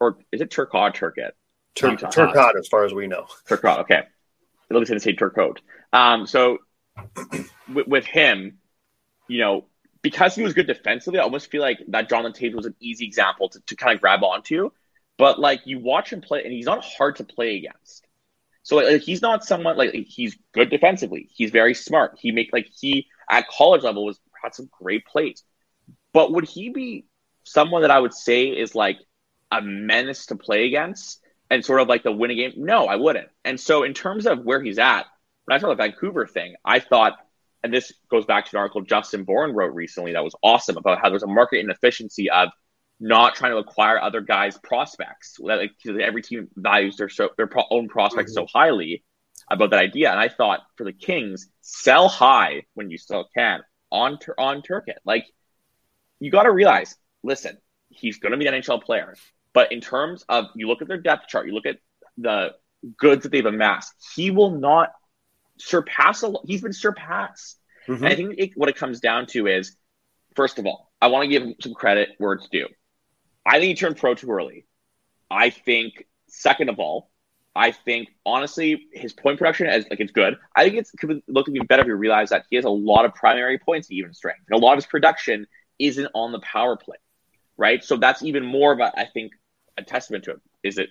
or 0.00 0.18
is 0.32 0.40
it 0.40 0.50
Turcotte 0.50 0.94
Turcotte? 0.94 1.32
Tur- 1.74 1.96
Turcotte, 1.96 2.58
as 2.58 2.68
far 2.68 2.84
as 2.84 2.92
we 2.92 3.06
know. 3.06 3.26
Turcotte, 3.48 3.80
okay. 3.80 4.02
At 4.70 4.76
least 4.76 4.90
I 4.90 4.94
didn't 4.94 5.02
say 5.02 5.14
Turcotte. 5.14 5.58
Um, 5.92 6.26
so 6.26 6.58
with, 7.72 7.86
with, 7.86 8.04
him, 8.04 8.58
you 9.28 9.38
know, 9.38 9.66
because 10.02 10.34
he 10.34 10.42
was 10.42 10.52
good 10.52 10.66
defensively, 10.66 11.20
I 11.20 11.22
almost 11.22 11.50
feel 11.50 11.62
like 11.62 11.78
that 11.88 12.08
Jonathan 12.08 12.32
Toews 12.32 12.54
was 12.54 12.66
an 12.66 12.74
easy 12.80 13.06
example 13.06 13.48
to, 13.50 13.60
to 13.60 13.76
kind 13.76 13.94
of 13.94 14.00
grab 14.00 14.22
onto 14.22 14.70
but 15.18 15.38
like 15.38 15.66
you 15.66 15.80
watch 15.80 16.12
him 16.12 16.22
play, 16.22 16.44
and 16.44 16.52
he's 16.52 16.64
not 16.64 16.82
hard 16.82 17.16
to 17.16 17.24
play 17.24 17.56
against. 17.56 18.06
So 18.62 18.76
like, 18.76 19.02
he's 19.02 19.20
not 19.20 19.44
someone 19.44 19.76
like 19.76 19.92
he's 19.92 20.38
good 20.52 20.70
defensively. 20.70 21.28
He's 21.34 21.50
very 21.50 21.74
smart. 21.74 22.16
He 22.18 22.30
make 22.30 22.50
like 22.52 22.68
he 22.80 23.08
at 23.28 23.48
college 23.48 23.82
level 23.82 24.06
was 24.06 24.18
had 24.42 24.54
some 24.54 24.70
great 24.80 25.04
plays. 25.04 25.42
But 26.12 26.32
would 26.32 26.44
he 26.44 26.70
be 26.70 27.04
someone 27.44 27.82
that 27.82 27.90
I 27.90 27.98
would 27.98 28.14
say 28.14 28.46
is 28.46 28.74
like 28.74 28.98
a 29.50 29.62
menace 29.62 30.26
to 30.26 30.36
play 30.36 30.66
against 30.66 31.20
and 31.50 31.64
sort 31.64 31.80
of 31.80 31.88
like 31.88 32.02
the 32.02 32.12
winning 32.12 32.36
game? 32.36 32.52
No, 32.56 32.86
I 32.86 32.96
wouldn't. 32.96 33.28
And 33.44 33.58
so 33.58 33.82
in 33.82 33.94
terms 33.94 34.26
of 34.26 34.44
where 34.44 34.62
he's 34.62 34.78
at, 34.78 35.06
when 35.44 35.56
I 35.56 35.60
saw 35.60 35.68
the 35.68 35.74
Vancouver 35.74 36.26
thing, 36.26 36.54
I 36.64 36.80
thought, 36.80 37.16
and 37.62 37.72
this 37.72 37.92
goes 38.10 38.24
back 38.24 38.46
to 38.46 38.56
an 38.56 38.60
article 38.60 38.82
Justin 38.82 39.24
Bourne 39.24 39.54
wrote 39.54 39.74
recently 39.74 40.12
that 40.12 40.24
was 40.24 40.34
awesome 40.42 40.76
about 40.76 41.00
how 41.00 41.08
there's 41.08 41.22
a 41.22 41.28
market 41.28 41.60
inefficiency 41.60 42.30
of 42.30 42.50
not 43.00 43.34
trying 43.34 43.52
to 43.52 43.58
acquire 43.58 44.00
other 44.00 44.20
guys' 44.20 44.58
prospects. 44.58 45.36
Like, 45.38 45.70
every 45.86 46.22
team 46.22 46.48
values 46.56 46.96
their 46.96 47.08
so, 47.08 47.30
their 47.36 47.48
own 47.70 47.88
prospects 47.88 48.32
mm-hmm. 48.32 48.46
so 48.46 48.52
highly 48.52 49.04
about 49.50 49.70
that 49.70 49.80
idea. 49.80 50.10
And 50.10 50.20
I 50.20 50.28
thought 50.28 50.60
for 50.76 50.84
the 50.84 50.92
Kings, 50.92 51.48
sell 51.60 52.08
high 52.08 52.64
when 52.74 52.90
you 52.90 52.98
still 52.98 53.28
can 53.34 53.60
on 53.90 54.18
on 54.36 54.62
Turcotte. 54.62 54.98
Like 55.04 55.26
you 56.20 56.30
got 56.30 56.44
to 56.44 56.50
realize, 56.50 56.96
listen, 57.22 57.58
he's 57.88 58.18
going 58.18 58.32
to 58.32 58.38
be 58.38 58.46
an 58.46 58.54
NHL 58.54 58.82
player, 58.82 59.14
but 59.52 59.72
in 59.72 59.80
terms 59.80 60.24
of 60.28 60.46
you 60.54 60.68
look 60.68 60.82
at 60.82 60.88
their 60.88 61.00
depth 61.00 61.28
chart, 61.28 61.46
you 61.46 61.54
look 61.54 61.66
at 61.66 61.78
the 62.16 62.54
goods 62.96 63.22
that 63.24 63.32
they've 63.32 63.44
amassed, 63.44 63.92
he 64.14 64.30
will 64.30 64.50
not 64.50 64.92
surpass. 65.58 66.22
A, 66.22 66.28
lot. 66.28 66.44
he's 66.46 66.62
been 66.62 66.72
surpassed. 66.72 67.58
Mm-hmm. 67.86 68.04
And 68.04 68.12
I 68.12 68.16
think 68.16 68.34
it, 68.38 68.50
what 68.54 68.68
it 68.68 68.76
comes 68.76 69.00
down 69.00 69.26
to 69.28 69.46
is, 69.46 69.76
first 70.36 70.58
of 70.58 70.66
all, 70.66 70.90
I 71.00 71.08
want 71.08 71.24
to 71.24 71.28
give 71.28 71.42
him 71.42 71.54
some 71.60 71.74
credit 71.74 72.10
where 72.18 72.34
it's 72.34 72.48
due. 72.48 72.68
I 73.46 73.52
think 73.52 73.64
he 73.64 73.74
turned 73.74 73.96
pro 73.96 74.14
too 74.14 74.30
early. 74.30 74.66
I 75.30 75.50
think, 75.50 76.06
second 76.28 76.68
of 76.68 76.78
all, 76.78 77.10
I 77.58 77.72
think 77.72 78.08
honestly 78.24 78.86
his 78.92 79.12
point 79.12 79.38
production 79.38 79.66
is 79.66 79.84
like 79.90 79.98
it's 79.98 80.12
good. 80.12 80.38
I 80.54 80.64
think 80.64 80.76
it's 80.76 80.92
could 80.92 81.22
look 81.26 81.48
even 81.48 81.66
better 81.66 81.82
if 81.82 81.88
you 81.88 81.94
realize 81.94 82.30
that 82.30 82.44
he 82.48 82.56
has 82.56 82.64
a 82.64 82.70
lot 82.70 83.04
of 83.04 83.14
primary 83.14 83.58
points 83.58 83.90
even 83.90 84.14
strength, 84.14 84.44
and 84.48 84.62
a 84.62 84.64
lot 84.64 84.72
of 84.72 84.76
his 84.76 84.86
production 84.86 85.46
isn't 85.78 86.08
on 86.14 86.30
the 86.30 86.38
power 86.40 86.76
play, 86.76 86.98
right? 87.58 87.84
So 87.84 87.96
that's 87.96 88.22
even 88.22 88.46
more 88.46 88.72
of 88.72 88.80
a 88.80 88.98
I 88.98 89.06
think 89.12 89.32
a 89.76 89.82
testament 89.82 90.24
to 90.24 90.32
him. 90.32 90.40
Is 90.62 90.78
it 90.78 90.88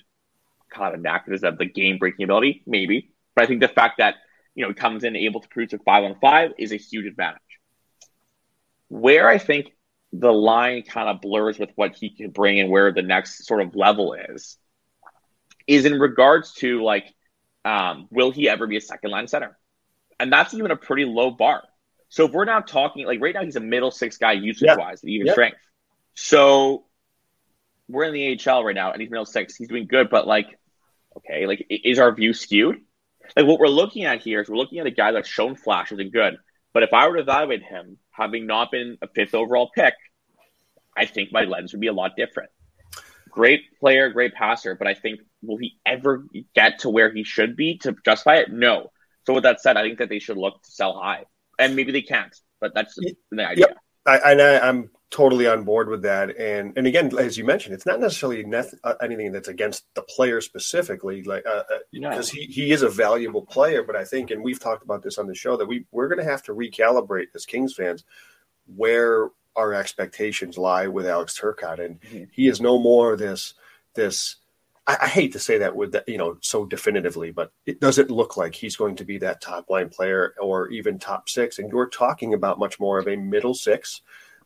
kind 0.70 0.94
of 0.94 1.02
knack 1.02 1.26
is 1.30 1.42
that 1.42 1.58
the 1.58 1.66
game 1.66 1.98
breaking 1.98 2.26
ability? 2.26 2.64
Maybe, 2.68 3.12
but 3.36 3.46
I 3.46 3.48
think 3.48 3.62
the 3.62 3.68
fact 3.68 3.98
that 3.98 4.16
you 4.54 4.64
know 4.64 4.70
he 4.70 4.76
comes 4.76 5.04
in 5.04 5.16
able 5.16 5.42
to 5.42 5.48
produce 5.48 5.74
a 5.74 5.80
five 5.84 6.04
on 6.04 6.18
five 6.22 6.52
is 6.60 6.72
a 6.72 6.78
huge 6.78 7.06
advantage. 7.06 7.42
Where 8.90 9.28
I 9.28 9.38
think 9.38 9.72
the 10.14 10.32
line 10.32 10.84
kind 10.84 11.10
of 11.10 11.22
blurs 11.22 11.60
with 11.60 11.72
what 11.76 11.96
he 11.96 12.10
can 12.10 12.30
bring 12.30 12.60
and 12.60 12.70
where 12.70 12.92
the 12.92 13.02
next 13.02 13.46
sort 13.46 13.62
of 13.62 13.76
level 13.76 14.14
is 14.14 14.58
is 15.68 15.86
in 15.86 16.00
regards 16.00 16.54
to 16.54 16.82
like 16.84 17.14
um, 17.66 18.08
will 18.10 18.32
he 18.32 18.48
ever 18.48 18.68
be 18.68 18.78
a 18.78 18.82
second 18.82 19.12
line 19.12 19.28
center 19.28 19.58
and 20.20 20.32
that's 20.32 20.54
even 20.54 20.72
a 20.72 20.78
pretty 20.78 21.04
low 21.04 21.30
bar 21.30 21.64
so 22.08 22.26
if 22.26 22.32
we're 22.32 22.46
now 22.46 22.62
talking 22.62 23.06
like 23.06 23.20
right 23.22 23.36
now 23.36 23.44
he's 23.44 23.58
a 23.58 23.62
middle 23.62 23.92
six 23.92 24.18
guy 24.18 24.32
usage 24.32 24.70
wise 24.78 25.04
even 25.04 25.30
strength 25.32 25.58
so 26.18 26.86
we're 27.88 28.04
in 28.04 28.14
the 28.14 28.40
AHL 28.50 28.66
right 28.66 28.76
now 28.76 28.92
and 28.92 29.00
he's 29.02 29.10
middle 29.10 29.26
six 29.26 29.56
he's 29.56 29.68
doing 29.68 29.88
good 29.88 30.10
but 30.10 30.28
like 30.28 30.48
okay 31.16 31.48
like 31.48 31.66
is 31.70 32.00
our 32.00 32.14
view 32.14 32.34
skewed 32.34 32.82
like 33.36 33.46
what 33.46 33.60
we're 33.60 33.68
looking 33.68 34.06
at 34.06 34.22
here 34.22 34.42
is 34.42 34.50
we're 34.50 34.58
looking 34.58 34.80
at 34.80 34.88
a 34.88 34.92
guy 34.92 35.12
that's 35.12 35.30
shown 35.30 35.56
flashes 35.56 36.00
and 36.00 36.12
good 36.12 36.38
but 36.78 36.84
if 36.84 36.94
I 36.94 37.08
were 37.08 37.16
to 37.16 37.24
evaluate 37.24 37.64
him, 37.64 37.98
having 38.12 38.46
not 38.46 38.70
been 38.70 39.00
a 39.02 39.08
fifth 39.08 39.34
overall 39.34 39.72
pick, 39.74 39.96
I 40.96 41.06
think 41.06 41.32
my 41.32 41.42
lens 41.42 41.74
would 41.74 41.82
be 41.82 41.88
a 41.88 41.92
lot 41.92 42.16
different. 42.16 42.52
Great 43.32 43.62
player, 43.80 44.12
great 44.12 44.36
passer, 44.36 44.76
but 44.76 44.88
I 44.88 44.94
think 44.94 45.22
will 45.42 45.58
he 45.58 45.80
ever 45.88 46.28
get 46.54 46.80
to 46.82 46.90
where 46.90 47.12
he 47.12 47.24
should 47.24 47.56
be 47.56 47.80
to 47.80 47.96
justify 48.06 48.36
it? 48.36 48.52
No. 48.52 48.92
So 49.26 49.34
with 49.34 49.42
that 49.42 49.60
said, 49.60 49.76
I 49.76 49.82
think 49.82 49.98
that 49.98 50.10
they 50.10 50.20
should 50.20 50.38
look 50.38 50.62
to 50.62 50.72
sell 50.72 50.94
high, 50.94 51.26
and 51.58 51.76
maybe 51.76 51.92
they 51.92 52.04
can't, 52.04 52.36
but 52.62 52.76
that's 52.76 52.94
the 53.32 53.44
idea. 53.44 53.70
Yep. 53.70 53.78
I, 54.06 54.18
I, 54.34 54.70
I'm 54.70 54.92
totally 55.10 55.48
on 55.48 55.64
board 55.64 55.90
with 55.90 56.02
that. 56.04 56.38
And 56.38 56.78
and 56.78 56.88
again, 56.88 57.18
as 57.18 57.38
you 57.38 57.46
mentioned, 57.46 57.74
it's 57.74 57.86
not 57.86 58.00
necessarily 58.00 58.46
uh, 58.84 58.94
anything 59.02 59.32
that's 59.32 59.48
against 59.48 59.86
the 59.94 60.02
player 60.02 60.42
specifically, 60.42 61.24
like 61.24 61.46
because 61.92 62.30
uh, 62.30 62.34
uh 62.34 62.36
he, 62.36 62.46
he 62.46 62.72
is 62.72 62.82
a 62.82 62.90
valuable 62.90 63.46
player. 63.46 63.84
But 63.84 63.96
I 63.96 64.04
think, 64.04 64.32
and 64.32 64.44
we've 64.44 64.60
talked 64.60 64.84
about 64.84 65.04
this 65.04 65.18
on 65.18 65.28
the 65.28 65.36
show, 65.36 65.58
that 65.58 65.68
we 65.68 65.86
we're 65.92 66.08
going 66.08 66.20
to 66.20 66.30
have 66.30 66.44
to 66.44 66.54
recalibrate 66.54 67.28
as 67.36 67.46
Kings 67.46 67.74
fans 67.74 68.04
where 68.76 69.30
our 69.56 69.74
expectations 69.74 70.58
lie 70.58 70.88
with 70.88 71.08
Alex 71.08 71.40
Turcotte, 71.40 71.84
and 71.84 72.02
mm-hmm. 72.02 72.24
he 72.32 72.48
is 72.48 72.62
no 72.62 72.78
more 72.78 73.16
this 73.16 73.54
this. 73.96 74.38
I, 74.86 74.98
I 75.02 75.08
hate 75.08 75.34
to 75.34 75.40
say 75.40 75.58
that 75.58 75.76
with 75.76 75.94
that, 75.94 76.08
you 76.08 76.18
know, 76.18 76.38
so 76.42 76.66
definitively, 76.66 77.32
but 77.32 77.52
it 77.66 77.80
doesn't 77.80 78.12
look 78.12 78.38
like 78.38 78.56
he's 78.56 78.76
going 78.76 78.98
to 78.98 79.06
be 79.06 79.18
that 79.20 79.42
top 79.42 79.70
line 79.70 79.90
player 79.90 80.34
or 80.40 80.70
even 80.70 81.00
top 81.00 81.30
six. 81.30 81.60
And 81.60 81.70
you're 81.72 81.90
talking 81.90 82.34
about 82.34 82.60
much 82.60 82.80
more 82.80 83.00
of 83.00 83.08
a 83.08 83.16
middle 83.16 83.54
six, 83.54 84.02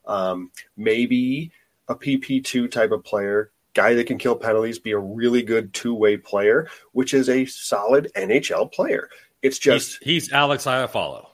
um, 0.06 0.50
maybe 0.76 1.52
a 1.88 1.94
PP2 1.94 2.70
type 2.70 2.92
of 2.92 3.04
player, 3.04 3.50
guy 3.74 3.94
that 3.94 4.06
can 4.06 4.18
kill 4.18 4.36
penalties, 4.36 4.78
be 4.78 4.92
a 4.92 4.98
really 4.98 5.42
good 5.42 5.72
two 5.72 5.94
way 5.94 6.16
player, 6.16 6.68
which 6.92 7.14
is 7.14 7.28
a 7.28 7.44
solid 7.46 8.10
NHL 8.16 8.72
player. 8.72 9.08
It's 9.42 9.58
just 9.58 9.98
he's, 10.02 10.24
he's 10.24 10.32
Alex 10.32 10.64
Iafallo. 10.64 11.26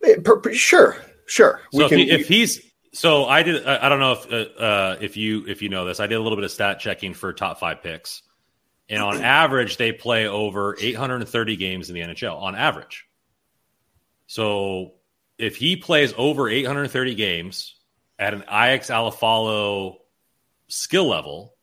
It, 0.00 0.54
sure, 0.54 0.96
sure. 1.26 1.60
So 1.72 1.82
if, 1.82 1.88
can, 1.88 1.98
he, 1.98 2.10
if, 2.10 2.28
he's 2.28 2.60
so, 2.92 3.26
I 3.26 3.42
did. 3.42 3.66
I 3.66 3.88
don't 3.88 4.00
know 4.00 4.12
if 4.12 4.32
uh, 4.32 4.60
uh, 4.60 4.96
if 5.00 5.16
you 5.16 5.46
if 5.46 5.62
you 5.62 5.68
know 5.68 5.84
this. 5.84 6.00
I 6.00 6.06
did 6.06 6.16
a 6.16 6.20
little 6.20 6.36
bit 6.36 6.44
of 6.44 6.50
stat 6.50 6.80
checking 6.80 7.14
for 7.14 7.32
top 7.32 7.60
five 7.60 7.82
picks, 7.82 8.22
and 8.88 9.02
on 9.02 9.16
average, 9.22 9.76
they 9.76 9.92
play 9.92 10.26
over 10.26 10.76
830 10.80 11.56
games 11.56 11.90
in 11.90 11.94
the 11.94 12.00
NHL 12.00 12.40
on 12.40 12.56
average. 12.56 13.06
So, 14.26 14.94
if 15.38 15.56
he 15.56 15.76
plays 15.76 16.12
over 16.16 16.48
830 16.48 17.14
games 17.14 17.74
at 18.18 18.34
an 18.34 18.44
Alex 18.48 18.90
Iafallo 18.90 19.96
skill 20.66 21.06
level, 21.06 21.54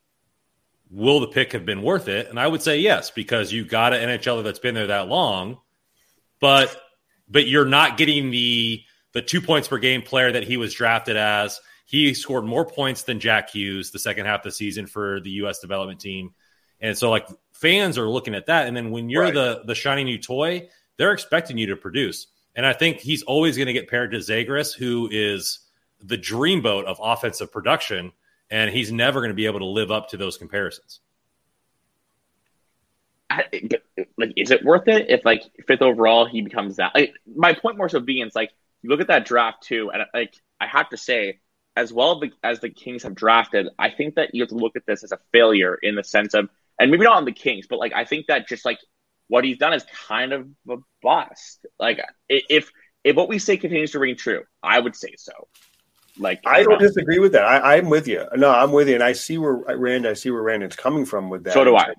will 0.90 1.20
the 1.20 1.28
pick 1.28 1.52
have 1.52 1.66
been 1.66 1.82
worth 1.82 2.08
it? 2.08 2.30
And 2.30 2.40
I 2.40 2.48
would 2.48 2.62
say 2.62 2.80
yes, 2.80 3.12
because 3.12 3.52
you 3.52 3.66
got 3.66 3.94
an 3.94 4.10
NHLer 4.10 4.44
that's 4.44 4.60
been 4.60 4.76
there 4.76 4.88
that 4.88 5.08
long, 5.08 5.60
but 6.40 6.76
but 7.28 7.48
you're 7.48 7.66
not 7.66 7.98
getting 7.98 8.32
the 8.32 8.82
the 9.12 9.22
two 9.22 9.42
points 9.42 9.68
per 9.68 9.78
game 9.78 10.02
player 10.02 10.32
that 10.32 10.44
he 10.44 10.58
was 10.58 10.74
drafted 10.74 11.18
as. 11.18 11.60
He 11.88 12.16
scored 12.16 12.46
more 12.46 12.66
points 12.66 13.04
than 13.04 13.20
Jack 13.20 13.52
Hughes 13.52 13.92
the 13.92 14.00
second 14.00 14.26
half 14.26 14.40
of 14.40 14.46
the 14.46 14.52
season 14.52 14.88
for 14.88 15.20
the 15.22 15.30
U.S. 15.32 15.60
development 15.60 16.00
team, 16.00 16.34
and 16.80 16.98
so 16.98 17.12
like 17.12 17.28
fans 17.52 17.98
are 17.98 18.10
looking 18.10 18.34
at 18.34 18.48
that. 18.48 18.68
And 18.68 18.76
then 18.76 18.90
when 18.90 19.10
you're 19.10 19.24
right. 19.24 19.34
the 19.34 19.62
the 19.66 19.76
shiny 19.76 20.04
new 20.04 20.18
toy, 20.18 20.70
they're 20.98 21.14
expecting 21.14 21.58
you 21.58 21.68
to 21.68 21.76
produce. 21.76 22.28
And 22.56 22.66
I 22.66 22.74
think 22.74 23.00
he's 23.00 23.24
always 23.24 23.58
going 23.58 23.68
to 23.68 23.74
get 23.74 23.90
paired 23.90 24.12
to 24.12 24.18
Zegras, 24.18 24.74
who 24.74 25.10
is 25.12 25.60
the 26.02 26.18
dreamboat 26.18 26.86
of 26.86 27.00
offensive 27.02 27.52
production, 27.52 28.12
and 28.50 28.72
he's 28.72 28.92
never 28.92 29.20
going 29.20 29.32
to 29.32 29.36
be 29.36 29.46
able 29.46 29.60
to 29.60 29.66
live 29.66 29.92
up 29.92 30.10
to 30.10 30.18
those 30.18 30.38
comparisons. 30.38 31.00
like, 34.18 34.34
is 34.36 34.52
it 34.52 34.64
worth 34.64 34.88
it 34.88 35.10
if 35.10 35.26
like 35.26 35.44
fifth 35.68 35.82
overall 35.82 36.26
he 36.26 36.42
becomes 36.42 36.78
that? 36.78 36.94
Like, 36.96 37.14
my 37.36 37.54
point 37.54 37.78
more 37.78 37.90
so 37.90 38.00
being, 38.00 38.26
it's 38.26 38.36
like 38.36 38.52
you 38.82 38.90
look 38.90 39.02
at 39.02 39.08
that 39.08 39.26
draft 39.26 39.64
too, 39.64 39.92
and 39.92 40.04
like 40.14 40.36
I 40.62 40.68
have 40.68 40.90
to 40.90 40.98
say, 40.98 41.40
as 41.76 41.92
well 41.92 42.22
as 42.44 42.62
the 42.62 42.70
Kings 42.70 43.04
have 43.04 43.16
drafted, 43.16 43.68
I 43.78 43.90
think 43.90 44.16
that 44.16 44.34
you 44.34 44.44
have 44.44 44.50
to 44.50 44.56
look 44.56 44.78
at 44.78 44.86
this 44.86 45.04
as 45.04 45.12
a 45.12 45.20
failure 45.34 45.76
in 45.76 45.96
the 45.96 46.04
sense 46.04 46.34
of, 46.34 46.50
and 46.80 46.92
maybe 46.92 47.04
not 47.04 47.18
on 47.18 47.26
the 47.26 47.34
Kings, 47.34 47.68
but 47.68 47.80
like 47.80 47.94
I 47.94 48.06
think 48.06 48.28
that 48.28 48.48
just 48.48 48.64
like 48.64 48.80
what 49.28 49.44
he's 49.44 49.58
done 49.58 49.74
is 49.74 49.86
kind 50.08 50.34
of 50.34 50.48
a 50.70 50.78
bust. 51.02 51.66
Like 51.80 52.00
if 52.30 52.72
if 53.04 53.16
what 53.16 53.30
we 53.30 53.40
say 53.40 53.58
continues 53.58 53.92
to 53.92 54.00
ring 54.00 54.16
true, 54.16 54.44
I 54.64 54.80
would 54.80 54.96
say 54.96 55.14
so. 55.18 55.34
Like 56.18 56.42
I 56.46 56.64
don't 56.64 56.74
know. 56.74 56.88
disagree 56.88 57.20
with 57.20 57.34
that. 57.34 57.44
I, 57.44 57.76
am 57.78 57.90
with 57.90 58.08
you. 58.08 58.26
No, 58.36 58.50
I'm 58.50 58.72
with 58.72 58.88
you, 58.88 58.96
and 58.96 59.04
I 59.04 59.14
see 59.14 59.38
where 59.38 59.54
Rand. 59.54 60.08
I 60.08 60.14
see 60.14 60.32
where 60.32 60.42
Randon's 60.42 60.76
coming 60.76 61.06
from 61.06 61.30
with 61.30 61.44
that. 61.44 61.54
So 61.54 61.64
do 61.64 61.76
I. 61.76 61.94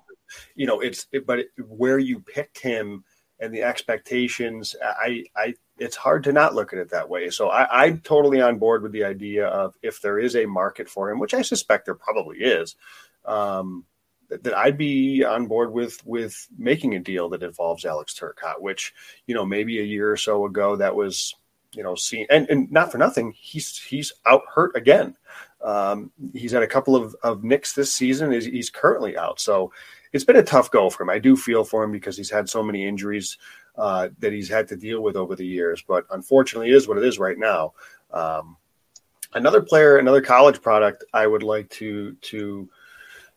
You 0.55 0.67
know, 0.67 0.81
it's 0.81 1.07
it, 1.13 1.27
but 1.27 1.41
it, 1.41 1.49
where 1.59 1.99
you 1.99 2.21
picked 2.21 2.59
him 2.59 3.05
and 3.41 3.53
the 3.53 3.63
expectations. 3.63 4.75
I, 4.83 5.25
I, 5.37 5.55
it's 5.79 5.97
hard 5.97 6.25
to 6.25 6.33
not 6.33 6.55
look 6.55 6.73
at 6.73 6.79
it 6.79 6.91
that 6.91 7.09
way. 7.09 7.31
So 7.31 7.51
I, 7.51 7.85
I'm 7.85 8.01
totally 8.01 8.41
on 8.41 8.59
board 8.59 8.83
with 8.83 8.93
the 8.93 9.05
idea 9.05 9.47
of 9.47 9.77
if 9.83 10.01
there 10.01 10.19
is 10.19 10.37
a 10.37 10.47
market 10.47 10.89
for 10.89 11.11
him, 11.11 11.19
which 11.19 11.35
I 11.35 11.43
suspect 11.43 11.85
there 11.85 11.95
probably 11.95 12.39
is. 12.39 12.77
Um, 13.25 13.85
that 14.29 14.57
I'd 14.57 14.79
be 14.79 15.25
on 15.25 15.47
board 15.47 15.73
with 15.73 16.05
with 16.07 16.47
making 16.59 16.95
a 16.95 17.01
deal 17.01 17.29
that 17.31 17.43
involves 17.43 17.85
Alex 17.85 18.19
Turcotte, 18.19 18.61
which 18.61 18.95
you 19.27 19.35
know 19.35 19.45
maybe 19.45 19.81
a 19.81 19.85
year 19.85 20.11
or 20.11 20.17
so 20.17 20.47
ago 20.47 20.77
that 20.77 20.95
was 20.95 21.35
you 21.77 21.83
know, 21.83 21.95
seen 21.95 22.27
and, 22.31 22.49
and 22.49 22.73
not 22.73 22.91
for 22.91 22.99
nothing, 22.99 23.33
he's 23.37 23.79
he's 23.79 24.13
out 24.25 24.43
hurt 24.53 24.75
again. 24.75 25.15
Um, 25.63 26.11
he's 26.33 26.53
had 26.53 26.63
a 26.63 26.67
couple 26.67 26.97
of, 26.97 27.15
of 27.23 27.45
nicks 27.45 27.75
this 27.75 27.93
season. 27.93 28.33
He's, 28.33 28.47
he's 28.47 28.71
currently 28.71 29.17
out, 29.17 29.41
so 29.41 29.73
it's 30.13 30.25
been 30.25 30.37
a 30.37 30.43
tough 30.43 30.71
go 30.71 30.89
for 30.89 31.03
him. 31.03 31.11
I 31.11 31.19
do 31.19 31.37
feel 31.37 31.65
for 31.65 31.85
him 31.85 31.93
because 31.93 32.17
he's 32.17 32.31
had 32.31 32.49
so 32.49 32.63
many 32.63 32.87
injuries 32.87 33.37
uh, 33.77 34.09
that 34.21 34.33
he's 34.33 34.49
had 34.49 34.69
to 34.69 34.77
deal 34.77 35.03
with 35.03 35.17
over 35.17 35.37
the 35.37 35.47
years. 35.47 35.85
But 35.87 36.07
unfortunately, 36.11 36.71
it 36.71 36.77
is 36.77 36.89
what 36.89 36.99
it 36.99 37.05
is 37.05 37.19
right 37.19 37.39
now. 37.39 37.75
Um, 38.11 38.57
another 39.35 39.61
player, 39.61 39.99
another 39.99 40.23
college 40.23 40.63
product, 40.63 41.05
I 41.13 41.27
would 41.27 41.43
like 41.43 41.69
to 41.71 42.15
to 42.15 42.69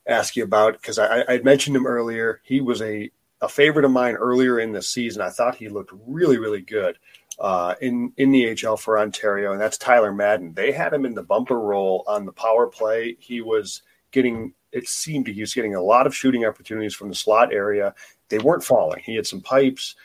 ask 0.09 0.35
you 0.35 0.43
about 0.43 0.73
because 0.73 0.99
I, 0.99 1.23
I 1.27 1.39
mentioned 1.39 1.75
him 1.75 1.87
earlier. 1.87 2.41
He 2.43 2.61
was 2.61 2.81
a 2.81 3.11
a 3.41 3.47
favorite 3.47 3.85
of 3.85 3.91
mine 3.91 4.15
earlier 4.15 4.59
in 4.59 4.73
the 4.73 4.81
season. 4.81 5.21
I 5.21 5.29
thought 5.29 5.55
he 5.55 5.69
looked 5.69 5.93
really, 6.05 6.37
really 6.37 6.61
good 6.61 6.97
uh, 7.39 7.75
in 7.81 8.11
in 8.17 8.31
the 8.31 8.51
AHL 8.51 8.77
for 8.77 8.99
Ontario, 8.99 9.51
and 9.51 9.61
that's 9.61 9.77
Tyler 9.77 10.13
Madden. 10.13 10.53
They 10.53 10.71
had 10.71 10.93
him 10.93 11.05
in 11.05 11.15
the 11.15 11.23
bumper 11.23 11.59
role 11.59 12.03
on 12.07 12.25
the 12.25 12.33
power 12.33 12.67
play. 12.67 13.15
He 13.19 13.41
was 13.41 13.81
getting 14.11 14.53
it 14.71 14.87
seemed 14.87 15.27
he 15.27 15.41
was 15.41 15.53
getting 15.53 15.75
a 15.75 15.81
lot 15.81 16.05
of 16.05 16.15
shooting 16.15 16.45
opportunities 16.45 16.93
from 16.93 17.09
the 17.09 17.15
slot 17.15 17.53
area. 17.53 17.95
They 18.29 18.37
weren't 18.37 18.63
falling. 18.63 19.01
He 19.03 19.15
had 19.15 19.25
some 19.25 19.41
pipes, 19.41 19.95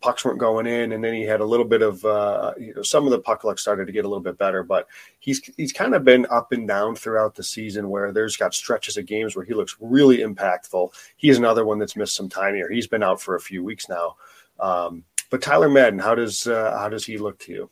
pucks 0.00 0.24
weren't 0.24 0.38
going 0.38 0.66
in, 0.66 0.92
and 0.92 1.02
then 1.02 1.14
he 1.14 1.22
had 1.22 1.40
a 1.40 1.44
little 1.44 1.64
bit 1.64 1.82
of 1.82 2.04
uh, 2.04 2.54
you 2.58 2.74
know 2.74 2.82
some 2.82 3.04
of 3.04 3.10
the 3.10 3.18
puck 3.18 3.44
luck 3.44 3.58
started 3.58 3.86
to 3.86 3.92
get 3.92 4.04
a 4.04 4.08
little 4.08 4.22
bit 4.22 4.38
better. 4.38 4.62
But 4.62 4.88
he's 5.18 5.40
he's 5.56 5.72
kind 5.72 5.94
of 5.94 6.04
been 6.04 6.26
up 6.30 6.52
and 6.52 6.66
down 6.66 6.96
throughout 6.96 7.34
the 7.34 7.42
season 7.42 7.88
where 7.88 8.12
there's 8.12 8.36
got 8.36 8.54
stretches 8.54 8.96
of 8.96 9.06
games 9.06 9.36
where 9.36 9.44
he 9.44 9.54
looks 9.54 9.76
really 9.80 10.18
impactful. 10.18 10.92
He's 11.16 11.38
another 11.38 11.64
one 11.64 11.78
that's 11.78 11.96
missed 11.96 12.14
some 12.14 12.28
time 12.28 12.54
here. 12.54 12.70
He's 12.70 12.86
been 12.86 13.02
out 13.02 13.20
for 13.20 13.34
a 13.34 13.40
few 13.40 13.62
weeks 13.64 13.88
now. 13.88 14.16
Um, 14.58 15.04
but 15.30 15.42
Tyler 15.42 15.68
Madden, 15.68 15.98
how 15.98 16.14
does 16.14 16.46
uh, 16.46 16.76
how 16.78 16.88
does 16.88 17.06
he 17.06 17.18
look 17.18 17.38
to 17.40 17.52
you? 17.52 17.70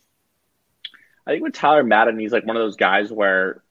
I 1.26 1.32
think 1.32 1.42
with 1.42 1.52
Tyler 1.52 1.84
Madden, 1.84 2.18
he's 2.18 2.32
like 2.32 2.46
one 2.46 2.56
of 2.56 2.62
those 2.62 2.76
guys 2.76 3.12
where, 3.12 3.62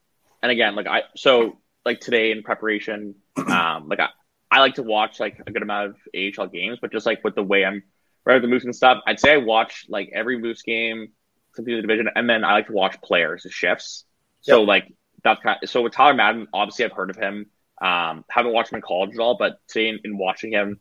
and 0.44 0.52
again, 0.52 0.76
like 0.76 0.88
I 0.88 1.04
so 1.16 1.58
like 1.86 2.00
today 2.00 2.32
in 2.32 2.44
preparation, 2.44 3.16
um, 3.38 3.88
like 3.88 4.00
I, 4.00 4.10
I 4.52 4.60
like 4.60 4.76
to 4.76 4.84
watch 4.84 5.20
like 5.20 5.42
a 5.46 5.52
good 5.52 5.64
amount 5.64 5.90
of 5.90 5.96
AHL 6.16 6.48
games, 6.48 6.78
but 6.82 6.92
just 6.92 7.06
like 7.06 7.24
with 7.24 7.36
the 7.36 7.44
way 7.44 7.66
I'm 7.66 7.84
right 8.34 8.42
the 8.42 8.48
Moose 8.48 8.66
and 8.66 8.76
stuff, 8.76 9.02
I'd 9.08 9.20
say 9.20 9.34
I 9.34 9.38
watch 9.38 9.86
like 9.90 10.12
every 10.14 10.40
Moose 10.40 10.62
game, 10.62 11.10
something 11.56 11.74
in 11.74 11.82
the 11.82 11.88
division, 11.88 12.10
and 12.16 12.30
then 12.30 12.44
I 12.44 12.54
like 12.54 12.68
to 12.68 12.74
watch 12.74 13.02
players, 13.02 13.44
the 13.44 13.50
shifts. 13.50 14.06
So 14.42 14.60
yep. 14.60 14.68
like 14.68 14.94
that's 15.24 15.42
kind 15.42 15.58
of, 15.62 15.70
so 15.70 15.82
with 15.82 15.94
Tyler 15.94 16.14
Madden, 16.14 16.48
obviously 16.54 16.86
I've 16.86 16.92
heard 16.92 17.10
of 17.10 17.18
him. 17.18 17.48
Um, 17.80 18.26
haven't 18.30 18.54
watched 18.54 18.72
him 18.72 18.78
in 18.78 18.82
college 18.82 19.12
at 19.14 19.20
all, 19.20 19.38
but 19.38 19.60
seeing 19.68 19.96
in, 19.96 20.00
in 20.04 20.18
watching 20.18 20.52
him 20.52 20.80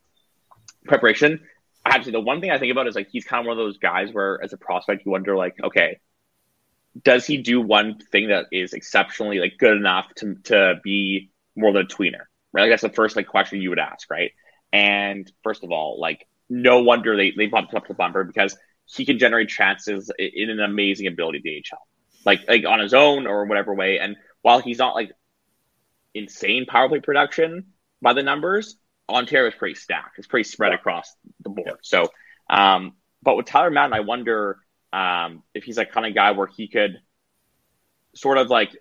preparation, 0.85 1.41
actually 1.87 2.13
the 2.13 2.19
one 2.19 2.41
thing 2.41 2.51
I 2.51 2.59
think 2.59 2.71
about 2.71 2.87
is 2.87 2.95
like 2.95 3.09
he's 3.11 3.25
kind 3.25 3.41
of 3.41 3.47
one 3.47 3.57
of 3.57 3.63
those 3.63 3.77
guys 3.77 4.11
where 4.11 4.39
as 4.43 4.53
a 4.53 4.57
prospect 4.57 5.05
you 5.05 5.11
wonder 5.11 5.35
like 5.35 5.55
okay 5.63 5.99
does 7.03 7.25
he 7.25 7.37
do 7.37 7.61
one 7.61 7.99
thing 8.11 8.29
that 8.29 8.47
is 8.51 8.73
exceptionally 8.73 9.39
like 9.39 9.57
good 9.57 9.77
enough 9.77 10.07
to 10.15 10.35
to 10.45 10.75
be 10.83 11.29
more 11.55 11.71
than 11.71 11.83
a 11.83 11.87
tweener 11.87 12.25
right 12.51 12.63
like 12.63 12.71
that's 12.71 12.81
the 12.81 12.89
first 12.89 13.15
like 13.15 13.27
question 13.27 13.61
you 13.61 13.69
would 13.69 13.79
ask 13.79 14.09
right 14.09 14.31
and 14.73 15.31
first 15.43 15.63
of 15.63 15.71
all 15.71 15.99
like 15.99 16.27
no 16.49 16.81
wonder 16.81 17.15
they 17.17 17.31
they 17.31 17.47
bumped 17.47 17.73
up 17.73 17.87
the 17.87 17.93
bumper 17.93 18.23
because 18.23 18.57
he 18.85 19.05
can 19.05 19.19
generate 19.19 19.49
chances 19.49 20.11
in 20.17 20.49
an 20.49 20.59
amazing 20.59 21.07
ability 21.07 21.41
to 21.41 21.49
HL 21.49 21.79
like 22.25 22.47
like 22.47 22.65
on 22.65 22.79
his 22.79 22.93
own 22.93 23.27
or 23.27 23.45
whatever 23.45 23.73
way 23.73 23.99
and 23.99 24.15
while 24.41 24.59
he's 24.59 24.77
not 24.77 24.95
like 24.95 25.11
insane 26.13 26.65
power 26.65 26.87
play 26.87 26.99
production 26.99 27.65
by 28.01 28.13
the 28.13 28.23
numbers 28.23 28.77
Ontario 29.09 29.47
is 29.47 29.55
pretty 29.55 29.75
stacked. 29.75 30.17
It's 30.17 30.27
pretty 30.27 30.47
spread 30.47 30.73
across 30.73 31.15
the 31.41 31.49
board. 31.49 31.67
Yeah. 31.67 31.73
So, 31.81 32.11
um, 32.49 32.93
but 33.23 33.37
with 33.37 33.45
Tyler 33.45 33.71
Madden, 33.71 33.93
I 33.93 34.01
wonder 34.01 34.59
um, 34.91 35.43
if 35.53 35.63
he's 35.63 35.77
that 35.77 35.91
kind 35.91 36.05
of 36.05 36.13
guy 36.13 36.31
where 36.31 36.47
he 36.47 36.67
could 36.67 36.99
sort 38.15 38.37
of 38.37 38.49
like 38.49 38.75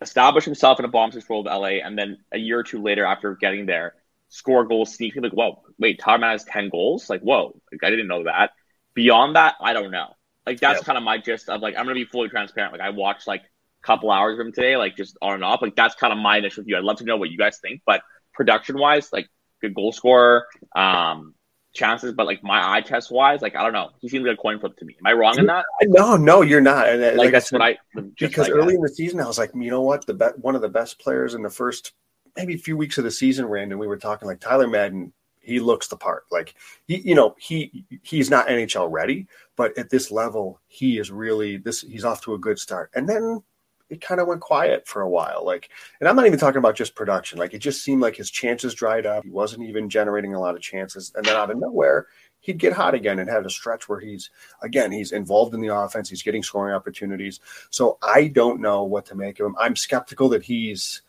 establish 0.00 0.44
himself 0.44 0.78
in 0.78 0.84
a 0.84 0.88
bomb 0.88 1.10
six 1.10 1.28
role 1.28 1.46
of 1.46 1.46
LA, 1.46 1.80
and 1.84 1.98
then 1.98 2.18
a 2.32 2.38
year 2.38 2.60
or 2.60 2.62
two 2.62 2.82
later, 2.82 3.04
after 3.04 3.34
getting 3.34 3.66
there, 3.66 3.94
score 4.28 4.64
goals, 4.64 4.94
sneak. 4.94 5.14
Like, 5.16 5.32
whoa, 5.32 5.62
wait, 5.78 6.00
Madden 6.06 6.22
has 6.22 6.44
ten 6.44 6.68
goals. 6.68 7.10
Like, 7.10 7.20
whoa, 7.20 7.60
like, 7.72 7.82
I 7.82 7.90
didn't 7.90 8.08
know 8.08 8.24
that. 8.24 8.50
Beyond 8.94 9.36
that, 9.36 9.54
I 9.60 9.72
don't 9.72 9.90
know. 9.90 10.14
Like, 10.46 10.60
that's 10.60 10.80
yeah. 10.80 10.84
kind 10.84 10.98
of 10.98 11.04
my 11.04 11.18
gist 11.18 11.48
of 11.48 11.60
like 11.60 11.76
I'm 11.76 11.84
gonna 11.84 11.94
be 11.94 12.04
fully 12.04 12.28
transparent. 12.28 12.72
Like, 12.72 12.82
I 12.82 12.90
watched 12.90 13.26
like 13.26 13.42
a 13.42 13.86
couple 13.86 14.10
hours 14.10 14.38
of 14.38 14.46
him 14.46 14.52
today, 14.52 14.76
like 14.76 14.96
just 14.96 15.16
on 15.20 15.34
and 15.34 15.44
off. 15.44 15.62
Like, 15.62 15.76
that's 15.76 15.94
kind 15.94 16.12
of 16.12 16.18
my 16.18 16.38
initial 16.38 16.64
view. 16.64 16.76
I'd 16.76 16.84
love 16.84 16.98
to 16.98 17.04
know 17.04 17.16
what 17.16 17.30
you 17.30 17.38
guys 17.38 17.58
think, 17.60 17.82
but 17.86 18.02
production 18.34 18.78
wise, 18.78 19.12
like 19.12 19.28
good 19.60 19.74
goal 19.74 19.92
scorer, 19.92 20.46
um, 20.76 21.34
chances, 21.74 22.12
but 22.12 22.26
like 22.26 22.42
my 22.42 22.76
eye 22.76 22.80
test 22.80 23.10
wise, 23.10 23.42
like 23.42 23.56
I 23.56 23.62
don't 23.62 23.72
know. 23.72 23.90
He 24.00 24.08
seems 24.08 24.26
like 24.26 24.34
a 24.38 24.40
coin 24.40 24.58
flip 24.58 24.76
to 24.78 24.84
me. 24.84 24.96
Am 24.98 25.06
I 25.06 25.12
wrong 25.12 25.38
in 25.38 25.46
that? 25.46 25.64
No, 25.82 26.16
no, 26.16 26.42
you're 26.42 26.60
not. 26.60 26.88
And, 26.88 27.02
like, 27.02 27.16
like 27.16 27.32
that's 27.32 27.52
what 27.52 27.62
I 27.62 27.78
because 28.18 28.48
like 28.48 28.52
early 28.52 28.72
that. 28.72 28.76
in 28.76 28.82
the 28.82 28.88
season 28.88 29.20
I 29.20 29.26
was 29.26 29.38
like, 29.38 29.50
you 29.54 29.70
know 29.70 29.82
what, 29.82 30.06
the 30.06 30.14
be- 30.14 30.40
one 30.40 30.54
of 30.54 30.62
the 30.62 30.68
best 30.68 30.98
players 30.98 31.34
in 31.34 31.42
the 31.42 31.50
first 31.50 31.92
maybe 32.38 32.54
a 32.54 32.58
few 32.58 32.76
weeks 32.76 32.96
of 32.96 33.04
the 33.04 33.10
season, 33.10 33.46
Randon. 33.46 33.78
We 33.78 33.88
were 33.88 33.96
talking 33.96 34.28
like 34.28 34.40
Tyler 34.40 34.68
Madden. 34.68 35.12
He 35.40 35.60
looks 35.60 35.88
the 35.88 35.96
part. 35.96 36.24
Like 36.30 36.54
he, 36.86 36.98
you 36.98 37.14
know, 37.14 37.34
he 37.38 37.84
he's 38.02 38.30
not 38.30 38.48
NHL 38.48 38.88
ready, 38.90 39.26
but 39.56 39.76
at 39.76 39.90
this 39.90 40.10
level, 40.10 40.60
he 40.68 40.98
is 40.98 41.10
really 41.10 41.56
this. 41.56 41.80
He's 41.80 42.04
off 42.04 42.22
to 42.22 42.34
a 42.34 42.38
good 42.38 42.58
start. 42.58 42.90
And 42.94 43.08
then 43.08 43.42
it 43.90 44.00
kind 44.00 44.20
of 44.20 44.28
went 44.28 44.40
quiet 44.40 44.86
for 44.86 45.02
a 45.02 45.08
while. 45.08 45.44
Like, 45.44 45.70
and 46.00 46.08
I'm 46.08 46.16
not 46.16 46.26
even 46.26 46.38
talking 46.38 46.58
about 46.58 46.76
just 46.76 46.94
production. 46.94 47.38
Like, 47.38 47.54
it 47.54 47.58
just 47.58 47.82
seemed 47.82 48.02
like 48.02 48.16
his 48.16 48.30
chances 48.30 48.74
dried 48.74 49.06
up. 49.06 49.24
He 49.24 49.30
wasn't 49.30 49.66
even 49.66 49.88
generating 49.88 50.34
a 50.34 50.40
lot 50.40 50.54
of 50.54 50.60
chances. 50.60 51.10
And 51.14 51.24
then 51.24 51.36
out 51.36 51.50
of 51.50 51.58
nowhere, 51.58 52.06
he'd 52.40 52.58
get 52.58 52.74
hot 52.74 52.94
again 52.94 53.18
and 53.18 53.30
have 53.30 53.46
a 53.46 53.50
stretch 53.50 53.88
where 53.88 53.98
he's, 53.98 54.28
again, 54.62 54.92
he's 54.92 55.12
involved 55.12 55.54
in 55.54 55.62
the 55.62 55.74
offense. 55.74 56.10
He's 56.10 56.22
getting 56.22 56.42
scoring 56.42 56.74
opportunities. 56.74 57.40
So 57.70 57.96
I 58.02 58.28
don't 58.28 58.60
know 58.60 58.84
what 58.84 59.06
to 59.06 59.14
make 59.14 59.40
of 59.40 59.46
him. 59.46 59.56
I'm 59.58 59.74
skeptical 59.74 60.28
that 60.28 60.42
he's, 60.42 61.00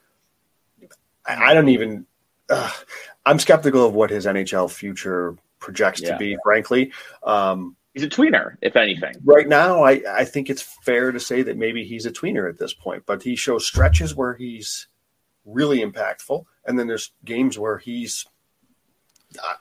I 1.25 1.53
don't 1.53 1.69
even, 1.69 2.05
uh, 2.49 2.71
I'm 3.25 3.39
skeptical 3.39 3.85
of 3.85 3.93
what 3.93 4.09
his 4.09 4.25
NHL 4.25 4.71
future 4.71 5.35
projects 5.59 6.01
yeah. 6.01 6.13
to 6.13 6.17
be, 6.17 6.37
frankly. 6.43 6.91
Um, 7.23 7.75
he's 7.93 8.03
a 8.03 8.09
tweener, 8.09 8.57
if 8.61 8.75
anything. 8.75 9.15
Right 9.23 9.47
now, 9.47 9.83
I, 9.83 10.01
I 10.07 10.25
think 10.25 10.49
it's 10.49 10.61
fair 10.61 11.11
to 11.11 11.19
say 11.19 11.43
that 11.43 11.57
maybe 11.57 11.83
he's 11.83 12.05
a 12.05 12.11
tweener 12.11 12.49
at 12.49 12.57
this 12.57 12.73
point, 12.73 13.03
but 13.05 13.21
he 13.21 13.35
shows 13.35 13.65
stretches 13.65 14.15
where 14.15 14.33
he's 14.33 14.87
really 15.45 15.79
impactful. 15.79 16.45
And 16.65 16.77
then 16.77 16.87
there's 16.87 17.11
games 17.25 17.57
where 17.57 17.77
he's, 17.77 18.25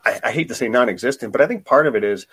I, 0.04 0.20
I 0.24 0.32
hate 0.32 0.48
to 0.48 0.54
say 0.54 0.68
non 0.68 0.88
existent, 0.88 1.32
but 1.32 1.40
I 1.40 1.46
think 1.46 1.64
part 1.64 1.86
of 1.86 1.94
it 1.96 2.04
is, 2.04 2.26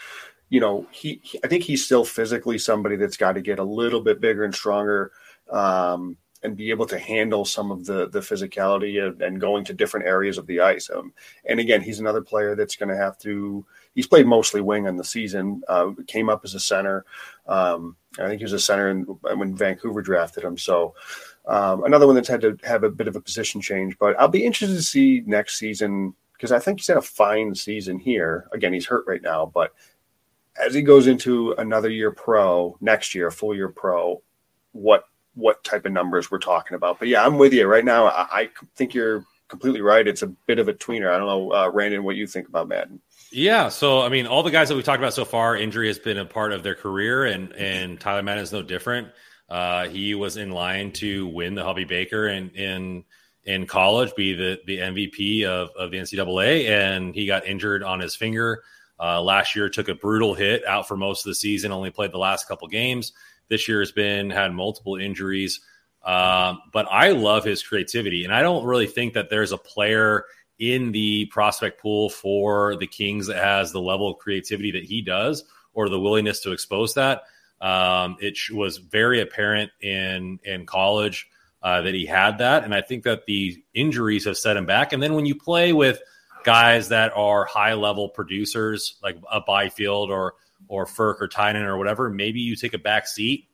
you 0.49 0.59
know, 0.59 0.85
he, 0.91 1.19
he, 1.23 1.39
I 1.43 1.47
think 1.47 1.63
he's 1.63 1.83
still 1.83 2.05
physically 2.05 2.57
somebody 2.57 2.95
that's 2.95 3.17
got 3.17 3.33
to 3.33 3.41
get 3.41 3.59
a 3.59 3.63
little 3.63 4.01
bit 4.01 4.21
bigger 4.21 4.43
and 4.43 4.53
stronger. 4.53 5.11
Um, 5.49 6.17
and 6.45 6.55
be 6.55 6.69
able 6.69 6.85
to 6.85 6.97
handle 6.97 7.43
some 7.43 7.71
of 7.71 7.85
the 7.85 8.07
the 8.09 8.19
physicality 8.19 9.05
of, 9.05 9.19
and 9.21 9.41
going 9.41 9.65
to 9.65 9.73
different 9.73 10.05
areas 10.05 10.37
of 10.37 10.47
the 10.47 10.61
ice. 10.61 10.89
Um, 10.89 11.11
and 11.45 11.59
again, 11.59 11.81
he's 11.81 11.99
another 11.99 12.21
player 12.21 12.55
that's 12.55 12.75
going 12.75 12.89
to 12.89 12.95
have 12.95 13.17
to. 13.19 13.65
He's 13.93 14.07
played 14.07 14.27
mostly 14.27 14.61
wing 14.61 14.85
in 14.85 14.95
the 14.95 15.03
season. 15.03 15.63
Uh, 15.67 15.91
came 16.07 16.29
up 16.29 16.41
as 16.45 16.53
a 16.53 16.59
center. 16.59 17.05
Um, 17.47 17.97
I 18.19 18.27
think 18.27 18.39
he 18.39 18.45
was 18.45 18.53
a 18.53 18.59
center 18.59 18.89
in, 18.89 19.03
when 19.03 19.55
Vancouver 19.55 20.01
drafted 20.01 20.43
him. 20.43 20.57
So 20.57 20.95
um, 21.47 21.83
another 21.83 22.05
one 22.05 22.15
that's 22.15 22.29
had 22.29 22.41
to 22.41 22.57
have 22.63 22.83
a 22.83 22.89
bit 22.89 23.07
of 23.07 23.15
a 23.15 23.21
position 23.21 23.59
change. 23.59 23.97
But 23.97 24.17
I'll 24.19 24.27
be 24.27 24.45
interested 24.45 24.75
to 24.75 24.83
see 24.83 25.23
next 25.25 25.57
season 25.57 26.13
because 26.33 26.51
I 26.51 26.59
think 26.59 26.79
he's 26.79 26.87
had 26.87 26.97
a 26.97 27.01
fine 27.01 27.55
season 27.55 27.99
here. 27.99 28.47
Again, 28.53 28.73
he's 28.73 28.85
hurt 28.85 29.05
right 29.07 29.21
now, 29.21 29.45
but 29.45 29.73
as 30.63 30.73
he 30.73 30.81
goes 30.81 31.07
into 31.07 31.53
another 31.57 31.89
year 31.89 32.11
pro 32.11 32.77
next 32.79 33.13
year, 33.15 33.31
full 33.31 33.55
year 33.55 33.69
pro, 33.69 34.21
what 34.71 35.05
what 35.35 35.63
type 35.63 35.85
of 35.85 35.91
numbers 35.91 36.31
we're 36.31 36.39
talking 36.39 36.75
about. 36.75 36.99
But 36.99 37.09
yeah, 37.09 37.25
I'm 37.25 37.37
with 37.37 37.53
you 37.53 37.67
right 37.67 37.85
now. 37.85 38.07
I, 38.07 38.27
I 38.31 38.49
think 38.75 38.93
you're 38.93 39.25
completely 39.47 39.81
right. 39.81 40.07
It's 40.07 40.21
a 40.21 40.27
bit 40.27 40.59
of 40.59 40.67
a 40.67 40.73
tweener. 40.73 41.13
I 41.13 41.17
don't 41.17 41.27
know, 41.27 41.53
uh, 41.53 41.69
Randon, 41.69 42.03
what 42.03 42.15
you 42.15 42.25
think 42.27 42.47
about 42.47 42.67
Madden. 42.67 43.01
Yeah, 43.31 43.69
so 43.69 44.01
I 44.01 44.09
mean, 44.09 44.27
all 44.27 44.43
the 44.43 44.51
guys 44.51 44.69
that 44.69 44.75
we've 44.75 44.85
talked 44.85 44.99
about 45.01 45.13
so 45.13 45.25
far, 45.25 45.55
injury 45.55 45.87
has 45.87 45.99
been 45.99 46.17
a 46.17 46.25
part 46.25 46.53
of 46.53 46.63
their 46.63 46.75
career, 46.75 47.25
and 47.25 47.51
and 47.53 47.99
Tyler 47.99 48.23
Madden 48.23 48.43
is 48.43 48.53
no 48.53 48.61
different. 48.61 49.09
Uh, 49.49 49.87
he 49.87 50.15
was 50.15 50.37
in 50.37 50.51
line 50.51 50.91
to 50.93 51.27
win 51.27 51.53
the 51.53 51.63
Hobey 51.63 51.85
Baker 51.85 52.27
in 52.27 52.49
in 52.51 53.03
in 53.43 53.67
college, 53.67 54.15
be 54.15 54.33
the 54.33 54.59
the 54.65 54.77
MVP 54.77 55.43
of 55.43 55.69
of 55.77 55.91
the 55.91 55.97
NCAA, 55.97 56.69
and 56.69 57.13
he 57.13 57.25
got 57.25 57.45
injured 57.45 57.83
on 57.83 57.99
his 57.99 58.15
finger. 58.15 58.63
Uh, 58.97 59.21
last 59.21 59.55
year, 59.57 59.67
took 59.67 59.89
a 59.89 59.95
brutal 59.95 60.33
hit, 60.33 60.65
out 60.65 60.87
for 60.87 60.95
most 60.95 61.25
of 61.25 61.29
the 61.29 61.35
season. 61.35 61.73
Only 61.73 61.91
played 61.91 62.13
the 62.13 62.17
last 62.17 62.47
couple 62.47 62.67
games 62.69 63.11
this 63.49 63.67
year 63.67 63.79
has 63.79 63.91
been 63.91 64.29
had 64.29 64.53
multiple 64.53 64.95
injuries. 64.95 65.61
Um, 66.03 66.61
but 66.71 66.87
I 66.89 67.11
love 67.11 67.43
his 67.43 67.63
creativity, 67.63 68.25
and 68.25 68.33
I 68.33 68.43
don't 68.43 68.65
really 68.65 68.87
think 68.87 69.13
that 69.13 69.29
there's 69.29 69.51
a 69.51 69.57
player 69.57 70.25
in 70.59 70.91
the 70.91 71.25
prospect 71.25 71.81
pool 71.81 72.09
for 72.09 72.75
the 72.75 72.87
Kings 72.87 73.27
that 73.27 73.43
has 73.43 73.71
the 73.71 73.81
level 73.81 74.11
of 74.11 74.19
creativity 74.19 74.71
that 74.71 74.83
he 74.83 75.01
does, 75.01 75.43
or 75.73 75.89
the 75.89 75.99
willingness 75.99 76.41
to 76.41 76.51
expose 76.51 76.93
that. 76.93 77.23
Um, 77.59 78.17
it 78.19 78.37
was 78.51 78.77
very 78.77 79.21
apparent 79.21 79.71
in 79.81 80.39
in 80.43 80.65
college 80.65 81.27
uh, 81.63 81.81
that 81.81 81.95
he 81.95 82.05
had 82.05 82.37
that, 82.37 82.63
and 82.63 82.75
I 82.75 82.81
think 82.81 83.03
that 83.05 83.25
the 83.25 83.63
injuries 83.73 84.25
have 84.25 84.37
set 84.37 84.57
him 84.57 84.67
back. 84.67 84.93
And 84.93 85.01
then 85.01 85.15
when 85.15 85.25
you 85.25 85.35
play 85.35 85.73
with 85.73 85.99
guys 86.43 86.89
that 86.89 87.11
are 87.15 87.45
high 87.45 87.73
level 87.73 88.09
producers 88.09 88.99
like 89.01 89.17
a 89.31 89.41
Byfield 89.41 90.11
or 90.11 90.35
or 90.67 90.85
Ferk 90.85 91.21
or 91.21 91.27
Tynan 91.27 91.63
or 91.63 91.77
whatever, 91.77 92.09
maybe 92.09 92.39
you 92.39 92.55
take 92.55 92.73
a 92.73 92.79
back 92.79 93.07
seat 93.07 93.47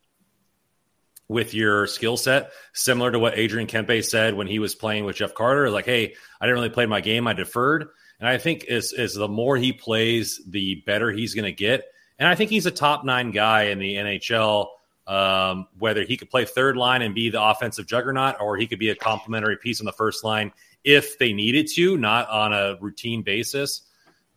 with 1.28 1.54
your 1.54 1.88
skill 1.88 2.18
set, 2.18 2.52
similar 2.74 3.10
to 3.10 3.18
what 3.18 3.38
Adrian 3.38 3.68
Kempe 3.68 4.04
said 4.04 4.34
when 4.34 4.48
he 4.48 4.60
was 4.60 4.76
playing 4.76 5.06
with 5.06 5.16
Jeff 5.16 5.34
Carter. 5.34 5.70
Like, 5.70 5.86
hey, 5.86 6.14
I 6.40 6.46
didn't 6.46 6.56
really 6.56 6.70
play 6.70 6.86
my 6.86 7.00
game, 7.00 7.26
I 7.26 7.34
deferred. 7.34 7.88
And 8.20 8.28
I 8.28 8.38
think 8.38 8.66
is 8.66 8.94
is 8.94 9.16
the 9.16 9.28
more 9.28 9.58
he 9.58 9.74
plays, 9.74 10.42
the 10.48 10.84
better 10.86 11.10
he's 11.10 11.34
going 11.34 11.46
to 11.46 11.52
get. 11.52 11.86
And 12.20 12.28
I 12.28 12.36
think 12.36 12.52
he's 12.52 12.66
a 12.66 12.72
top 12.72 13.04
nine 13.04 13.32
guy 13.32 13.64
in 13.64 13.80
the 13.80 13.96
NHL. 13.96 14.68
Um, 15.08 15.68
whether 15.80 16.04
he 16.04 16.16
could 16.16 16.30
play 16.30 16.46
third 16.46 16.78
line 16.78 17.02
and 17.02 17.16
be 17.16 17.30
the 17.30 17.42
offensive 17.42 17.88
juggernaut, 17.88 18.40
or 18.40 18.56
he 18.56 18.68
could 18.68 18.78
be 18.78 18.90
a 18.90 18.96
complementary 18.96 19.58
piece 19.58 19.82
on 19.82 19.86
the 19.86 19.92
first 19.92 20.24
line 20.24 20.54
if 20.84 21.18
they 21.18 21.34
needed 21.34 21.68
to, 21.74 21.98
not 21.98 22.30
on 22.30 22.54
a 22.54 22.78
routine 22.80 23.24
basis. 23.24 23.82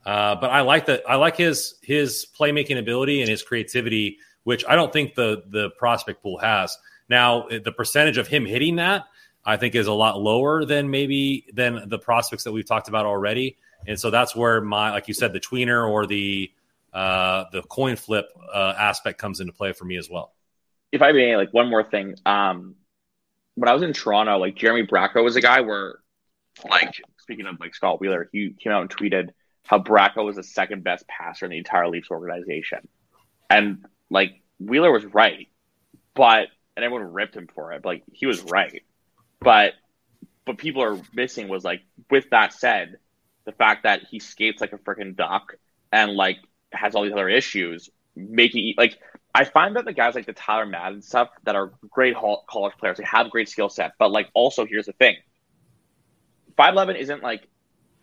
Uh, 0.04 0.36
but 0.36 0.50
I 0.50 0.60
like 0.60 0.86
that. 0.86 1.02
I 1.08 1.16
like 1.16 1.36
his 1.36 1.74
his 1.82 2.26
playmaking 2.38 2.78
ability 2.78 3.20
and 3.20 3.30
his 3.30 3.42
creativity, 3.42 4.18
which 4.42 4.64
I 4.68 4.76
don't 4.76 4.92
think 4.92 5.14
the 5.14 5.44
the 5.48 5.70
prospect 5.70 6.22
pool 6.22 6.38
has. 6.38 6.76
Now, 7.08 7.48
the 7.48 7.72
percentage 7.72 8.18
of 8.18 8.26
him 8.26 8.46
hitting 8.46 8.76
that, 8.76 9.04
I 9.44 9.56
think, 9.56 9.74
is 9.74 9.86
a 9.86 9.92
lot 9.92 10.20
lower 10.20 10.64
than 10.64 10.90
maybe 10.90 11.46
than 11.52 11.88
the 11.88 11.98
prospects 11.98 12.44
that 12.44 12.52
we've 12.52 12.66
talked 12.66 12.88
about 12.88 13.06
already. 13.06 13.56
And 13.86 14.00
so 14.00 14.10
that's 14.10 14.34
where 14.34 14.60
my, 14.60 14.90
like 14.92 15.08
you 15.08 15.14
said, 15.14 15.32
the 15.32 15.40
tweener 15.40 15.88
or 15.88 16.06
the 16.06 16.50
uh, 16.92 17.44
the 17.52 17.62
coin 17.62 17.96
flip 17.96 18.28
uh, 18.52 18.74
aspect 18.78 19.18
comes 19.18 19.40
into 19.40 19.52
play 19.52 19.72
for 19.72 19.84
me 19.84 19.96
as 19.96 20.08
well. 20.08 20.32
If 20.92 21.02
I 21.02 21.12
may, 21.12 21.36
like 21.36 21.52
one 21.52 21.68
more 21.68 21.82
thing, 21.82 22.14
um, 22.24 22.76
when 23.56 23.68
I 23.68 23.72
was 23.72 23.82
in 23.82 23.92
Toronto, 23.92 24.38
like 24.38 24.54
Jeremy 24.54 24.86
Bracco 24.86 25.22
was 25.24 25.36
a 25.36 25.40
guy 25.40 25.60
where, 25.60 25.96
like 26.68 27.00
speaking 27.18 27.46
of 27.46 27.58
like 27.58 27.74
Scott 27.74 28.00
Wheeler, 28.00 28.28
he 28.32 28.54
came 28.58 28.72
out 28.72 28.82
and 28.82 28.90
tweeted 28.90 29.30
how 29.64 29.78
Bracco 29.78 30.24
was 30.24 30.36
the 30.36 30.42
second 30.42 30.84
best 30.84 31.06
passer 31.08 31.46
in 31.46 31.50
the 31.50 31.58
entire 31.58 31.88
Leafs 31.88 32.10
organization. 32.10 32.86
And 33.50 33.84
like 34.10 34.42
Wheeler 34.60 34.92
was 34.92 35.04
right, 35.04 35.48
but 36.14 36.48
and 36.76 36.84
everyone 36.84 37.12
ripped 37.12 37.36
him 37.36 37.48
for 37.54 37.72
it. 37.72 37.82
But, 37.82 37.88
like 37.88 38.02
he 38.12 38.26
was 38.26 38.42
right. 38.42 38.82
But 39.40 39.72
but 40.44 40.58
people 40.58 40.82
are 40.82 41.00
missing 41.12 41.48
was 41.48 41.64
like 41.64 41.82
with 42.10 42.28
that 42.30 42.52
said, 42.52 42.96
the 43.44 43.52
fact 43.52 43.84
that 43.84 44.02
he 44.10 44.18
skates 44.20 44.60
like 44.60 44.72
a 44.72 44.78
freaking 44.78 45.16
duck 45.16 45.54
and 45.92 46.12
like 46.12 46.38
has 46.72 46.94
all 46.94 47.04
these 47.04 47.12
other 47.12 47.28
issues, 47.28 47.88
making 48.14 48.74
like 48.76 48.98
I 49.34 49.44
find 49.44 49.76
that 49.76 49.84
the 49.84 49.92
guys 49.92 50.14
like 50.14 50.26
the 50.26 50.32
Tyler 50.32 50.66
Madden 50.66 51.02
stuff 51.02 51.28
that 51.44 51.56
are 51.56 51.72
great 51.90 52.14
college 52.14 52.74
players, 52.78 52.98
they 52.98 53.04
have 53.04 53.30
great 53.30 53.48
skill 53.48 53.68
set, 53.68 53.92
but 53.98 54.10
like 54.10 54.28
also 54.34 54.66
here's 54.66 54.86
the 54.86 54.92
thing. 54.92 55.16
Five 56.56 56.74
eleven 56.74 56.96
isn't 56.96 57.22
like 57.22 57.48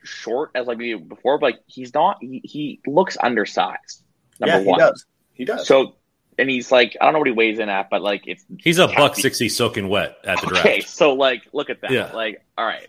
short 0.04 0.52
as 0.56 0.68
like 0.68 0.78
maybe 0.78 1.00
before, 1.00 1.38
but 1.38 1.54
like 1.54 1.60
he's 1.68 1.94
not. 1.94 2.18
He, 2.22 2.42
he 2.44 2.82
looks 2.86 3.18
undersized. 3.22 4.04
Number 4.40 4.56
yeah, 4.56 4.62
he 4.62 4.68
one, 4.68 4.80
does. 4.80 5.06
He 5.34 5.46
does. 5.46 5.68
So, 5.68 5.96
and 6.38 6.50
he's 6.50 6.72
like, 6.72 6.98
I 7.00 7.06
don't 7.06 7.14
know 7.14 7.20
what 7.20 7.28
he 7.28 7.34
weighs 7.34 7.60
in 7.60 7.70
at, 7.70 7.90
but 7.90 8.02
like 8.02 8.28
it's 8.28 8.44
he's 8.60 8.80
a 8.80 8.88
buck 8.88 9.16
sixty 9.16 9.50
soaking 9.50 9.90
wet 9.90 10.18
at 10.24 10.42
the 10.42 10.48
draft. 10.48 10.66
Okay, 10.66 10.82
so 10.82 11.14
like 11.14 11.44
look 11.54 11.70
at 11.70 11.82
that. 11.82 11.92
Yeah. 11.92 12.12
Like, 12.12 12.44
all 12.58 12.66
right, 12.66 12.88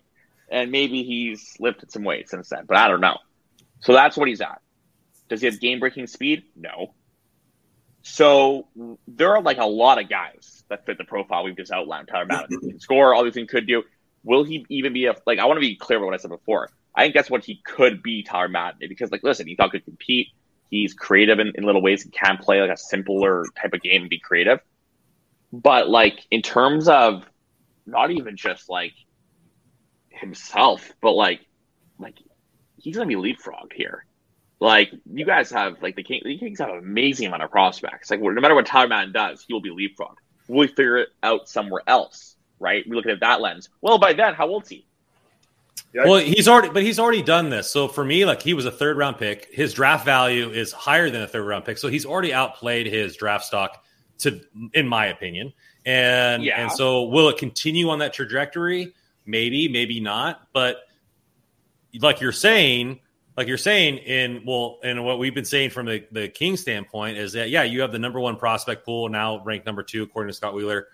and 0.51 0.71
maybe 0.71 1.03
he's 1.03 1.55
lifted 1.61 1.91
some 1.91 2.05
weights 2.05 2.31
since 2.31 2.49
then, 2.49 2.65
but 2.67 2.77
I 2.77 2.89
don't 2.89 3.01
know. 3.01 3.19
So 3.81 3.93
that's 3.93 4.17
what 4.17 4.29
he's 4.29 4.41
at. 4.41 4.61
Does 5.29 5.41
he 5.41 5.47
have 5.47 5.61
game 5.61 5.81
breaking 5.81 6.07
speed? 6.07 6.45
No. 6.57 6.95
So 8.03 8.67
there 9.07 9.37
are 9.37 9.43
like 9.43 9.59
a 9.59 9.67
lot 9.67 10.01
of 10.03 10.09
guys 10.09 10.65
that 10.69 10.87
fit 10.87 10.99
the 10.99 11.05
profile 11.05 11.45
we've 11.45 11.57
just 11.57 11.71
outlined. 11.71 12.09
Tyler 12.09 12.27
Madden 12.27 12.59
can 12.59 12.81
score, 12.81 13.15
all 13.15 13.25
these 13.25 13.35
things 13.35 13.51
could 13.51 13.67
do. 13.67 13.85
Will 14.25 14.45
he 14.45 14.67
even 14.69 14.93
be 14.93 15.07
a 15.07 15.15
like? 15.27 15.39
I 15.39 15.47
want 15.47 15.57
to 15.57 15.61
be 15.61 15.77
clear 15.77 15.99
about 15.99 16.07
what 16.07 16.15
I 16.15 16.19
said 16.19 16.31
before. 16.31 16.69
I 16.95 17.03
think 17.03 17.15
that's 17.15 17.31
what 17.31 17.45
he 17.45 17.63
could 17.65 18.03
be, 18.03 18.23
Tyler 18.23 18.49
Madden, 18.49 18.89
because 18.89 19.11
like, 19.11 19.23
listen, 19.23 19.47
he 19.47 19.57
thought 19.57 19.71
could 19.71 19.85
compete. 19.85 20.29
He's 20.71 20.95
creative 20.95 21.39
in, 21.39 21.53
in 21.55 21.65
little 21.65 21.83
ways. 21.83 22.03
He 22.03 22.11
can 22.11 22.39
play 22.39 22.61
like 22.61 22.71
a 22.71 22.77
simpler 22.77 23.45
type 23.61 23.73
of 23.73 23.83
game 23.83 24.03
and 24.03 24.11
be 24.11 24.19
creative. 24.19 24.61
But 25.53 25.89
like 25.89 26.27
in 26.31 26.43
terms 26.43 26.89
of 26.89 27.25
not 27.87 28.11
even 28.11 28.37
just 28.37 28.69
like 28.71 28.95
himself, 30.09 30.93
but 31.01 31.13
like 31.13 31.41
like 31.99 32.17
he's 32.79 32.97
gonna 32.97 33.07
be 33.07 33.17
leapfrogged 33.17 33.73
here. 33.75 34.07
Like 34.61 34.93
you 35.13 35.25
guys 35.25 35.51
have 35.51 35.83
like 35.83 35.97
the, 35.97 36.03
King, 36.03 36.23
the 36.25 36.39
Kings 36.39 36.61
have 36.61 36.71
an 36.71 36.79
amazing 36.79 37.27
amount 37.27 37.43
of 37.43 37.51
prospects. 37.51 38.11
Like 38.11 38.21
no 38.21 38.31
matter 38.33 38.55
what 38.55 38.65
Tyler 38.65 38.89
Madden 38.89 39.13
does, 39.13 39.45
he 39.47 39.53
will 39.53 39.61
be 39.61 39.71
leapfrogged. 39.71 40.17
Will 40.49 40.69
figure 40.69 40.99
it 40.99 41.09
out 41.23 41.49
somewhere 41.49 41.83
else? 41.87 42.37
Right? 42.59 42.85
We 42.89 42.97
look 42.97 43.07
at 43.07 43.13
it 43.13 43.21
that 43.21 43.41
lens. 43.41 43.69
Well, 43.81 43.99
by 43.99 44.13
then, 44.13 44.35
how 44.35 44.49
old's 44.49 44.69
he? 44.69 44.87
Yeah. 45.95 46.07
Well, 46.07 46.21
he's 46.21 46.49
already, 46.49 46.71
but 46.71 46.83
he's 46.83 46.99
already 46.99 47.23
done 47.23 47.51
this. 47.51 47.71
So 47.71 47.87
for 47.87 48.05
me, 48.05 48.25
like 48.25 48.41
he 48.41 48.55
was 48.55 48.65
a 48.65 48.71
third 48.71 48.97
round 48.97 49.19
pick. 49.19 49.49
His 49.53 49.75
draft 49.75 50.05
value 50.05 50.51
is 50.51 50.73
higher 50.73 51.11
than 51.11 51.23
a 51.23 51.29
third 51.29 51.45
round 51.45 51.65
pick. 51.65 51.77
So 51.79 51.89
he's 51.89 52.07
already 52.07 52.33
outplayed 52.33 52.87
his 52.87 53.15
draft 53.15 53.45
stock, 53.45 53.85
to, 54.21 54.41
in 54.73 54.89
my 54.89 55.07
opinion. 55.07 55.53
And 55.85 56.43
yeah. 56.43 56.63
and 56.63 56.73
so 56.73 57.05
will 57.05 57.29
it 57.29 57.37
continue 57.37 57.91
on 57.91 57.99
that 57.99 58.15
trajectory? 58.15 58.95
Maybe, 59.27 59.69
maybe 59.69 60.01
not. 60.01 60.49
But 60.53 60.79
like 62.01 62.21
you're 62.21 62.33
saying, 62.33 63.01
like 63.37 63.47
you're 63.47 63.59
saying 63.59 63.99
in 63.99 64.45
well, 64.47 64.79
and 64.83 65.05
what 65.05 65.19
we've 65.19 65.35
been 65.35 65.45
saying 65.45 65.71
from 65.71 65.87
the 65.87 66.07
the 66.11 66.29
King 66.29 66.57
standpoint 66.57 67.19
is 67.19 67.33
that 67.33 67.51
yeah, 67.51 67.65
you 67.65 67.83
have 67.83 67.93
the 67.93 67.99
number 67.99 68.21
one 68.21 68.37
prospect 68.37 68.87
pool 68.87 69.09
now 69.09 69.43
ranked 69.45 69.67
number 69.67 69.83
two 69.83 70.05
according 70.05 70.31
to 70.31 70.35
Scott 70.35 70.55
Wheeler 70.55 70.87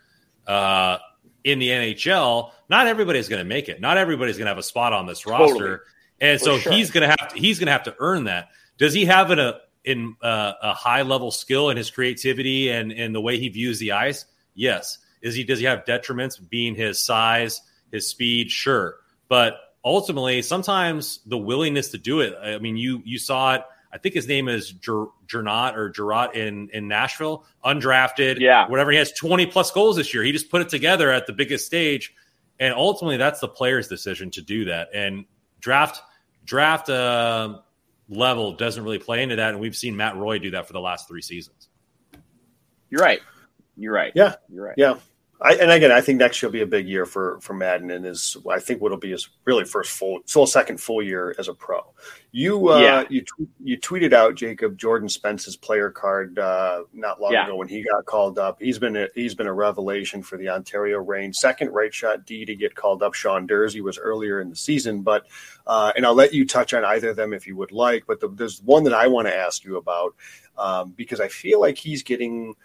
uh, 0.48 0.98
in 1.44 1.58
the 1.58 1.68
NHL, 1.68 2.50
not 2.68 2.86
everybody's 2.86 3.28
going 3.28 3.40
to 3.40 3.48
make 3.48 3.68
it. 3.68 3.80
Not 3.80 3.96
everybody's 3.96 4.36
going 4.36 4.46
to 4.46 4.50
have 4.50 4.58
a 4.58 4.62
spot 4.62 4.92
on 4.92 5.06
this 5.06 5.26
roster, 5.26 5.54
totally. 5.54 5.78
and 6.20 6.40
so 6.40 6.58
sure. 6.58 6.72
he's 6.72 6.90
going 6.90 7.08
to 7.08 7.16
have 7.18 7.32
to, 7.32 7.38
he's 7.38 7.58
going 7.58 7.66
to 7.66 7.72
have 7.72 7.84
to 7.84 7.94
earn 7.98 8.24
that. 8.24 8.48
Does 8.76 8.92
he 8.92 9.04
have 9.06 9.30
an, 9.30 9.38
a 9.38 9.60
in 9.84 10.16
uh, 10.22 10.52
a 10.62 10.74
high 10.74 11.02
level 11.02 11.30
skill 11.30 11.70
in 11.70 11.76
his 11.76 11.90
creativity 11.90 12.70
and 12.70 12.92
and 12.92 13.14
the 13.14 13.20
way 13.20 13.38
he 13.38 13.48
views 13.48 13.78
the 13.78 13.92
ice? 13.92 14.26
Yes. 14.54 14.98
Is 15.22 15.34
he 15.34 15.44
does 15.44 15.58
he 15.58 15.64
have 15.64 15.84
detriments 15.84 16.38
being 16.48 16.74
his 16.74 17.04
size, 17.04 17.60
his 17.90 18.08
speed? 18.08 18.50
Sure, 18.50 18.96
but 19.28 19.56
ultimately, 19.84 20.42
sometimes 20.42 21.20
the 21.26 21.38
willingness 21.38 21.88
to 21.88 21.98
do 21.98 22.20
it. 22.20 22.34
I 22.40 22.58
mean, 22.58 22.76
you 22.76 23.02
you 23.04 23.18
saw 23.18 23.54
it. 23.54 23.62
I 23.92 23.98
think 23.98 24.14
his 24.14 24.28
name 24.28 24.48
is 24.48 24.72
Gernot 24.72 25.76
or 25.76 25.90
Gerard 25.90 26.36
in 26.36 26.68
in 26.72 26.88
Nashville, 26.88 27.44
undrafted. 27.64 28.38
Yeah, 28.38 28.68
whatever. 28.68 28.90
He 28.90 28.98
has 28.98 29.12
twenty 29.12 29.46
plus 29.46 29.70
goals 29.70 29.96
this 29.96 30.12
year. 30.12 30.22
He 30.22 30.32
just 30.32 30.50
put 30.50 30.60
it 30.60 30.68
together 30.68 31.10
at 31.10 31.26
the 31.26 31.32
biggest 31.32 31.66
stage, 31.66 32.14
and 32.60 32.74
ultimately, 32.74 33.16
that's 33.16 33.40
the 33.40 33.48
player's 33.48 33.88
decision 33.88 34.30
to 34.32 34.42
do 34.42 34.66
that. 34.66 34.88
And 34.92 35.24
draft 35.60 36.02
draft 36.44 36.90
uh, 36.90 37.60
level 38.08 38.52
doesn't 38.52 38.82
really 38.82 38.98
play 38.98 39.22
into 39.22 39.36
that, 39.36 39.50
and 39.50 39.60
we've 39.60 39.76
seen 39.76 39.96
Matt 39.96 40.16
Roy 40.16 40.38
do 40.38 40.50
that 40.50 40.66
for 40.66 40.72
the 40.72 40.80
last 40.80 41.08
three 41.08 41.22
seasons. 41.22 41.68
You're 42.90 43.02
right. 43.02 43.20
You're 43.76 43.92
right. 43.92 44.12
Yeah, 44.14 44.34
you're 44.50 44.64
right. 44.64 44.74
Yeah, 44.76 44.96
I, 45.40 45.54
and 45.54 45.70
again, 45.70 45.92
I 45.92 46.00
think 46.00 46.18
next 46.18 46.42
year 46.42 46.48
will 46.48 46.54
be 46.54 46.62
a 46.62 46.66
big 46.66 46.88
year 46.88 47.06
for 47.06 47.38
for 47.40 47.54
Madden, 47.54 47.92
and 47.92 48.04
is 48.04 48.36
I 48.50 48.58
think 48.58 48.82
what'll 48.82 48.98
be 48.98 49.12
his 49.12 49.28
really 49.44 49.64
first 49.64 49.92
full, 49.92 50.18
full 50.26 50.46
second 50.46 50.80
full 50.80 51.00
year 51.00 51.34
as 51.38 51.46
a 51.46 51.54
pro. 51.54 51.80
You 52.32 52.70
uh, 52.70 52.80
yeah. 52.80 53.04
you 53.08 53.24
you 53.62 53.78
tweeted 53.78 54.12
out 54.12 54.34
Jacob 54.34 54.76
Jordan 54.76 55.08
Spence's 55.08 55.56
player 55.56 55.90
card 55.90 56.40
uh, 56.40 56.82
not 56.92 57.20
long 57.20 57.32
yeah. 57.32 57.44
ago 57.44 57.56
when 57.56 57.68
he 57.68 57.84
got 57.84 58.04
called 58.04 58.38
up. 58.38 58.60
He's 58.60 58.80
been 58.80 58.96
a, 58.96 59.08
he's 59.14 59.36
been 59.36 59.46
a 59.46 59.52
revelation 59.52 60.22
for 60.22 60.36
the 60.36 60.48
Ontario 60.48 60.98
Reign. 60.98 61.32
Second 61.32 61.70
right 61.70 61.94
shot 61.94 62.26
D 62.26 62.44
to 62.44 62.56
get 62.56 62.74
called 62.74 63.04
up. 63.04 63.14
Sean 63.14 63.46
Durzi 63.46 63.80
was 63.80 63.96
earlier 63.96 64.40
in 64.40 64.50
the 64.50 64.56
season, 64.56 65.02
but 65.02 65.26
uh, 65.68 65.92
and 65.94 66.04
I'll 66.04 66.14
let 66.14 66.34
you 66.34 66.46
touch 66.46 66.74
on 66.74 66.84
either 66.84 67.10
of 67.10 67.16
them 67.16 67.32
if 67.32 67.46
you 67.46 67.54
would 67.56 67.70
like. 67.70 68.06
But 68.08 68.18
the, 68.18 68.28
there's 68.28 68.60
one 68.62 68.82
that 68.84 68.94
I 68.94 69.06
want 69.06 69.28
to 69.28 69.36
ask 69.36 69.64
you 69.64 69.76
about 69.76 70.16
um, 70.58 70.94
because 70.96 71.20
I 71.20 71.28
feel 71.28 71.60
like 71.60 71.78
he's 71.78 72.02
getting 72.02 72.56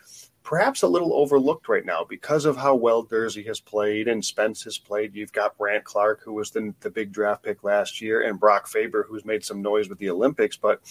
perhaps 0.43 0.81
a 0.81 0.87
little 0.87 1.13
overlooked 1.13 1.69
right 1.69 1.85
now 1.85 2.05
because 2.07 2.45
of 2.45 2.57
how 2.57 2.75
well 2.75 3.05
Durzi 3.05 3.45
has 3.47 3.59
played 3.59 4.07
and 4.07 4.23
Spence 4.23 4.63
has 4.63 4.77
played. 4.77 5.15
You've 5.15 5.31
got 5.31 5.57
Brandt 5.57 5.85
Clarke, 5.85 6.21
who 6.23 6.33
was 6.33 6.51
the, 6.51 6.73
the 6.81 6.91
big 6.91 7.11
draft 7.11 7.43
pick 7.43 7.63
last 7.63 8.01
year, 8.01 8.21
and 8.21 8.39
Brock 8.39 8.67
Faber, 8.67 9.05
who's 9.07 9.25
made 9.25 9.43
some 9.43 9.61
noise 9.61 9.89
with 9.89 9.99
the 9.99 10.09
Olympics. 10.09 10.57
But 10.57 10.81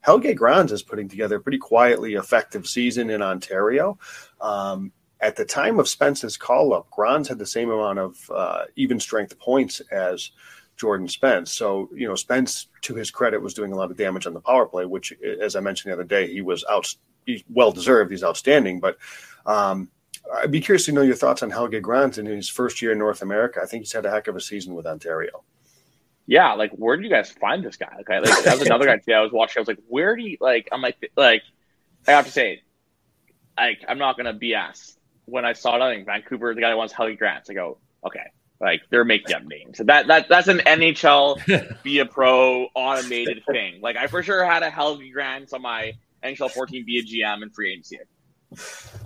Helge 0.00 0.34
Grans 0.36 0.72
is 0.72 0.82
putting 0.82 1.08
together 1.08 1.36
a 1.36 1.40
pretty 1.40 1.58
quietly 1.58 2.14
effective 2.14 2.66
season 2.66 3.10
in 3.10 3.22
Ontario. 3.22 3.98
Um, 4.40 4.92
at 5.20 5.36
the 5.36 5.44
time 5.44 5.78
of 5.78 5.88
Spence's 5.88 6.36
call 6.36 6.74
up, 6.74 6.90
Grans 6.90 7.28
had 7.28 7.38
the 7.38 7.46
same 7.46 7.70
amount 7.70 7.98
of 7.98 8.30
uh, 8.30 8.64
even 8.74 8.98
strength 8.98 9.38
points 9.38 9.80
as 9.92 10.32
Jordan 10.76 11.06
Spence. 11.06 11.52
So, 11.52 11.88
you 11.94 12.08
know, 12.08 12.16
Spence, 12.16 12.66
to 12.82 12.94
his 12.94 13.10
credit, 13.10 13.40
was 13.40 13.54
doing 13.54 13.72
a 13.72 13.76
lot 13.76 13.90
of 13.92 13.96
damage 13.96 14.26
on 14.26 14.34
the 14.34 14.40
power 14.40 14.66
play, 14.66 14.84
which, 14.84 15.12
as 15.40 15.54
I 15.54 15.60
mentioned 15.60 15.90
the 15.90 15.94
other 15.94 16.04
day, 16.04 16.32
he 16.32 16.40
was 16.40 16.64
out 16.68 16.92
he's 17.26 17.42
well 17.48 17.72
deserved. 17.72 18.10
He's 18.10 18.24
outstanding. 18.24 18.80
But 18.80 18.98
um, 19.46 19.90
I'd 20.34 20.50
be 20.50 20.60
curious 20.60 20.86
to 20.86 20.92
know 20.92 21.02
your 21.02 21.14
thoughts 21.14 21.42
on 21.42 21.50
Helge 21.50 21.80
Grans 21.82 22.18
in 22.18 22.26
his 22.26 22.48
first 22.48 22.82
year 22.82 22.92
in 22.92 22.98
North 22.98 23.22
America. 23.22 23.60
I 23.62 23.66
think 23.66 23.82
he's 23.82 23.92
had 23.92 24.06
a 24.06 24.10
heck 24.10 24.28
of 24.28 24.36
a 24.36 24.40
season 24.40 24.74
with 24.74 24.86
Ontario. 24.86 25.44
Yeah, 26.26 26.52
like 26.52 26.70
where 26.72 26.96
did 26.96 27.04
you 27.04 27.10
guys 27.10 27.30
find 27.30 27.64
this 27.64 27.76
guy? 27.76 27.92
Okay, 28.00 28.20
like 28.20 28.44
that 28.44 28.58
was 28.58 28.66
another 28.66 28.86
guy 28.86 28.96
today 28.96 29.14
I 29.14 29.22
was 29.22 29.32
watching. 29.32 29.58
I 29.58 29.62
was 29.62 29.68
like, 29.68 29.80
where 29.88 30.14
do 30.14 30.22
you 30.22 30.36
like? 30.40 30.68
I'm 30.70 30.80
like, 30.80 30.96
like 31.16 31.42
I 32.06 32.12
have 32.12 32.26
to 32.26 32.32
say, 32.32 32.62
like 33.56 33.80
I'm 33.88 33.98
not 33.98 34.16
gonna 34.16 34.34
BS. 34.34 34.96
When 35.24 35.44
I 35.44 35.52
saw 35.52 35.76
it, 35.76 35.98
in 35.98 36.04
Vancouver, 36.04 36.54
the 36.54 36.60
guy 36.60 36.70
that 36.70 36.76
wants 36.76 36.92
Helge 36.92 37.18
Grans, 37.18 37.50
I 37.50 37.54
go, 37.54 37.78
okay, 38.06 38.30
like 38.60 38.82
they're 38.90 39.04
making 39.04 39.34
up 39.34 39.44
names. 39.44 39.78
That 39.78 40.06
that 40.06 40.28
that's 40.28 40.46
an 40.46 40.58
NHL 40.58 41.82
be 41.82 41.98
a 41.98 42.06
pro 42.06 42.68
automated 42.74 43.42
thing. 43.44 43.80
Like 43.80 43.96
I 43.96 44.06
for 44.06 44.22
sure 44.22 44.44
had 44.44 44.62
a 44.62 44.70
Helge 44.70 45.12
Grans 45.12 45.52
on 45.52 45.62
my 45.62 45.94
NHL 46.22 46.50
14 46.50 46.84
be 46.84 46.98
a 46.98 47.02
GM 47.02 47.42
and 47.42 47.54
free 47.54 47.72
agency. 47.72 47.98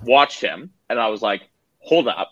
Watched 0.04 0.40
him, 0.40 0.70
and 0.88 0.98
I 0.98 1.08
was 1.08 1.22
like, 1.22 1.42
hold 1.78 2.08
up. 2.08 2.30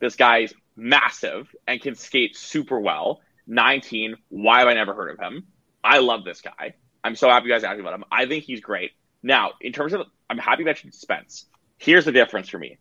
This 0.00 0.16
guy's 0.16 0.52
massive 0.76 1.54
and 1.66 1.80
can 1.80 1.94
skate 1.94 2.36
super 2.36 2.80
well. 2.80 3.20
19. 3.46 4.16
Why 4.28 4.60
have 4.60 4.68
I 4.68 4.74
never 4.74 4.94
heard 4.94 5.10
of 5.10 5.18
him? 5.18 5.46
I 5.82 5.98
love 5.98 6.24
this 6.24 6.40
guy. 6.40 6.74
I'm 7.04 7.16
so 7.16 7.28
happy 7.28 7.46
you 7.46 7.52
guys 7.52 7.64
asked 7.64 7.80
about 7.80 7.94
him. 7.94 8.04
I 8.10 8.26
think 8.26 8.44
he's 8.44 8.60
great. 8.60 8.92
Now, 9.22 9.52
in 9.60 9.72
terms 9.72 9.92
of, 9.92 10.06
I'm 10.30 10.38
happy 10.38 10.62
you 10.62 10.66
mentioned 10.66 10.94
Spence. 10.94 11.46
Here's 11.78 12.04
the 12.04 12.12
difference 12.12 12.48
for 12.48 12.58
me. 12.58 12.78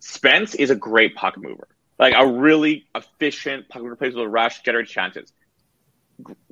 Spence 0.00 0.54
is 0.54 0.70
a 0.70 0.76
great 0.76 1.14
puck 1.14 1.36
mover, 1.36 1.68
like 1.98 2.14
a 2.16 2.26
really 2.26 2.86
efficient 2.94 3.68
puck 3.68 3.82
mover, 3.82 3.96
plays 3.96 4.14
with 4.14 4.24
a 4.24 4.28
rush, 4.28 4.62
generates 4.62 4.90
chances. 4.90 5.32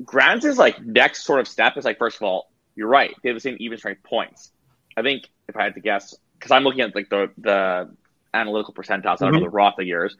Grans 0.04 0.44
is 0.44 0.58
like 0.58 0.80
next 0.80 1.24
sort 1.24 1.40
of 1.40 1.48
step 1.48 1.76
is 1.76 1.84
like, 1.84 1.98
first 1.98 2.16
of 2.16 2.22
all, 2.22 2.50
you're 2.78 2.88
right. 2.88 3.12
They 3.22 3.30
have 3.30 3.36
the 3.36 3.40
same 3.40 3.56
even 3.58 3.76
strength 3.76 4.04
points. 4.04 4.52
I 4.96 5.02
think 5.02 5.28
if 5.48 5.56
I 5.56 5.64
had 5.64 5.74
to 5.74 5.80
guess, 5.80 6.14
because 6.38 6.52
I'm 6.52 6.62
looking 6.62 6.80
at 6.82 6.94
like 6.94 7.10
the 7.10 7.30
the 7.36 7.90
analytical 8.32 8.72
percentiles 8.72 9.16
mm-hmm. 9.16 9.24
out 9.24 9.34
of 9.34 9.40
the 9.40 9.50
Rotha 9.50 9.84
years, 9.84 10.16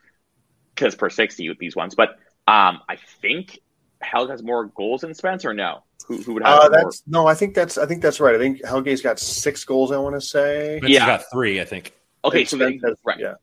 because 0.75 0.97
per 0.97 1.09
sixty 1.09 1.49
with 1.49 1.59
these 1.59 1.77
ones. 1.77 1.95
But 1.95 2.19
um, 2.49 2.81
I 2.89 2.97
think 3.23 3.61
Helge 4.01 4.31
has 4.31 4.43
more 4.43 4.67
goals 4.67 5.03
than 5.03 5.15
Spencer. 5.15 5.55
No, 5.55 5.85
who, 6.09 6.21
who 6.21 6.35
would 6.35 6.43
have? 6.43 6.59
Uh, 6.59 6.69
that's 6.69 7.05
no. 7.07 7.29
I 7.29 7.35
think 7.35 7.55
that's 7.55 7.79
I 7.79 7.87
think 7.87 8.03
that's 8.03 8.19
right. 8.19 8.35
I 8.35 8.39
think 8.39 8.65
Helge's 8.65 9.03
got 9.03 9.21
six 9.21 9.65
goals. 9.65 9.93
I 9.93 9.99
want 9.99 10.17
to 10.17 10.21
say. 10.21 10.81
But 10.81 10.91
yeah, 10.91 11.07
got 11.07 11.31
three. 11.31 11.61
I 11.61 11.65
think. 11.65 11.95
Okay, 12.25 12.45
so 12.45 12.57
then, 12.57 12.81
right. 13.05 13.21
Yeah. 13.21 13.35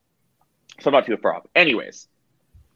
So 0.82 0.90
I'm 0.90 0.92
not 0.92 1.06
too 1.06 1.16
far 1.16 1.36
off. 1.36 1.48
Anyways, 1.56 2.10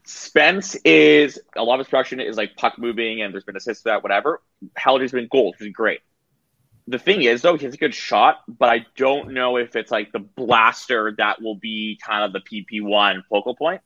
Spence 0.06 0.76
is 0.86 1.38
a 1.58 1.64
lot 1.64 1.82
of 1.82 1.86
his 1.86 1.90
production 1.90 2.22
is 2.22 2.38
like 2.38 2.56
puck 2.56 2.80
moving, 2.80 3.22
and 3.22 3.34
there's 3.34 3.44
been 3.44 3.58
assists 3.58 3.84
to 3.84 3.90
that, 3.90 4.04
whatever. 4.04 4.42
Helge's 4.78 5.12
been 5.12 5.28
goals, 5.30 5.56
which 5.60 5.68
is 5.68 5.74
great 5.74 6.00
the 6.90 6.98
thing 6.98 7.22
is, 7.22 7.44
though, 7.44 7.56
he 7.56 7.66
has 7.66 7.76
a 7.76 7.78
good 7.78 7.94
shot, 7.94 8.38
but 8.48 8.68
I 8.68 8.86
don't 8.96 9.32
know 9.34 9.58
if 9.58 9.76
it's 9.76 9.92
like 9.92 10.12
the 10.12 10.20
blaster 10.20 11.14
that 11.20 11.40
will 11.40 11.56
be 11.56 12.00
kind 12.04 12.24
of 12.24 12.34
the 12.34 12.40
PP1 12.40 13.22
focal 13.30 13.56
point. 13.56 13.82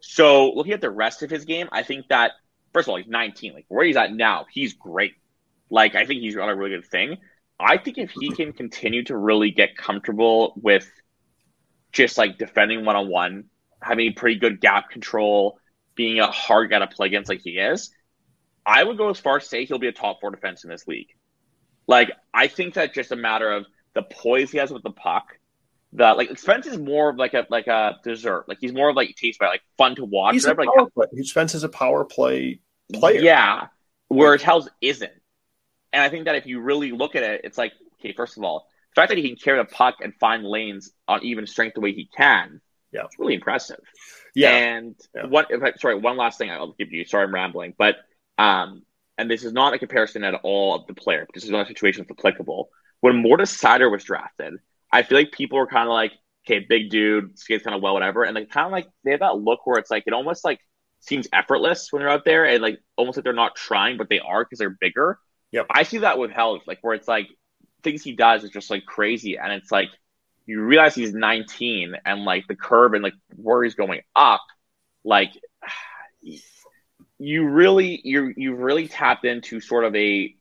So 0.00 0.50
looking 0.52 0.72
at 0.72 0.80
the 0.80 0.90
rest 0.90 1.22
of 1.22 1.28
his 1.28 1.44
game, 1.44 1.68
I 1.70 1.82
think 1.82 2.08
that 2.08 2.32
first 2.72 2.88
of 2.88 2.92
all, 2.92 2.96
he's 2.96 3.06
19. 3.06 3.52
Like 3.52 3.66
where 3.68 3.84
he's 3.84 3.96
at 3.96 4.14
now, 4.14 4.46
he's 4.50 4.72
great. 4.72 5.12
Like 5.68 5.94
I 5.94 6.06
think 6.06 6.22
he's 6.22 6.34
got 6.34 6.48
a 6.48 6.56
really 6.56 6.70
good 6.70 6.86
thing. 6.86 7.18
I 7.58 7.76
think 7.76 7.98
if 7.98 8.10
he 8.10 8.30
can 8.30 8.54
continue 8.54 9.04
to 9.04 9.16
really 9.18 9.50
get 9.50 9.76
comfortable 9.76 10.54
with 10.56 10.90
just 11.92 12.16
like 12.16 12.38
defending 12.38 12.86
one 12.86 12.96
on 12.96 13.10
one, 13.10 13.44
having 13.82 14.14
pretty 14.14 14.40
good 14.40 14.62
gap 14.62 14.88
control, 14.88 15.58
being 15.94 16.20
a 16.20 16.30
hard 16.30 16.70
guy 16.70 16.78
to 16.78 16.86
play 16.86 17.08
against 17.08 17.28
like 17.28 17.42
he 17.42 17.58
is, 17.58 17.90
I 18.64 18.82
would 18.82 18.96
go 18.96 19.10
as 19.10 19.20
far 19.20 19.36
as 19.36 19.46
say 19.46 19.66
he'll 19.66 19.78
be 19.78 19.88
a 19.88 19.92
top 19.92 20.22
four 20.22 20.30
defense 20.30 20.64
in 20.64 20.70
this 20.70 20.88
league. 20.88 21.08
Like 21.90 22.12
I 22.32 22.46
think 22.46 22.74
that 22.74 22.94
just 22.94 23.10
a 23.10 23.16
matter 23.16 23.50
of 23.50 23.66
the 23.94 24.02
poise 24.02 24.52
he 24.52 24.58
has 24.58 24.70
with 24.70 24.84
the 24.84 24.92
puck. 24.92 25.36
The 25.92 26.14
like 26.14 26.38
Spence 26.38 26.68
is 26.68 26.78
more 26.78 27.10
of 27.10 27.16
like 27.16 27.34
a 27.34 27.48
like 27.50 27.66
a 27.66 27.96
dessert. 28.04 28.44
Like 28.48 28.58
he's 28.60 28.72
more 28.72 28.90
of 28.90 28.94
like 28.94 29.16
taste 29.16 29.40
by 29.40 29.48
like 29.48 29.62
fun 29.76 29.96
to 29.96 30.04
watch. 30.04 30.34
He's 30.34 30.46
whatever. 30.46 30.62
a 30.62 30.66
power 30.66 30.88
like, 30.94 31.10
play. 31.10 31.22
Spence 31.24 31.56
is 31.56 31.64
a 31.64 31.68
power 31.68 32.04
play 32.04 32.60
player. 32.92 33.20
Yeah, 33.20 33.66
whereas 34.06 34.40
Hells 34.40 34.68
isn't. 34.80 35.10
And 35.92 36.00
I 36.00 36.08
think 36.08 36.26
that 36.26 36.36
if 36.36 36.46
you 36.46 36.60
really 36.60 36.92
look 36.92 37.16
at 37.16 37.24
it, 37.24 37.40
it's 37.42 37.58
like 37.58 37.72
okay, 37.98 38.12
first 38.12 38.36
of 38.36 38.44
all, 38.44 38.68
the 38.94 39.00
fact 39.00 39.08
that 39.08 39.18
he 39.18 39.26
can 39.26 39.36
carry 39.36 39.58
the 39.58 39.64
puck 39.64 39.96
and 40.00 40.14
find 40.14 40.44
lanes 40.44 40.92
on 41.08 41.24
even 41.24 41.44
strength 41.48 41.74
the 41.74 41.80
way 41.80 41.92
he 41.92 42.08
can, 42.16 42.60
yeah, 42.92 43.02
it's 43.04 43.18
really 43.18 43.34
impressive. 43.34 43.80
Yeah. 44.32 44.50
And 44.50 44.94
yeah. 45.12 45.26
what? 45.26 45.50
If 45.50 45.60
I, 45.60 45.72
sorry, 45.72 45.96
one 45.96 46.16
last 46.16 46.38
thing 46.38 46.52
I'll 46.52 46.70
give 46.78 46.92
you. 46.92 47.04
Sorry, 47.04 47.24
I'm 47.24 47.34
rambling, 47.34 47.74
but 47.76 47.96
um, 48.38 48.84
and 49.20 49.30
this 49.30 49.44
is 49.44 49.52
not 49.52 49.74
a 49.74 49.78
comparison 49.78 50.24
at 50.24 50.34
all 50.42 50.74
of 50.74 50.86
the 50.86 50.94
player, 50.94 51.26
this 51.34 51.44
is 51.44 51.50
not 51.50 51.66
a 51.66 51.68
situation 51.68 52.06
that's 52.08 52.18
applicable. 52.18 52.70
When 53.00 53.16
Moritz 53.22 53.54
Seider 53.54 53.90
was 53.90 54.02
drafted, 54.02 54.54
I 54.90 55.02
feel 55.02 55.18
like 55.18 55.30
people 55.30 55.58
were 55.58 55.66
kind 55.66 55.86
of 55.86 55.92
like, 55.92 56.12
okay, 56.46 56.64
big 56.66 56.88
dude, 56.88 57.38
skates 57.38 57.62
kind 57.62 57.76
of 57.76 57.82
well, 57.82 57.92
whatever. 57.92 58.24
And 58.24 58.34
like 58.34 58.48
kind 58.48 58.64
of 58.64 58.72
like 58.72 58.88
they 59.04 59.10
have 59.10 59.20
that 59.20 59.36
look 59.36 59.66
where 59.66 59.78
it's 59.78 59.90
like 59.90 60.04
it 60.06 60.14
almost 60.14 60.42
like 60.42 60.58
seems 61.00 61.28
effortless 61.34 61.88
when 61.90 62.00
they're 62.00 62.08
out 62.08 62.24
there 62.24 62.46
and 62.46 62.62
like 62.62 62.80
almost 62.96 63.18
like 63.18 63.24
they're 63.24 63.34
not 63.34 63.56
trying, 63.56 63.98
but 63.98 64.08
they 64.08 64.20
are 64.20 64.42
because 64.42 64.58
they're 64.58 64.76
bigger. 64.80 65.18
Yep. 65.52 65.66
I 65.70 65.82
see 65.82 65.98
that 65.98 66.18
with 66.18 66.30
Helge, 66.30 66.62
like 66.66 66.78
where 66.80 66.94
it's 66.94 67.08
like 67.08 67.28
things 67.82 68.02
he 68.02 68.12
does 68.12 68.42
is 68.42 68.50
just 68.50 68.70
like 68.70 68.86
crazy. 68.86 69.36
And 69.36 69.52
it's 69.52 69.70
like 69.70 69.90
you 70.46 70.62
realize 70.62 70.94
he's 70.94 71.12
19 71.12 71.94
and 72.06 72.24
like 72.24 72.46
the 72.48 72.56
curve 72.56 72.94
and 72.94 73.02
like 73.02 73.14
where 73.36 73.62
he's 73.62 73.74
going 73.74 74.00
up, 74.16 74.40
like 75.04 75.32
you 77.20 77.46
really 77.46 78.00
you 78.02 78.32
you've 78.36 78.58
really 78.58 78.88
tapped 78.88 79.24
into 79.24 79.60
sort 79.60 79.84
of 79.84 79.94
a 79.94 80.34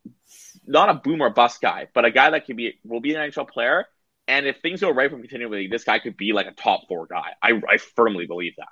not 0.65 0.89
a 0.89 0.93
boomer 0.93 1.30
bust 1.30 1.61
guy, 1.61 1.88
but 1.93 2.05
a 2.05 2.11
guy 2.11 2.30
that 2.30 2.45
could 2.45 2.55
be 2.55 2.80
will 2.86 3.01
be 3.01 3.13
an 3.13 3.30
NHL 3.30 3.49
player. 3.49 3.86
And 4.27 4.45
if 4.45 4.57
things 4.61 4.80
go 4.80 4.91
right 4.91 5.09
from 5.09 5.21
continually, 5.21 5.67
this 5.67 5.84
guy 5.84 5.99
could 5.99 6.15
be 6.15 6.34
like 6.34 6.45
a 6.47 6.51
top 6.51 6.88
four 6.88 7.07
guy. 7.07 7.32
I, 7.41 7.59
I 7.67 7.77
firmly 7.77 8.27
believe 8.27 8.53
that. 8.57 8.67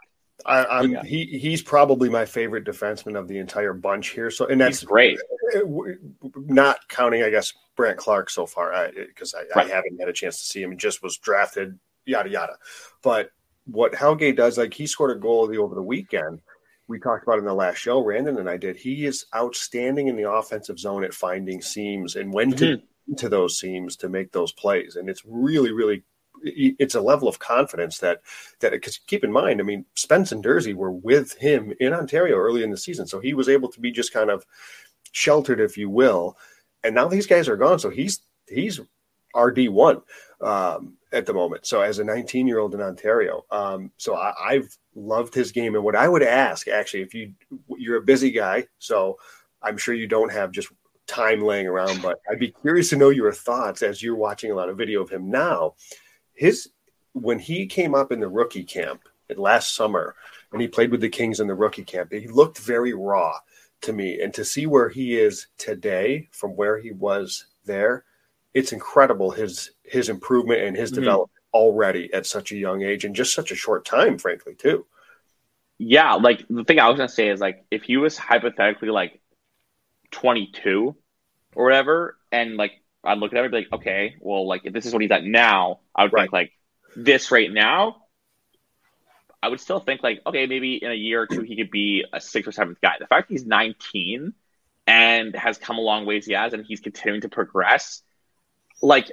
I, 0.46 0.84
am 0.84 0.92
yeah. 0.92 1.04
he 1.04 1.26
he's 1.26 1.64
probably 1.64 2.10
my 2.10 2.26
favorite 2.26 2.64
defenseman 2.64 3.18
of 3.18 3.28
the 3.28 3.40
entire 3.40 3.74
bunch 3.74 4.10
here. 4.10 4.30
So 4.30 4.46
and 4.46 4.62
that's 4.62 4.82
he's 4.82 4.88
great. 4.88 5.20
Uh, 5.56 5.62
not 6.36 6.88
counting, 6.88 7.24
I 7.24 7.32
guess, 7.32 7.54
Brandt 7.76 7.98
Clarke 7.98 8.30
so 8.30 8.46
far, 8.46 8.90
because 8.94 9.34
I, 9.34 9.40
I, 9.40 9.44
right. 9.56 9.72
I, 9.72 9.76
haven't 9.76 10.00
had 10.00 10.08
a 10.08 10.14
chance 10.14 10.38
to 10.38 10.44
see 10.46 10.62
him. 10.62 10.78
Just 10.78 11.02
was 11.02 11.18
drafted, 11.18 11.78
yada 12.06 12.30
yada. 12.30 12.54
But 13.02 13.32
what 13.66 13.96
Helge 13.96 14.36
does, 14.36 14.58
like 14.58 14.74
he 14.74 14.88
scored 14.88 15.18
a 15.18 15.20
goal 15.20 15.52
over 15.60 15.76
the 15.76 15.84
weekend. 15.84 16.42
We 16.88 17.00
talked 17.00 17.24
about 17.24 17.40
in 17.40 17.46
the 17.46 17.54
last 17.54 17.78
show, 17.78 18.02
Randon 18.04 18.38
and 18.38 18.50
I 18.50 18.58
did. 18.58 18.78
He 18.78 19.06
is 19.06 19.26
outstanding 19.36 20.08
in 20.08 20.16
the 20.16 20.30
offensive 20.30 20.80
zone 20.80 21.04
at 21.04 21.14
finding 21.14 21.62
seams 21.62 22.16
and 22.16 22.32
when 22.32 22.52
to 22.54 22.78
mm-hmm. 22.78 23.16
to 23.16 23.30
those 23.30 23.60
seams 23.60 23.96
to 23.98 24.10
make 24.10 24.32
those 24.32 24.54
plays. 24.54 24.96
And 24.96 25.10
it's 25.10 25.24
really, 25.26 25.72
really 25.72 26.04
it's 26.44 26.96
a 26.96 27.02
level 27.02 27.28
of 27.28 27.40
confidence 27.40 28.00
that 28.00 28.22
that 28.60 28.72
because 28.72 28.98
keep 28.98 29.24
in 29.24 29.32
mind, 29.32 29.60
I 29.60 29.64
mean, 29.64 29.86
Spence 29.96 30.32
and 30.32 30.44
Durzi 30.44 30.74
were 30.74 30.92
with 30.92 31.34
him 31.38 31.74
in 31.80 31.94
Ontario 31.94 32.36
early 32.36 32.64
in 32.64 32.72
the 32.72 32.78
season, 32.78 33.08
so 33.08 33.20
he 33.20 33.34
was 33.34 33.50
able 33.50 33.70
to 33.70 33.80
be 33.80 33.92
just 33.92 34.14
kind 34.14 34.30
of 34.30 34.46
sheltered, 35.12 35.60
if 35.60 35.78
you 35.78 35.90
will. 35.90 36.38
And 36.84 36.96
now 36.96 37.08
these 37.08 37.28
guys 37.28 37.50
are 37.50 37.58
gone, 37.58 37.80
so 37.80 37.90
he's 37.90 38.22
he's 38.48 38.80
RD 39.36 39.70
one 39.70 40.02
um, 40.42 40.98
at 41.12 41.26
the 41.26 41.34
moment. 41.34 41.66
So 41.66 41.82
as 41.82 42.00
a 42.00 42.04
19 42.04 42.48
year 42.48 42.60
old 42.60 42.74
in 42.74 42.82
Ontario, 42.82 43.46
um, 43.52 43.92
so 43.98 44.16
I, 44.16 44.34
I've 44.44 44.78
loved 44.98 45.34
his 45.34 45.52
game. 45.52 45.76
And 45.76 45.84
what 45.84 45.96
I 45.96 46.08
would 46.08 46.24
ask, 46.24 46.68
actually, 46.68 47.04
if 47.04 47.14
you 47.14 47.34
you're 47.78 47.98
a 47.98 48.02
busy 48.02 48.32
guy, 48.32 48.66
so 48.80 49.18
I'm 49.62 49.78
sure 49.78 49.94
you 49.94 50.08
don't 50.08 50.32
have 50.32 50.52
just 50.52 50.70
time 51.08 51.42
laying 51.42 51.68
around, 51.68 52.02
but 52.02 52.20
I'd 52.30 52.40
be 52.40 52.52
curious 52.52 52.90
to 52.90 52.98
know 52.98 53.10
your 53.10 53.32
thoughts 53.32 53.82
as 53.82 54.04
you're 54.04 54.16
watching 54.16 54.52
a 54.52 54.56
lot 54.56 54.70
of 54.70 54.78
video 54.78 55.02
of 55.02 55.10
him 55.10 55.30
now 55.30 55.76
his 56.38 56.70
when 57.14 57.40
he 57.40 57.66
came 57.66 57.94
up 57.94 58.12
in 58.12 58.20
the 58.20 58.28
rookie 58.28 58.64
camp 58.64 59.02
last 59.36 59.76
summer 59.76 60.16
and 60.54 60.62
he 60.62 60.68
played 60.68 60.92
with 60.92 61.02
the 61.02 61.10
Kings 61.10 61.40
in 61.42 61.48
the 61.48 61.56
rookie 61.56 61.84
camp, 61.84 62.14
he 62.14 62.28
looked 62.28 62.60
very 62.60 62.94
raw 62.94 63.38
to 63.82 63.92
me. 63.92 64.22
And 64.22 64.34
to 64.36 64.46
see 64.46 64.66
where 64.66 64.88
he 64.88 65.20
is 65.20 65.48
today 65.58 66.30
from 66.32 66.52
where 66.52 66.78
he 66.78 66.92
was 66.92 67.48
there, 67.66 68.06
it's 68.54 68.72
incredible 68.72 69.32
his 69.32 69.72
his 69.84 70.10
improvement 70.10 70.62
and 70.62 70.78
his 70.78 70.92
mm-hmm. 70.92 71.02
development 71.02 71.37
already 71.54 72.14
at 72.14 72.26
such 72.26 72.52
a 72.52 72.58
young 72.58 72.82
age 72.82 73.06
and 73.06 73.16
just 73.16 73.34
such 73.34 73.52
a 73.52 73.56
short 73.56 73.86
time, 73.86 74.18
frankly, 74.18 74.56
too. 74.56 74.86
Yeah, 75.78 76.16
like 76.16 76.46
the 76.50 76.64
thing 76.64 76.80
I 76.80 76.90
was 76.90 76.98
gonna 76.98 77.10
say 77.10 77.30
is 77.30 77.40
like 77.40 77.66
if 77.70 77.84
he 77.84 77.98
was 77.98 78.18
hypothetically 78.18 78.90
like 78.90 79.22
22 80.12 80.96
or 81.56 81.64
whatever, 81.64 82.18
and 82.32 82.58
like 82.58 82.72
I'd 83.04 83.20
look 83.20 83.32
at 83.32 83.38
him 83.38 83.46
and 83.46 83.52
be 83.52 83.58
like, 83.60 83.74
okay, 83.74 84.16
well, 84.20 84.48
like 84.48 84.62
if 84.66 84.74
this 84.74 84.86
is 84.86 84.94
what 84.94 85.02
he's 85.02 85.12
at 85.12 85.24
now, 85.24 85.80
I 85.96 86.04
would 86.04 86.14
right. 86.14 86.22
think 86.24 86.34
like 86.34 86.52
this 86.96 87.32
right 87.32 87.52
now. 87.52 88.04
I 89.42 89.50
would 89.50 89.60
still 89.60 89.80
think 89.80 90.02
like, 90.02 90.22
okay, 90.26 90.48
maybe 90.48 90.84
in 90.84 90.92
a 90.92 90.96
year 90.96 91.22
or 91.22 91.28
two 91.28 91.42
he 91.42 91.56
could 91.56 91.70
be 91.70 92.04
a 92.12 92.20
sixth 92.20 92.50
or 92.50 92.52
seventh 92.52 92.82
guy. 92.82 92.96
The 93.00 93.06
fact 93.06 93.30
he's 93.30 93.46
19 93.46 94.34
and 94.88 95.36
has 95.36 95.60
come 95.60 95.78
a 95.78 95.82
long 95.82 96.06
ways 96.06 96.26
he 96.26 96.34
has, 96.34 96.54
and 96.54 96.66
he's 96.66 96.80
continuing 96.80 97.22
to 97.22 97.30
progress, 97.30 98.02
like 98.82 99.12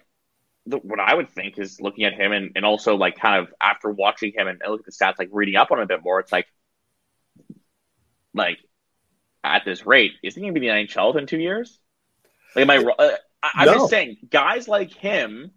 the, 0.66 0.78
what 0.78 1.00
I 1.00 1.14
would 1.14 1.30
think 1.30 1.58
is 1.58 1.80
looking 1.80 2.04
at 2.04 2.14
him 2.14 2.32
and, 2.32 2.52
and 2.56 2.64
also 2.64 2.96
like 2.96 3.18
kind 3.18 3.42
of 3.42 3.52
after 3.60 3.90
watching 3.90 4.32
him 4.34 4.48
and 4.48 4.60
look 4.66 4.80
at 4.80 4.86
the 4.86 4.92
stats, 4.92 5.18
like 5.18 5.28
reading 5.32 5.56
up 5.56 5.70
on 5.70 5.78
him 5.78 5.84
a 5.84 5.86
bit 5.86 6.02
more, 6.02 6.20
it's 6.20 6.32
like, 6.32 6.46
like 8.32 8.58
at 9.42 9.64
this 9.64 9.86
rate, 9.86 10.12
is 10.22 10.34
he 10.34 10.40
going 10.40 10.54
to 10.54 10.60
be 10.60 10.66
the 10.66 10.72
NHL 10.72 11.16
in 11.16 11.26
two 11.26 11.38
years? 11.38 11.78
Like, 12.56 12.62
am 12.62 12.70
I? 12.70 12.76
Uh, 12.78 13.16
I, 13.42 13.62
am 13.62 13.66
no. 13.66 13.74
just 13.74 13.90
saying, 13.90 14.16
guys 14.30 14.68
like 14.68 14.92
him 14.92 15.50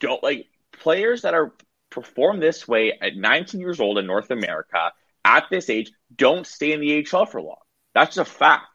don't 0.00 0.22
like 0.22 0.46
players 0.72 1.22
that 1.22 1.34
are 1.34 1.52
perform 1.90 2.40
this 2.40 2.66
way 2.66 2.98
at 3.00 3.16
19 3.16 3.60
years 3.60 3.80
old 3.80 3.98
in 3.98 4.06
North 4.06 4.30
America 4.30 4.92
at 5.24 5.44
this 5.50 5.68
age 5.68 5.90
don't 6.14 6.46
stay 6.46 6.72
in 6.72 6.80
the 6.80 7.06
AHL 7.12 7.26
for 7.26 7.42
long. 7.42 7.56
That's 7.94 8.16
a 8.16 8.24
fact. 8.24 8.66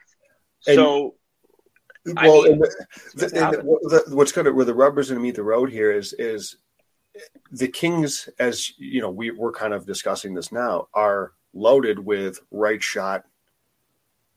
And, 0.68 0.76
so, 0.76 1.16
well, 2.06 2.45
I 2.45 2.49
mean, 2.49 2.60
the, 2.60 3.28
the, 3.28 4.06
the, 4.08 4.16
what's 4.16 4.32
going 4.32 4.45
to 4.45 4.51
where 4.51 4.66
the 4.66 4.74
rubber's 4.74 5.10
going 5.10 5.20
to 5.20 5.24
meet 5.24 5.36
the 5.36 5.43
road 5.43 5.72
here 5.72 5.91
is 5.91 6.14
is 6.14 6.58
the 7.51 7.68
Kings, 7.68 8.30
as 8.39 8.72
you 8.78 9.01
know, 9.01 9.12
we 9.12 9.32
we're 9.32 9.51
kind 9.51 9.74
of 9.74 9.86
discussing 9.86 10.34
this 10.34 10.51
now, 10.51 10.88
are 10.93 11.34
loaded 11.54 11.99
with 11.99 12.39
right 12.51 12.82
shot 12.82 13.26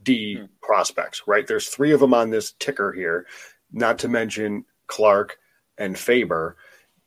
D 0.03 0.37
hmm. 0.37 0.45
prospects. 0.63 1.23
Right, 1.27 1.47
there's 1.47 1.69
three 1.69 1.93
of 1.93 2.01
them 2.01 2.15
on 2.15 2.31
this 2.31 2.53
ticker 2.59 2.93
here 2.93 3.27
not 3.73 3.99
to 4.01 4.09
mention 4.09 4.65
Clarke 4.87 5.39
and 5.79 5.99
Faber. 5.99 6.57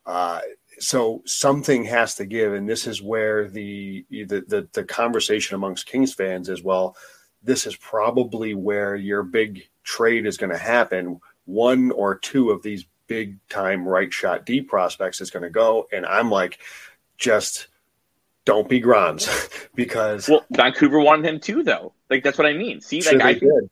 Uh, 0.06 0.42
so 0.80 1.22
something 1.26 1.84
has 1.86 2.16
to 2.16 2.26
give, 2.26 2.54
and 2.54 2.68
this 2.68 2.88
is 2.88 3.02
where 3.02 3.48
the, 3.48 4.06
the 4.10 4.26
the 4.26 4.68
the 4.74 4.84
conversation 4.84 5.56
amongst 5.56 5.86
Kings 5.86 6.14
fans 6.14 6.50
is 6.50 6.64
well. 6.64 6.96
This 7.44 7.68
is 7.68 7.76
probably 7.76 8.54
where 8.54 8.96
your 8.96 9.24
big 9.24 9.64
trade 9.90 10.26
is 10.26 10.38
going 10.38 10.52
to 10.52 10.58
happen. 10.58 11.20
One 11.46 11.92
or 11.92 12.16
two 12.16 12.52
of 12.52 12.62
these 12.62 12.86
big 13.08 13.38
time 13.50 13.88
right 13.88 14.14
shot 14.14 14.46
D 14.46 14.62
prospects 14.62 15.20
is 15.20 15.32
going 15.32 15.44
to 15.44 15.50
go, 15.50 15.88
and 15.92 16.06
I'm 16.06 16.30
like, 16.30 16.60
just 17.18 17.68
don't 18.46 18.70
be 18.70 18.80
Grans 18.80 19.28
because 19.76 20.30
well, 20.30 20.46
Vancouver 20.52 21.00
wanted 21.00 21.26
him 21.26 21.40
too, 21.40 21.64
though. 21.64 21.94
Like 22.10 22.24
that's 22.24 22.38
what 22.38 22.48
I 22.48 22.54
mean. 22.54 22.82
See, 22.82 23.02
like 23.02 23.22
I 23.22 23.34
did. 23.34 23.50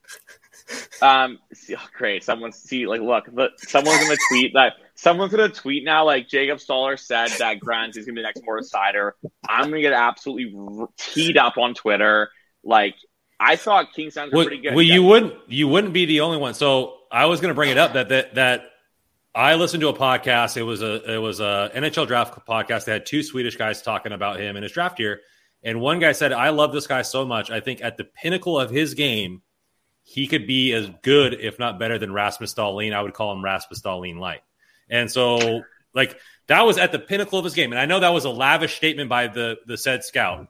Um, 1.01 1.39
oh, 1.71 1.87
great. 1.97 2.25
Someone 2.25 2.51
see 2.51 2.87
like 2.87 2.99
look, 2.99 3.33
the, 3.33 3.51
someone's 3.55 4.03
gonna 4.03 4.17
tweet 4.29 4.53
that 4.53 4.73
someone's 4.95 5.31
gonna 5.31 5.47
tweet 5.47 5.85
now 5.85 6.03
like 6.03 6.27
Jacob 6.27 6.59
Stoller 6.59 6.97
said 6.97 7.29
that 7.39 7.61
Grans 7.61 7.95
is 7.95 8.05
gonna 8.05 8.15
be 8.15 8.21
the 8.21 8.27
next 8.27 8.41
Moritz 8.43 8.69
Seider. 8.73 9.11
I'm 9.47 9.69
gonna 9.69 9.79
get 9.79 9.93
absolutely 9.93 10.53
teed 10.97 11.37
up 11.37 11.57
on 11.57 11.73
Twitter. 11.73 12.31
Like 12.65 12.95
I 13.39 13.55
thought 13.55 13.93
King 13.93 14.11
sounds 14.11 14.33
well, 14.33 14.45
pretty 14.45 14.61
good. 14.61 14.73
Well, 14.73 14.83
you 14.83 15.03
wouldn't 15.03 15.33
you 15.47 15.67
wouldn't 15.67 15.93
be 15.93 16.05
the 16.05 16.21
only 16.21 16.37
one. 16.37 16.53
So 16.53 16.95
I 17.11 17.25
was 17.25 17.39
gonna 17.39 17.53
bring 17.53 17.69
it 17.69 17.77
up 17.77 17.93
that 17.93 18.09
that 18.09 18.35
that 18.35 18.71
I 19.35 19.55
listened 19.55 19.81
to 19.81 19.89
a 19.89 19.93
podcast. 19.93 20.57
It 20.57 20.63
was 20.63 20.81
a 20.81 21.13
it 21.15 21.19
was 21.19 21.39
a 21.39 21.71
NHL 21.75 22.07
draft 22.07 22.45
podcast. 22.47 22.85
They 22.85 22.93
had 22.93 23.05
two 23.05 23.21
Swedish 23.21 23.55
guys 23.55 23.81
talking 23.81 24.11
about 24.11 24.39
him 24.39 24.55
in 24.55 24.63
his 24.63 24.71
draft 24.71 24.99
year. 24.99 25.21
And 25.63 25.81
one 25.81 25.99
guy 25.99 26.11
said, 26.11 26.33
I 26.33 26.49
love 26.49 26.71
this 26.71 26.87
guy 26.87 27.01
so 27.01 27.25
much. 27.25 27.51
I 27.51 27.59
think 27.59 27.81
at 27.83 27.97
the 27.97 28.03
pinnacle 28.03 28.59
of 28.59 28.69
his 28.69 28.93
game, 28.93 29.41
he 30.03 30.27
could 30.27 30.47
be 30.47 30.71
as 30.73 30.89
good, 31.01 31.33
if 31.33 31.59
not 31.59 31.79
better, 31.79 31.97
than 31.97 32.13
Rasmus 32.13 32.53
Dahlin. 32.53 32.93
I 32.93 33.01
would 33.01 33.13
call 33.13 33.33
him 33.33 33.43
Rasmus 33.43 33.81
Dahlin 33.81 34.17
light. 34.17 34.41
And 34.89 35.11
so, 35.11 35.63
like 35.93 36.17
that 36.47 36.61
was 36.61 36.77
at 36.77 36.91
the 36.91 36.99
pinnacle 36.99 37.37
of 37.37 37.45
his 37.45 37.53
game. 37.53 37.71
And 37.71 37.79
I 37.79 37.85
know 37.85 37.99
that 37.99 38.13
was 38.13 38.25
a 38.25 38.29
lavish 38.29 38.75
statement 38.75 39.09
by 39.09 39.27
the 39.27 39.57
the 39.67 39.77
said 39.77 40.03
scout, 40.03 40.47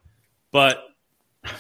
but 0.52 0.84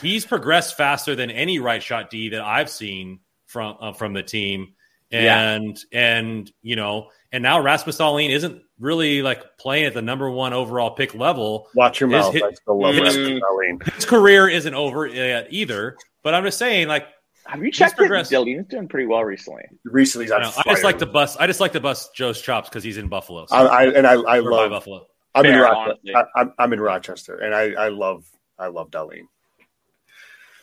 he's 0.01 0.25
progressed 0.25 0.77
faster 0.77 1.15
than 1.15 1.31
any 1.31 1.59
right 1.59 1.81
shot 1.81 2.09
D 2.09 2.29
that 2.29 2.41
I've 2.41 2.69
seen 2.69 3.19
from 3.45 3.77
uh, 3.79 3.93
from 3.93 4.13
the 4.13 4.23
team. 4.23 4.73
And 5.09 5.79
yeah. 5.91 5.99
and 5.99 6.51
you 6.61 6.75
know, 6.75 7.09
and 7.31 7.41
now 7.41 7.61
Rasmus 7.61 7.97
Dahlin 7.97 8.29
isn't 8.29 8.61
really 8.79 9.21
like 9.21 9.57
playing 9.57 9.85
at 9.85 9.93
the 9.93 10.01
number 10.01 10.29
one 10.29 10.53
overall 10.53 10.91
pick 10.91 11.15
level. 11.15 11.69
Watch 11.75 12.01
your 12.01 12.09
mouth. 12.09 12.33
His, 12.33 12.43
his, 12.43 13.19
his, 13.19 13.93
his 13.95 14.05
career 14.05 14.49
isn't 14.49 14.73
over 14.73 15.07
yet 15.07 15.47
either. 15.49 15.97
But 16.23 16.33
I'm 16.33 16.43
just 16.43 16.57
saying, 16.57 16.89
like 16.89 17.07
have 17.47 17.63
you 17.63 17.71
checked 17.71 17.97
that 17.97 18.09
Dahlin's 18.09 18.67
doing 18.67 18.87
pretty 18.87 19.07
well 19.07 19.23
recently? 19.23 19.63
Recently, 19.85 20.25
he's 20.25 20.31
I, 20.31 20.39
I, 20.39 20.63
just 20.73 20.83
like 20.83 20.99
to 20.99 21.05
bust. 21.05 21.37
I 21.39 21.47
just 21.47 21.61
like 21.61 21.71
to 21.73 21.79
bust 21.79 22.13
Joe's 22.13 22.41
chops 22.41 22.67
because 22.67 22.83
he's 22.83 22.97
in 22.97 23.07
Buffalo. 23.07 23.45
So. 23.45 23.55
I, 23.55 23.65
I, 23.65 23.83
and 23.85 24.05
I, 24.05 24.13
I 24.13 24.39
love 24.39 24.69
Buffalo. 24.69 25.07
I'm 25.33 25.43
Fair, 25.43 25.53
in 25.53 25.59
Rochester. 25.61 26.27
I, 26.35 26.63
am 26.63 26.73
in 26.73 26.79
Rochester, 26.81 27.37
and 27.37 27.55
I, 27.55 27.85
I 27.85 27.87
love 27.89 28.25
I 28.59 28.67
love 28.67 28.91
Dahlin. 28.91 29.27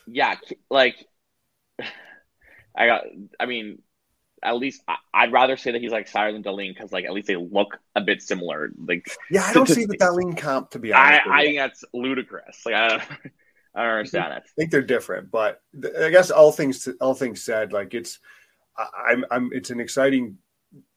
Yeah, 0.06 0.34
like 0.70 1.06
I 2.76 2.86
got. 2.86 3.04
I 3.38 3.46
mean, 3.46 3.82
at 4.42 4.56
least 4.56 4.82
I, 5.14 5.24
would 5.24 5.32
rather 5.32 5.56
say 5.56 5.72
that 5.72 5.80
he's 5.80 5.92
like 5.92 6.10
Seider 6.10 6.32
than 6.32 6.42
Dahlin 6.42 6.74
because 6.74 6.92
like 6.92 7.04
at 7.04 7.12
least 7.12 7.26
they 7.26 7.36
look 7.36 7.78
a 7.94 8.00
bit 8.00 8.22
similar. 8.22 8.70
Like 8.76 9.06
yeah, 9.30 9.44
I 9.44 9.52
don't 9.52 9.68
see 9.68 9.86
the 9.86 9.96
Dahlin 9.96 10.36
comp 10.36 10.70
to 10.70 10.78
be 10.78 10.92
honest. 10.92 11.26
I, 11.26 11.40
I 11.40 11.44
think 11.44 11.58
that's 11.58 11.84
ludicrous. 11.92 12.64
Like 12.64 12.74
I. 12.74 13.04
I 13.76 13.82
don't 13.82 13.90
understand 13.90 14.32
it. 14.34 14.42
I 14.46 14.48
think 14.56 14.70
they're 14.70 14.82
different, 14.82 15.32
but 15.32 15.60
I 16.00 16.08
guess 16.10 16.30
all 16.30 16.52
things 16.52 16.88
all 17.00 17.12
things 17.12 17.42
said, 17.42 17.72
like 17.72 17.92
it's 17.92 18.20
I'm 18.78 19.24
I'm 19.30 19.50
it's 19.52 19.70
an 19.70 19.80
exciting 19.80 20.38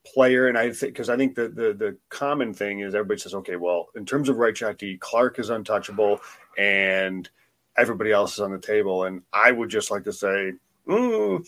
player, 0.06 0.48
and 0.48 0.58
I 0.58 0.72
think 0.72 0.94
because 0.94 1.10
I 1.10 1.18
think 1.18 1.36
the, 1.36 1.50
the 1.50 1.74
the 1.74 1.98
common 2.10 2.54
thing 2.54 2.82
is 2.82 2.94
everybody 2.94 3.20
says, 3.20 3.34
okay, 3.34 3.56
well, 3.56 3.88
in 3.96 4.06
terms 4.06 4.30
of 4.30 4.38
right 4.38 4.56
shot 4.56 4.78
D, 4.78 4.98
Clarke 5.00 5.40
is 5.40 5.50
untouchable, 5.50 6.22
and 6.58 7.28
everybody 7.78 8.12
else 8.12 8.34
is 8.34 8.40
on 8.40 8.52
the 8.52 8.60
table, 8.60 9.04
and 9.04 9.22
I 9.32 9.52
would 9.52 9.70
just 9.70 9.92
like 9.92 10.04
to 10.06 10.14
say, 10.14 10.54
mm, 10.88 11.48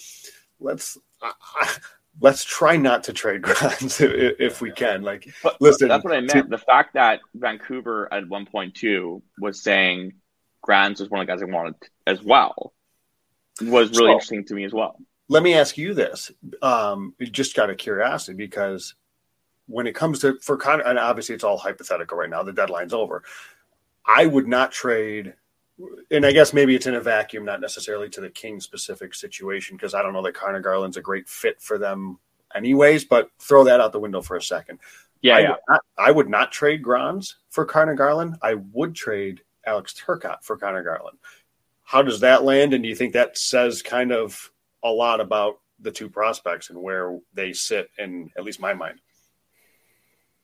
let's. 0.59 0.97
let's 2.21 2.43
try 2.43 2.75
not 2.75 3.03
to 3.05 3.13
trade 3.13 3.41
Grans 3.43 4.01
if, 4.01 4.35
if 4.39 4.61
we 4.61 4.71
can. 4.71 5.03
Like, 5.03 5.31
but, 5.43 5.61
listen, 5.61 5.87
that's 5.87 6.03
what 6.03 6.13
I 6.13 6.21
meant. 6.21 6.31
To, 6.31 6.43
the 6.43 6.57
fact 6.57 6.93
that 6.95 7.21
Vancouver 7.33 8.11
at 8.13 8.27
one 8.27 8.45
point 8.45 8.75
two 8.75 9.21
was 9.39 9.61
saying 9.61 10.13
Grans 10.61 10.99
was 10.99 11.09
one 11.09 11.21
of 11.21 11.27
the 11.27 11.33
guys 11.33 11.41
I 11.41 11.45
wanted 11.45 11.75
as 12.05 12.21
well. 12.21 12.73
Was 13.61 13.89
really 13.91 14.07
so, 14.07 14.11
interesting 14.11 14.45
to 14.45 14.53
me 14.53 14.63
as 14.63 14.73
well. 14.73 14.97
Let 15.27 15.43
me 15.43 15.53
ask 15.53 15.77
you 15.77 15.93
this, 15.93 16.31
um, 16.61 17.13
just 17.19 17.59
out 17.59 17.69
of 17.69 17.77
curiosity, 17.77 18.35
because 18.35 18.95
when 19.67 19.85
it 19.85 19.95
comes 19.95 20.19
to 20.19 20.39
for 20.41 20.57
Conor, 20.57 20.83
and 20.83 20.97
obviously 20.97 21.35
it's 21.35 21.43
all 21.43 21.57
hypothetical 21.57 22.17
right 22.17 22.29
now. 22.29 22.43
The 22.43 22.53
deadline's 22.53 22.93
over. 22.93 23.23
I 24.05 24.25
would 24.25 24.47
not 24.47 24.71
trade, 24.71 25.35
and 26.11 26.25
I 26.25 26.31
guess 26.31 26.53
maybe 26.53 26.75
it's 26.75 26.87
in 26.87 26.95
a 26.95 27.01
vacuum, 27.01 27.45
not 27.45 27.61
necessarily 27.61 28.09
to 28.09 28.21
the 28.21 28.29
King 28.29 28.59
specific 28.59 29.13
situation, 29.13 29.77
because 29.77 29.93
I 29.93 30.01
don't 30.01 30.13
know 30.13 30.21
that 30.23 30.33
Conor 30.33 30.59
Garland's 30.59 30.97
a 30.97 31.01
great 31.01 31.27
fit 31.27 31.61
for 31.61 31.77
them, 31.77 32.19
anyways. 32.53 33.05
But 33.05 33.29
throw 33.39 33.63
that 33.65 33.79
out 33.81 33.91
the 33.91 33.99
window 33.99 34.21
for 34.21 34.37
a 34.37 34.41
second. 34.41 34.79
Yeah, 35.21 35.35
I, 35.35 35.39
yeah. 35.39 35.49
Would 35.49 35.59
not, 35.67 35.81
I 35.97 36.11
would 36.11 36.29
not 36.29 36.51
trade 36.51 36.81
Grans 36.81 37.35
for 37.49 37.65
Conor 37.65 37.95
Garland. 37.95 38.37
I 38.41 38.55
would 38.55 38.95
trade 38.95 39.41
Alex 39.65 39.93
Turcotte 39.93 40.43
for 40.43 40.57
Conor 40.57 40.83
Garland. 40.83 41.17
How 41.83 42.01
does 42.01 42.19
that 42.19 42.43
land? 42.43 42.73
And 42.73 42.83
do 42.83 42.89
you 42.89 42.95
think 42.95 43.13
that 43.13 43.37
says 43.37 43.81
kind 43.81 44.11
of 44.11 44.51
a 44.83 44.89
lot 44.89 45.19
about 45.19 45.59
the 45.79 45.91
two 45.91 46.09
prospects 46.09 46.69
and 46.69 46.81
where 46.81 47.19
they 47.33 47.53
sit 47.53 47.89
in 47.97 48.29
at 48.37 48.43
least 48.43 48.59
my 48.59 48.73
mind? 48.73 48.99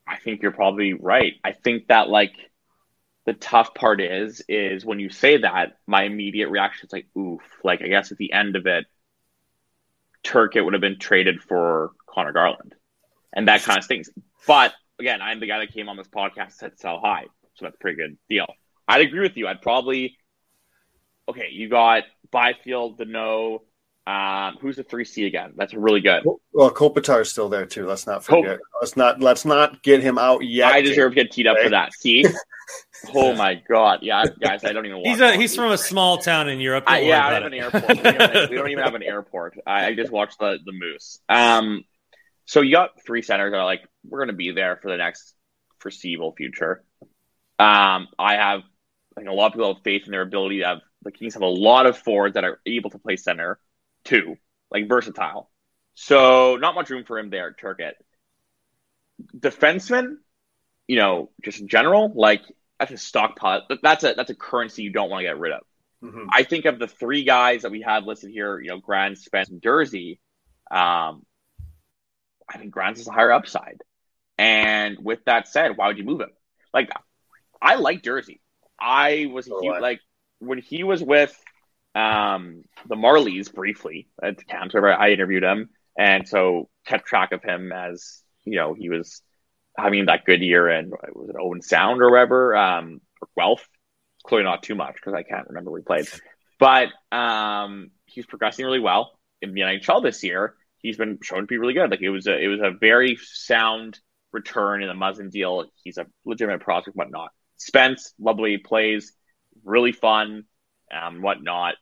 I 0.07 0.17
think 0.17 0.41
you're 0.41 0.51
probably 0.51 0.93
right. 0.93 1.33
I 1.43 1.51
think 1.51 1.87
that 1.87 2.09
like 2.09 2.33
the 3.25 3.33
tough 3.33 3.73
part 3.73 4.01
is 4.01 4.41
is 4.47 4.85
when 4.85 4.99
you 4.99 5.09
say 5.09 5.37
that, 5.37 5.77
my 5.87 6.03
immediate 6.03 6.49
reaction 6.49 6.85
is 6.85 6.93
like, 6.93 7.07
oof. 7.17 7.41
Like 7.63 7.81
I 7.81 7.87
guess 7.87 8.11
at 8.11 8.17
the 8.17 8.31
end 8.31 8.55
of 8.55 8.67
it, 8.67 8.85
Turcotte 10.23 10.63
would 10.63 10.73
have 10.73 10.81
been 10.81 10.99
traded 10.99 11.41
for 11.41 11.91
Conor 12.07 12.31
Garland, 12.31 12.75
and 13.33 13.47
that 13.47 13.63
kind 13.63 13.77
of 13.77 13.83
stings. 13.83 14.09
But 14.47 14.73
again, 14.99 15.21
I'm 15.21 15.39
the 15.39 15.47
guy 15.47 15.59
that 15.59 15.73
came 15.73 15.89
on 15.89 15.97
this 15.97 16.07
podcast 16.07 16.43
and 16.43 16.53
said 16.53 16.79
sell 16.79 16.99
high, 16.99 17.25
so 17.55 17.65
that's 17.65 17.75
a 17.75 17.79
pretty 17.79 17.97
good 17.97 18.17
deal. 18.29 18.47
I'd 18.87 19.01
agree 19.01 19.21
with 19.21 19.37
you. 19.37 19.47
I'd 19.47 19.61
probably 19.61 20.17
okay. 21.27 21.49
You 21.51 21.69
got 21.69 22.03
Byfield, 22.31 22.97
the 22.97 23.05
no. 23.05 23.63
Um, 24.07 24.57
who's 24.61 24.75
the 24.75 24.83
three 24.83 25.05
C 25.05 25.25
again? 25.25 25.53
That's 25.55 25.73
really 25.73 26.01
good. 26.01 26.23
Well, 26.53 26.69
Kopitar 26.71 27.21
is 27.21 27.31
still 27.31 27.49
there 27.49 27.65
too. 27.65 27.87
Let's 27.87 28.05
not 28.05 28.23
forget. 28.23 28.59
Cop- 28.59 28.81
let's 28.81 28.95
not 28.95 29.19
let's 29.19 29.45
not 29.45 29.81
get 29.81 30.03
him 30.03 30.19
out 30.19 30.45
yet. 30.45 30.71
I 30.71 30.81
deserve 30.81 31.13
to 31.13 31.23
get 31.23 31.31
teed 31.31 31.47
up 31.47 31.57
for 31.57 31.69
that. 31.69 31.93
See. 31.93 32.23
oh 33.15 33.35
my 33.35 33.55
god! 33.55 33.99
Yeah, 34.03 34.25
guys, 34.39 34.63
I 34.63 34.73
don't 34.73 34.85
even. 34.85 35.01
He's 35.03 35.19
a, 35.19 35.35
he's 35.35 35.55
from 35.55 35.71
a 35.71 35.77
small 35.77 36.19
town 36.19 36.49
in 36.49 36.59
Europe. 36.59 36.83
I, 36.87 36.99
yeah, 36.99 37.27
I 37.27 37.33
have 37.33 37.43
an 37.43 37.53
airport. 37.53 37.87
We 37.87 37.95
don't, 37.95 38.49
we 38.49 38.55
don't 38.55 38.69
even 38.69 38.83
have 38.83 38.95
an 38.95 39.03
airport. 39.03 39.57
I, 39.65 39.87
I 39.87 39.95
just 39.95 40.11
watched 40.11 40.37
the 40.39 40.59
the 40.63 40.71
Moose. 40.71 41.19
Um, 41.27 41.83
so 42.45 42.61
you 42.61 42.71
got 42.71 43.03
three 43.03 43.23
centers 43.23 43.51
that 43.51 43.57
are 43.57 43.65
like 43.65 43.87
we're 44.07 44.19
going 44.19 44.27
to 44.27 44.33
be 44.33 44.51
there 44.51 44.77
for 44.77 44.89
the 44.89 44.97
next 44.97 45.33
foreseeable 45.79 46.33
future. 46.35 46.83
Um, 47.57 48.07
I 48.19 48.35
have 48.35 48.61
I 49.15 49.21
think 49.21 49.29
a 49.29 49.33
lot 49.33 49.47
of 49.47 49.53
people 49.53 49.73
have 49.73 49.83
faith 49.83 50.03
in 50.05 50.11
their 50.11 50.21
ability 50.21 50.59
to 50.59 50.65
have 50.65 50.81
the 51.01 51.11
Kings 51.11 51.33
have 51.33 51.43
a 51.43 51.47
lot 51.47 51.85
of 51.85 51.97
forwards 51.97 52.35
that 52.35 52.43
are 52.43 52.59
able 52.65 52.89
to 52.91 52.99
play 52.99 53.15
center 53.15 53.59
too, 54.05 54.37
like 54.71 54.87
versatile. 54.87 55.51
So 55.95 56.57
not 56.57 56.75
much 56.75 56.89
room 56.89 57.03
for 57.03 57.19
him 57.19 57.29
there, 57.29 57.55
Turcotte. 57.59 57.93
Defenseman, 59.37 60.15
you 60.87 60.97
know, 60.97 61.29
just 61.43 61.59
in 61.59 61.67
general, 61.67 62.11
like 62.15 62.41
that's 62.79 62.91
a 62.91 62.97
stockpile. 62.97 63.63
That's 63.81 64.03
a 64.03 64.13
that's 64.15 64.29
a 64.29 64.35
currency 64.35 64.83
you 64.83 64.91
don't 64.91 65.09
want 65.09 65.21
to 65.21 65.27
get 65.27 65.39
rid 65.39 65.53
of. 65.53 65.61
Mm-hmm. 66.03 66.27
I 66.31 66.43
think 66.43 66.65
of 66.65 66.79
the 66.79 66.87
three 66.87 67.23
guys 67.23 67.63
that 67.63 67.71
we 67.71 67.81
have 67.81 68.05
listed 68.05 68.31
here, 68.31 68.59
you 68.59 68.69
know, 68.69 68.79
Grans, 68.79 69.23
Spence, 69.23 69.49
and 69.49 69.61
Durzi. 69.61 70.19
Um, 70.69 71.25
I 72.47 72.57
think 72.57 72.71
Grans 72.71 72.99
is 72.99 73.07
a 73.07 73.11
higher 73.11 73.31
upside. 73.31 73.81
And 74.37 74.97
with 75.01 75.23
that 75.25 75.47
said, 75.47 75.77
why 75.77 75.87
would 75.87 75.97
you 75.97 76.03
move 76.03 76.21
him? 76.21 76.31
Like, 76.73 76.89
I 77.61 77.75
like 77.75 78.03
Durzi. 78.03 78.39
I 78.79 79.27
was 79.31 79.45
huge, 79.45 79.81
like 79.81 80.01
when 80.39 80.59
he 80.59 80.83
was 80.83 81.01
with 81.01 81.33
um, 81.95 82.63
the 82.87 82.95
Marlies 82.95 83.51
briefly 83.51 84.07
at 84.21 84.37
the. 84.37 84.81
Where 84.81 84.99
I 84.99 85.11
interviewed 85.11 85.43
him, 85.43 85.69
and 85.97 86.27
so 86.27 86.69
kept 86.85 87.07
track 87.07 87.31
of 87.31 87.41
him 87.41 87.71
as 87.71 88.21
you 88.43 88.57
know 88.57 88.73
he 88.73 88.89
was 88.89 89.21
having 89.77 90.05
that 90.05 90.25
good 90.25 90.41
year 90.41 90.67
and 90.67 90.91
was 91.13 91.29
it 91.29 91.35
Owen 91.39 91.61
Sound 91.61 92.01
or 92.01 92.09
wherever 92.09 92.55
um, 92.55 93.01
or 93.21 93.27
Guelph. 93.37 93.67
Clearly 94.25 94.43
not 94.43 94.63
too 94.63 94.75
much 94.75 94.95
because 94.95 95.13
I 95.13 95.23
can't 95.23 95.47
remember 95.47 95.75
he 95.77 95.83
played, 95.83 96.07
but 96.59 96.89
um, 97.15 97.91
he's 98.05 98.25
progressing 98.25 98.65
really 98.65 98.79
well 98.79 99.19
in 99.41 99.53
the 99.53 99.61
NHL 99.61 100.03
this 100.03 100.23
year. 100.23 100.55
He's 100.79 100.97
been 100.97 101.19
shown 101.21 101.41
to 101.41 101.45
be 101.45 101.57
really 101.57 101.73
good. 101.73 101.91
Like 101.91 102.01
it 102.01 102.09
was 102.09 102.27
a 102.27 102.37
it 102.37 102.47
was 102.47 102.59
a 102.59 102.71
very 102.71 103.17
sound 103.21 103.99
return 104.31 104.81
in 104.81 104.87
the 104.87 104.95
Muzzin 104.95 105.31
deal. 105.31 105.65
He's 105.83 105.97
a 105.97 106.07
legitimate 106.25 106.61
prospect, 106.61 106.97
whatnot. 106.97 107.29
Spence, 107.57 108.13
lovely 108.19 108.57
plays, 108.57 109.13
really 109.63 109.91
fun, 109.91 110.43
um, 110.93 111.21
whatnot. 111.21 111.75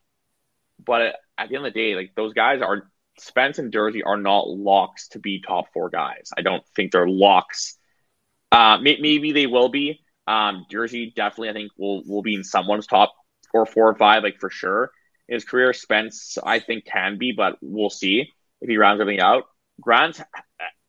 But 0.79 1.15
at 1.37 1.49
the 1.49 1.55
end 1.55 1.65
of 1.65 1.73
the 1.73 1.79
day, 1.79 1.95
like 1.95 2.13
those 2.15 2.33
guys 2.33 2.61
are 2.61 2.89
Spence 3.19 3.59
and 3.59 3.71
Durzi 3.71 4.01
are 4.05 4.17
not 4.17 4.49
locks 4.49 5.09
to 5.09 5.19
be 5.19 5.41
top 5.41 5.65
four 5.73 5.89
guys. 5.89 6.31
I 6.35 6.41
don't 6.41 6.63
think 6.75 6.91
they're 6.91 7.07
locks. 7.07 7.77
Uh, 8.51 8.77
may- 8.81 8.99
maybe 8.99 9.31
they 9.31 9.47
will 9.47 9.69
be. 9.69 10.01
Um, 10.27 10.65
Durzi 10.71 11.13
definitely, 11.13 11.49
I 11.49 11.53
think, 11.53 11.71
will 11.77 12.03
will 12.05 12.21
be 12.21 12.35
in 12.35 12.43
someone's 12.43 12.87
top 12.87 13.13
or 13.53 13.65
four 13.65 13.89
or 13.89 13.95
five, 13.95 14.23
like 14.23 14.39
for 14.39 14.49
sure. 14.49 14.91
In 15.27 15.35
his 15.35 15.45
career, 15.45 15.73
Spence, 15.73 16.37
I 16.43 16.59
think, 16.59 16.85
can 16.85 17.17
be, 17.17 17.31
but 17.31 17.57
we'll 17.61 17.89
see 17.89 18.29
if 18.61 18.69
he 18.69 18.77
rounds 18.77 19.01
everything 19.01 19.21
out. 19.21 19.45
Grans, 19.81 20.21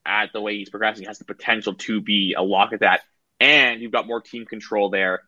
at 0.04 0.32
the 0.32 0.40
way 0.40 0.56
he's 0.56 0.70
progressing, 0.70 1.06
has 1.06 1.18
the 1.18 1.24
potential 1.24 1.74
to 1.74 2.00
be 2.00 2.34
a 2.36 2.42
lock 2.42 2.72
at 2.72 2.80
that, 2.80 3.00
and 3.40 3.80
you've 3.80 3.92
got 3.92 4.06
more 4.06 4.20
team 4.20 4.44
control 4.44 4.90
there. 4.90 5.22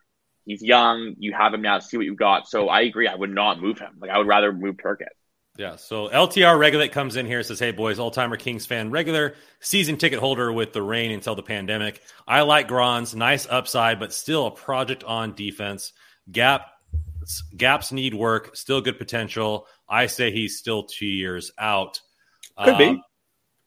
He's 0.47 0.63
young. 0.63 1.17
You 1.19 1.33
have 1.33 1.53
him 1.53 1.61
now. 1.61 1.81
See 1.81 1.97
what 1.97 2.07
you've 2.07 2.17
got. 2.17 2.49
So 2.49 2.69
I 2.69 2.83
agree. 2.83 3.09
I 3.09 3.15
would 3.15 3.35
not 3.35 3.61
move 3.61 3.79
him. 3.79 3.97
Like 4.01 4.11
I 4.11 4.19
would 4.19 4.29
rather 4.29 4.53
move 4.53 4.77
Turcotte. 4.77 5.09
Yeah. 5.59 5.77
So 5.77 6.09
LTR 6.09 6.57
regular 6.59 6.87
comes 6.89 7.17
in 7.17 7.27
here 7.27 7.43
says, 7.43 7.59
"Hey 7.59 7.73
boys, 7.73 7.99
all 7.99 8.11
timer 8.11 8.37
Kings 8.37 8.65
fan, 8.65 8.91
regular 8.91 9.35
season 9.61 9.97
ticket 9.97 10.21
holder 10.21 10.53
with 10.53 10.73
the 10.73 10.83
Reign 10.83 11.11
until 11.11 11.35
the 11.35 11.43
pandemic. 11.43 12.01
I 12.29 12.43
like 12.43 12.69
Grans, 12.69 13.15
nice 13.15 13.47
upside, 13.51 13.99
but 13.99 14.13
still 14.13 14.47
a 14.47 14.51
project 14.53 15.03
on 15.03 15.35
defense. 15.35 15.93
Gap 16.31 16.67
gaps 17.57 17.91
need 17.91 18.15
work. 18.15 18.57
Still 18.57 18.81
good 18.81 18.99
potential. 18.99 19.67
I 19.89 20.07
say 20.07 20.31
he's 20.31 20.59
still 20.59 20.85
two 20.85 21.07
years 21.07 21.51
out. 21.59 22.01
Could 22.59 22.75
um, 22.75 22.79
be. 22.79 23.03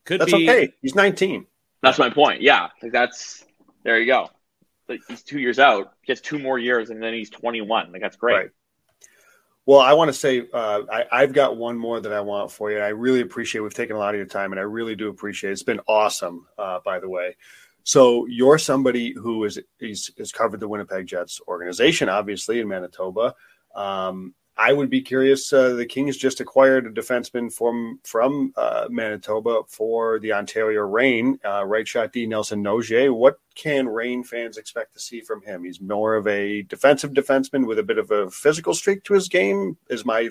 Could 0.06 0.22
that's 0.22 0.34
be. 0.34 0.50
okay. 0.50 0.74
He's 0.82 0.96
19. 0.96 1.46
That's 1.82 2.00
my 2.00 2.10
point. 2.10 2.42
Yeah. 2.42 2.70
Like 2.82 2.92
that's 2.92 3.46
there. 3.84 4.00
You 4.00 4.08
go. 4.08 4.30
He's 5.08 5.24
two 5.24 5.40
years 5.40 5.60
out. 5.60 5.94
He 6.02 6.16
two 6.16 6.40
more 6.40 6.60
years, 6.60 6.90
and 6.90 7.02
then 7.02 7.14
he's 7.14 7.30
21. 7.30 7.92
Like 7.92 8.02
that's 8.02 8.18
great. 8.18 8.34
Right. 8.34 8.50
Well, 9.66 9.80
I 9.80 9.94
want 9.94 10.10
to 10.10 10.14
say 10.14 10.48
uh, 10.52 10.82
I, 11.12 11.22
have 11.22 11.34
got 11.34 11.58
one 11.58 11.78
more 11.78 12.00
that 12.00 12.12
I 12.12 12.22
want 12.22 12.52
for 12.52 12.72
you. 12.72 12.80
I 12.80 12.88
really 12.88 13.22
appreciate 13.22 13.62
we've 13.62 13.72
taken 13.72 13.96
a 13.96 14.00
lot 14.00 14.16
of 14.16 14.18
your 14.18 14.26
time, 14.26 14.52
and 14.52 14.60
I 14.60 14.64
really 14.64 14.96
do 14.96 15.10
appreciate 15.10 15.52
it. 15.52 15.54
It's 15.54 15.64
been 15.64 15.82
awesome, 15.88 16.48
uh, 16.58 16.80
by 16.84 17.00
the 17.00 17.08
way. 17.08 17.36
So 17.84 18.26
you're 18.26 18.58
somebody 18.58 19.14
who 19.14 19.44
is 19.44 19.60
is, 19.80 20.12
is 20.18 20.32
covered 20.32 20.60
the 20.60 20.68
Winnipeg 20.68 21.06
Jets 21.06 21.40
organization, 21.48 22.10
obviously 22.10 22.60
in 22.60 22.68
Manitoba. 22.68 23.36
Um, 23.76 24.34
I 24.60 24.74
would 24.74 24.90
be 24.90 25.00
curious. 25.00 25.54
Uh, 25.54 25.70
the 25.70 25.86
Kings 25.86 26.18
just 26.18 26.42
acquired 26.42 26.86
a 26.86 26.90
defenseman 26.90 27.52
from 27.52 28.02
from 28.04 28.52
uh, 28.58 28.88
Manitoba 28.90 29.62
for 29.70 30.20
the 30.20 30.34
Ontario 30.34 30.82
Reign, 30.82 31.40
uh, 31.46 31.64
right 31.66 31.88
shot 31.88 32.12
D 32.12 32.28
Nelson 32.28 32.62
Nogier. 32.62 33.16
What 33.16 33.40
can 33.56 33.88
Reign 33.88 34.22
fans 34.22 34.58
expect 34.58 34.94
to 34.96 35.00
see 35.00 35.22
from 35.22 35.42
him? 35.44 35.64
He's 35.64 35.80
more 35.80 36.16
of 36.16 36.28
a 36.28 36.64
defensive 36.64 37.12
defenseman 37.12 37.68
with 37.68 37.80
a 37.80 37.84
bit 37.84 37.98
of 37.98 38.12
a 38.12 38.30
physical 38.30 38.74
streak 38.74 39.06
to 39.06 39.14
his 39.14 39.30
game, 39.30 39.78
is 39.90 40.04
my 40.04 40.28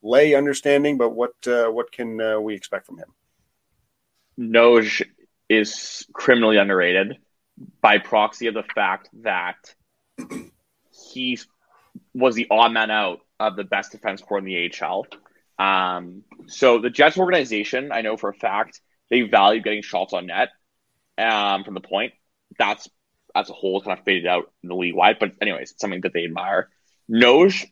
lay 0.00 0.36
understanding. 0.36 0.96
But 0.96 1.10
what 1.10 1.34
uh, 1.48 1.66
what 1.66 1.90
can 1.90 2.20
uh, 2.20 2.38
we 2.38 2.54
expect 2.54 2.86
from 2.86 2.98
him? 2.98 3.12
Noj 4.38 5.02
is 5.48 6.06
criminally 6.12 6.56
underrated 6.56 7.16
by 7.80 7.98
proxy 7.98 8.46
of 8.46 8.54
the 8.54 8.62
fact 8.62 9.08
that 9.22 9.74
he 11.12 11.36
was 12.14 12.34
the 12.34 12.46
odd 12.50 12.72
man 12.72 12.90
out 12.90 13.20
of 13.40 13.56
the 13.56 13.64
best 13.64 13.92
defense 13.92 14.20
core 14.20 14.38
in 14.38 14.44
the 14.44 14.70
AHL. 14.70 15.06
Um, 15.58 16.22
so 16.46 16.78
the 16.78 16.90
Jets 16.90 17.18
organization, 17.18 17.92
I 17.92 18.02
know 18.02 18.16
for 18.16 18.30
a 18.30 18.34
fact, 18.34 18.80
they 19.10 19.22
value 19.22 19.62
getting 19.62 19.82
shots 19.82 20.12
on 20.12 20.26
net 20.26 20.48
um, 21.18 21.64
from 21.64 21.74
the 21.74 21.80
point. 21.80 22.12
That's 22.58 22.88
as 23.34 23.48
a 23.48 23.54
whole 23.54 23.80
kind 23.80 23.98
of 23.98 24.04
faded 24.04 24.26
out 24.26 24.52
in 24.62 24.68
the 24.68 24.74
league 24.74 24.94
wide, 24.94 25.16
but 25.18 25.32
anyways, 25.40 25.72
it's 25.72 25.80
something 25.80 26.02
that 26.02 26.12
they 26.12 26.24
admire. 26.24 26.68
Noj 27.10 27.64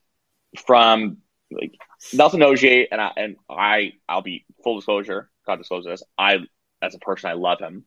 from 0.67 1.19
like 1.51 1.75
Nelson 2.13 2.41
Nogier 2.41 2.87
and 2.91 3.01
I 3.01 3.13
and 3.17 3.37
I 3.49 3.93
I'll 4.09 4.23
be 4.23 4.45
full 4.63 4.77
disclosure, 4.77 5.31
God 5.47 5.57
disclose 5.57 5.85
this. 5.85 6.03
I 6.17 6.39
as 6.83 6.95
a 6.95 6.99
person 6.99 7.31
I 7.31 7.35
love 7.35 7.59
him. 7.59 7.85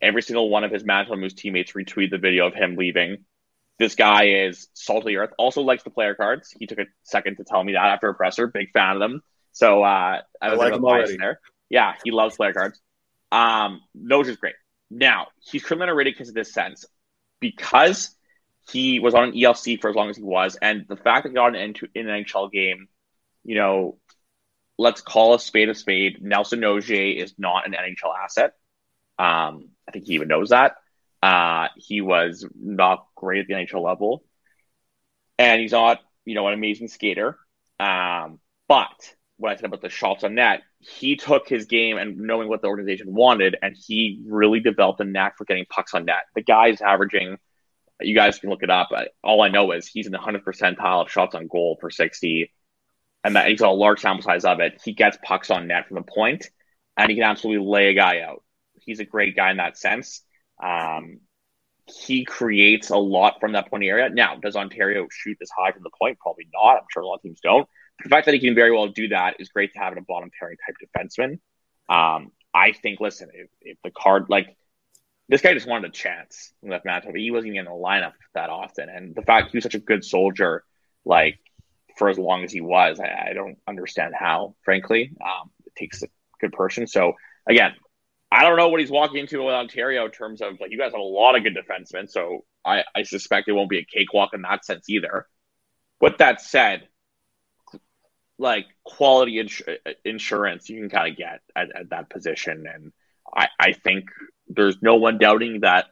Every 0.00 0.22
single 0.22 0.50
one 0.50 0.64
of 0.64 0.70
his 0.70 0.84
Manitoba 0.84 1.16
Moose 1.16 1.34
teammates 1.34 1.72
retweet 1.72 2.10
the 2.10 2.18
video 2.18 2.46
of 2.46 2.54
him 2.54 2.76
leaving 2.76 3.24
this 3.78 3.94
guy 3.94 4.28
is 4.28 4.68
salty 4.74 5.16
earth. 5.16 5.30
Also 5.38 5.62
likes 5.62 5.82
the 5.82 5.90
player 5.90 6.14
cards. 6.14 6.54
He 6.58 6.66
took 6.66 6.78
a 6.78 6.86
second 7.02 7.36
to 7.36 7.44
tell 7.44 7.62
me 7.62 7.74
that 7.74 7.86
after 7.86 8.08
a 8.08 8.14
presser. 8.14 8.46
Big 8.46 8.70
fan 8.72 8.94
of 8.94 9.00
them. 9.00 9.22
So 9.52 9.82
uh, 9.82 10.22
I 10.40 10.50
was 10.50 10.58
like 10.58 10.72
him 10.72 10.84
already. 10.84 11.16
there. 11.16 11.40
Yeah, 11.68 11.94
he 12.04 12.10
loves 12.10 12.36
player 12.36 12.52
cards. 12.52 12.80
Um, 13.32 13.80
Noj 13.96 14.26
is 14.28 14.36
great. 14.36 14.54
Now 14.90 15.28
he's 15.40 15.62
criminally 15.62 15.90
underrated 15.90 16.14
because 16.14 16.28
of 16.28 16.34
this 16.34 16.52
sense, 16.52 16.84
because 17.40 18.14
he 18.70 19.00
was 19.00 19.14
on 19.14 19.24
an 19.24 19.32
ELC 19.32 19.80
for 19.80 19.90
as 19.90 19.96
long 19.96 20.10
as 20.10 20.16
he 20.16 20.22
was, 20.22 20.56
and 20.60 20.86
the 20.88 20.96
fact 20.96 21.24
that 21.24 21.30
he 21.30 21.34
got 21.34 21.56
an, 21.56 21.74
in 21.94 22.08
an 22.08 22.24
NHL 22.24 22.50
game, 22.50 22.88
you 23.44 23.56
know, 23.56 23.98
let's 24.78 25.00
call 25.00 25.34
a 25.34 25.40
spade 25.40 25.68
a 25.68 25.74
spade. 25.74 26.22
Nelson 26.22 26.60
Nogier 26.60 27.16
is 27.16 27.34
not 27.38 27.66
an 27.66 27.72
NHL 27.72 28.14
asset. 28.24 28.52
Um, 29.18 29.70
I 29.88 29.92
think 29.92 30.06
he 30.06 30.14
even 30.14 30.28
knows 30.28 30.50
that. 30.50 30.76
Uh, 31.22 31.68
he 31.76 32.00
was 32.00 32.46
not 32.54 33.06
great 33.14 33.40
at 33.40 33.46
the 33.46 33.54
NHL 33.54 33.82
level, 33.82 34.24
and 35.38 35.60
he's 35.60 35.72
not, 35.72 36.00
you 36.24 36.34
know, 36.34 36.46
an 36.48 36.54
amazing 36.54 36.88
skater. 36.88 37.38
Um, 37.80 38.38
but 38.68 39.14
what 39.38 39.52
I 39.52 39.56
said 39.56 39.66
about 39.66 39.82
the 39.82 39.88
shots 39.88 40.24
on 40.24 40.34
net, 40.34 40.62
he 40.78 41.16
took 41.16 41.48
his 41.48 41.66
game 41.66 41.98
and 41.98 42.16
knowing 42.18 42.48
what 42.48 42.62
the 42.62 42.68
organization 42.68 43.14
wanted, 43.14 43.56
and 43.60 43.76
he 43.76 44.22
really 44.26 44.60
developed 44.60 45.00
a 45.00 45.04
knack 45.04 45.36
for 45.36 45.44
getting 45.44 45.66
pucks 45.68 45.94
on 45.94 46.04
net. 46.06 46.24
The 46.34 46.42
guy's 46.42 46.80
averaging, 46.80 47.36
you 48.00 48.14
guys 48.14 48.38
can 48.38 48.50
look 48.50 48.62
it 48.62 48.70
up. 48.70 48.90
All 49.22 49.42
I 49.42 49.48
know 49.48 49.72
is 49.72 49.86
he's 49.86 50.06
in 50.06 50.12
the 50.12 50.18
100 50.18 50.44
percentile 50.44 51.02
of 51.02 51.10
shots 51.10 51.34
on 51.34 51.48
goal 51.48 51.76
per 51.76 51.90
60, 51.90 52.52
and 53.24 53.36
that 53.36 53.48
he's 53.48 53.60
got 53.60 53.70
a 53.70 53.72
large 53.72 54.00
sample 54.00 54.22
size 54.22 54.44
of 54.44 54.60
it. 54.60 54.80
He 54.84 54.92
gets 54.92 55.18
pucks 55.22 55.50
on 55.50 55.66
net 55.66 55.88
from 55.88 55.96
the 55.96 56.02
point, 56.02 56.48
and 56.96 57.10
he 57.10 57.16
can 57.16 57.24
absolutely 57.24 57.66
lay 57.66 57.88
a 57.88 57.94
guy 57.94 58.20
out. 58.20 58.42
He's 58.80 59.00
a 59.00 59.04
great 59.04 59.36
guy 59.36 59.50
in 59.50 59.56
that 59.58 59.76
sense. 59.76 60.22
Um, 60.62 61.20
he 61.86 62.24
creates 62.24 62.90
a 62.90 62.96
lot 62.96 63.40
from 63.40 63.52
that 63.52 63.70
point 63.70 63.84
area. 63.84 64.08
Now, 64.08 64.36
does 64.36 64.56
Ontario 64.56 65.06
shoot 65.10 65.36
this 65.38 65.50
high 65.56 65.72
from 65.72 65.84
the 65.84 65.90
point? 65.96 66.18
Probably 66.18 66.48
not. 66.52 66.76
I'm 66.76 66.86
sure 66.92 67.02
a 67.02 67.06
lot 67.06 67.16
of 67.16 67.22
teams 67.22 67.40
don't 67.40 67.68
the 68.02 68.08
fact 68.08 68.26
that 68.26 68.34
he 68.34 68.40
can 68.40 68.54
very 68.54 68.72
well 68.72 68.88
do 68.88 69.08
that 69.08 69.36
is 69.38 69.48
great 69.48 69.72
to 69.72 69.78
have 69.78 69.92
in 69.92 69.98
a 69.98 70.02
bottom 70.02 70.30
pairing 70.38 70.56
type 70.66 70.76
defenseman. 70.82 71.38
Um, 71.88 72.32
I 72.52 72.72
think, 72.72 73.00
listen, 73.00 73.30
if, 73.32 73.48
if, 73.60 73.78
the 73.84 73.90
card, 73.90 74.26
like, 74.28 74.56
this 75.28 75.40
guy 75.40 75.54
just 75.54 75.66
wanted 75.66 75.90
a 75.90 75.92
chance 75.92 76.52
in 76.62 76.70
that 76.70 76.84
matchup. 76.84 77.16
He 77.16 77.30
wasn't 77.30 77.54
even 77.54 77.60
in 77.60 77.64
the 77.64 77.70
lineup 77.70 78.12
that 78.34 78.50
often. 78.50 78.88
And 78.88 79.14
the 79.14 79.22
fact 79.22 79.50
he 79.50 79.56
was 79.56 79.64
such 79.64 79.74
a 79.74 79.80
good 79.80 80.04
soldier, 80.04 80.62
like, 81.04 81.38
for 81.96 82.08
as 82.08 82.18
long 82.18 82.44
as 82.44 82.52
he 82.52 82.60
was, 82.60 83.00
I, 83.00 83.28
I 83.30 83.32
don't 83.32 83.58
understand 83.66 84.14
how, 84.16 84.54
frankly. 84.62 85.12
Um, 85.22 85.50
it 85.64 85.74
takes 85.74 86.02
a 86.02 86.08
good 86.40 86.52
person. 86.52 86.86
So, 86.86 87.14
again, 87.48 87.72
I 88.36 88.42
don't 88.42 88.58
know 88.58 88.68
what 88.68 88.80
he's 88.80 88.90
walking 88.90 89.18
into 89.18 89.42
with 89.42 89.54
Ontario 89.54 90.04
in 90.04 90.10
terms 90.10 90.42
of, 90.42 90.60
like, 90.60 90.70
you 90.70 90.78
guys 90.78 90.92
have 90.92 91.00
a 91.00 91.02
lot 91.02 91.36
of 91.36 91.42
good 91.42 91.56
defensemen. 91.56 92.10
So 92.10 92.44
I, 92.64 92.84
I 92.94 93.04
suspect 93.04 93.48
it 93.48 93.52
won't 93.52 93.70
be 93.70 93.78
a 93.78 93.84
cakewalk 93.84 94.34
in 94.34 94.42
that 94.42 94.64
sense 94.64 94.90
either. 94.90 95.26
With 96.00 96.18
that 96.18 96.42
said, 96.42 96.86
like 98.38 98.66
quality 98.84 99.38
ins- 99.38 99.62
insurance 100.04 100.68
you 100.68 100.80
can 100.80 100.90
kind 100.90 101.10
of 101.10 101.16
get 101.16 101.40
at, 101.54 101.74
at, 101.74 101.90
that 101.90 102.10
position. 102.10 102.66
And 102.72 102.92
I, 103.34 103.48
I 103.58 103.72
think 103.72 104.10
there's 104.48 104.82
no 104.82 104.96
one 104.96 105.16
doubting 105.16 105.60
that 105.60 105.86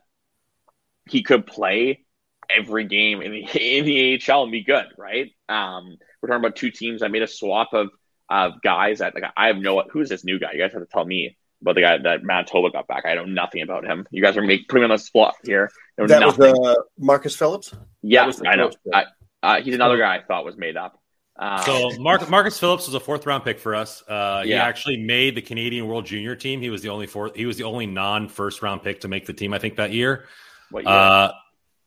he 1.09 1.23
could 1.23 1.47
play 1.47 2.05
every 2.55 2.85
game 2.85 3.23
in 3.23 3.33
the 3.33 3.79
in 3.79 3.87
the 3.87 4.23
AHL 4.29 4.43
and 4.43 4.53
be 4.53 4.63
good, 4.63 4.87
right? 4.99 5.31
Um, 5.49 5.97
we're 6.21 6.29
talking 6.29 6.45
about 6.45 6.57
two 6.57 6.71
teams. 6.71 7.03
I 7.03 7.09
made 7.09 7.23
a 7.23 7.27
swap 7.27 7.73
of 7.73 7.89
of 8.29 8.61
guys 8.63 8.99
that 8.99 9.15
like 9.15 9.25
I 9.35 9.47
have 9.47 9.57
no 9.57 9.83
who's 9.91 10.11
this 10.11 10.25
new 10.25 10.39
guy. 10.39 10.53
You 10.53 10.59
guys 10.59 10.73
have 10.73 10.83
to 10.83 10.89
tell 10.89 11.05
me 11.05 11.37
about 11.65 11.75
the 11.77 11.81
guy 11.81 11.97
that 11.97 12.23
Manitoba 12.23 12.71
got 12.71 12.87
back. 12.87 13.05
I 13.07 13.15
know 13.15 13.25
nothing 13.25 13.63
about 13.63 13.87
him. 13.87 14.07
You 14.11 14.23
guys 14.23 14.37
are 14.37 14.43
make, 14.43 14.69
putting 14.69 14.85
him 14.85 14.91
on 14.91 14.97
the 14.97 15.03
spot 15.03 15.35
here. 15.45 15.71
That 15.97 16.21
nothing. 16.21 16.53
was 16.53 16.77
uh, 16.77 16.83
Marcus 16.99 17.35
Phillips. 17.35 17.75
Yeah, 18.03 18.31
I 18.47 18.57
know. 18.57 18.71
I, 18.93 19.05
uh, 19.43 19.61
he's 19.63 19.75
another 19.75 19.97
guy 19.97 20.17
I 20.17 20.23
thought 20.23 20.45
was 20.45 20.59
made 20.59 20.77
up. 20.77 21.01
Um, 21.37 21.63
so 21.65 21.91
Mark, 21.99 22.29
Marcus 22.29 22.61
Phillips 22.61 22.87
was 22.87 22.95
a 22.95 23.01
fourth 23.01 23.27
round 23.27 23.45
pick 23.45 23.59
for 23.59 23.75
us. 23.75 24.03
Uh, 24.03 24.43
yeah. 24.45 24.45
He 24.45 24.55
actually 24.55 24.97
made 24.99 25.35
the 25.35 25.43
Canadian 25.43 25.89
World 25.89 26.05
Junior 26.05 26.37
team. 26.37 26.61
He 26.61 26.71
was 26.71 26.83
the 26.83 26.91
only 26.91 27.07
fourth. 27.07 27.35
He 27.35 27.47
was 27.47 27.57
the 27.57 27.65
only 27.65 27.87
non 27.87 28.29
first 28.29 28.63
round 28.63 28.83
pick 28.83 29.01
to 29.01 29.09
make 29.09 29.25
the 29.25 29.33
team. 29.33 29.55
I 29.55 29.59
think 29.59 29.77
that 29.77 29.93
year. 29.93 30.27
What 30.71 30.85
year? 30.85 30.93
Uh, 30.93 31.33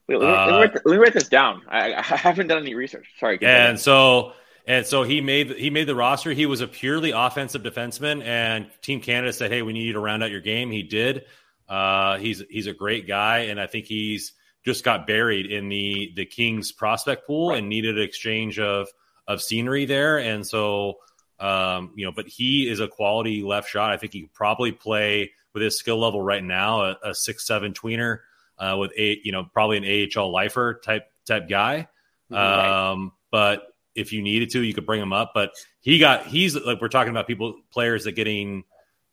Wait, 0.08 0.20
let, 0.20 0.26
me, 0.26 0.34
let, 0.34 0.48
me 0.48 0.54
write, 0.54 0.74
let, 0.74 0.86
me 0.86 0.98
write, 0.98 1.14
this 1.14 1.28
down. 1.28 1.62
I, 1.68 1.94
I 1.94 2.02
haven't 2.02 2.48
done 2.48 2.60
any 2.60 2.76
research. 2.76 3.08
Sorry. 3.20 3.38
And 3.42 3.78
so 3.78 4.34
and 4.68 4.86
so 4.86 5.04
he 5.04 5.22
made 5.22 5.52
he 5.52 5.70
made 5.70 5.88
the 5.88 5.96
roster. 5.96 6.34
He 6.34 6.46
was 6.46 6.60
a 6.60 6.68
purely 6.68 7.12
offensive 7.12 7.64
defenseman, 7.64 8.22
and 8.22 8.70
Team 8.82 9.00
Canada 9.00 9.32
said, 9.32 9.50
"Hey, 9.50 9.62
we 9.62 9.72
need 9.72 9.84
you 9.84 9.94
to 9.94 10.00
round 10.00 10.24
out 10.24 10.30
your 10.30 10.42
game." 10.42 10.70
He 10.70 10.84
did. 10.84 11.24
Uh, 11.70 12.18
he's 12.18 12.44
he's 12.50 12.68
a 12.68 12.74
great 12.74 13.08
guy, 13.08 13.40
and 13.40 13.62
I 13.62 13.68
think 13.68 13.86
he's 13.86 14.34
just 14.66 14.84
got 14.84 15.08
buried 15.08 15.46
in 15.46 15.70
the 15.70 16.12
the 16.16 16.26
Kings 16.26 16.74
prospect 16.74 17.26
pool 17.26 17.50
right. 17.50 17.60
and 17.60 17.70
needed 17.70 17.98
an 17.98 18.04
exchange 18.04 18.60
of 18.60 18.90
of 19.26 19.42
scenery 19.42 19.86
there. 19.86 20.18
And 20.18 20.46
so, 20.46 20.98
um, 21.40 21.94
you 21.96 22.06
know, 22.06 22.12
but 22.12 22.28
he 22.28 22.70
is 22.70 22.82
a 22.82 22.90
quality 22.90 23.44
left 23.44 23.70
shot. 23.70 23.92
I 23.92 23.98
think 23.98 24.12
he 24.12 24.24
could 24.24 24.34
probably 24.34 24.74
play 24.74 25.32
with 25.54 25.64
his 25.64 25.78
skill 25.78 25.98
level 25.98 26.22
right 26.22 26.44
now, 26.44 26.82
a, 26.84 26.98
a 27.06 27.16
six 27.16 27.48
seven 27.48 27.72
tweener 27.72 28.20
uh, 28.60 28.76
with 28.78 28.92
a 28.98 29.18
you 29.24 29.32
know 29.32 29.46
probably 29.54 29.78
an 29.78 30.12
AHL 30.14 30.30
lifer 30.30 30.82
type 30.84 31.10
type 31.26 31.48
guy. 31.48 31.88
Right. 32.30 32.90
Um, 32.90 33.14
but 33.32 33.64
if 33.98 34.14
you 34.14 34.22
needed 34.22 34.52
to, 34.52 34.62
you 34.62 34.74
could 34.74 34.86
bring 34.86 35.02
him 35.02 35.12
up. 35.12 35.32
But 35.34 35.52
he 35.82 36.00
got 36.00 36.26
he's 36.26 36.56
like 36.56 36.80
we're 36.80 36.88
talking 36.88 37.12
about 37.12 37.28
people 37.28 37.56
players 37.72 38.06
that 38.06 38.14
getting 38.14 38.64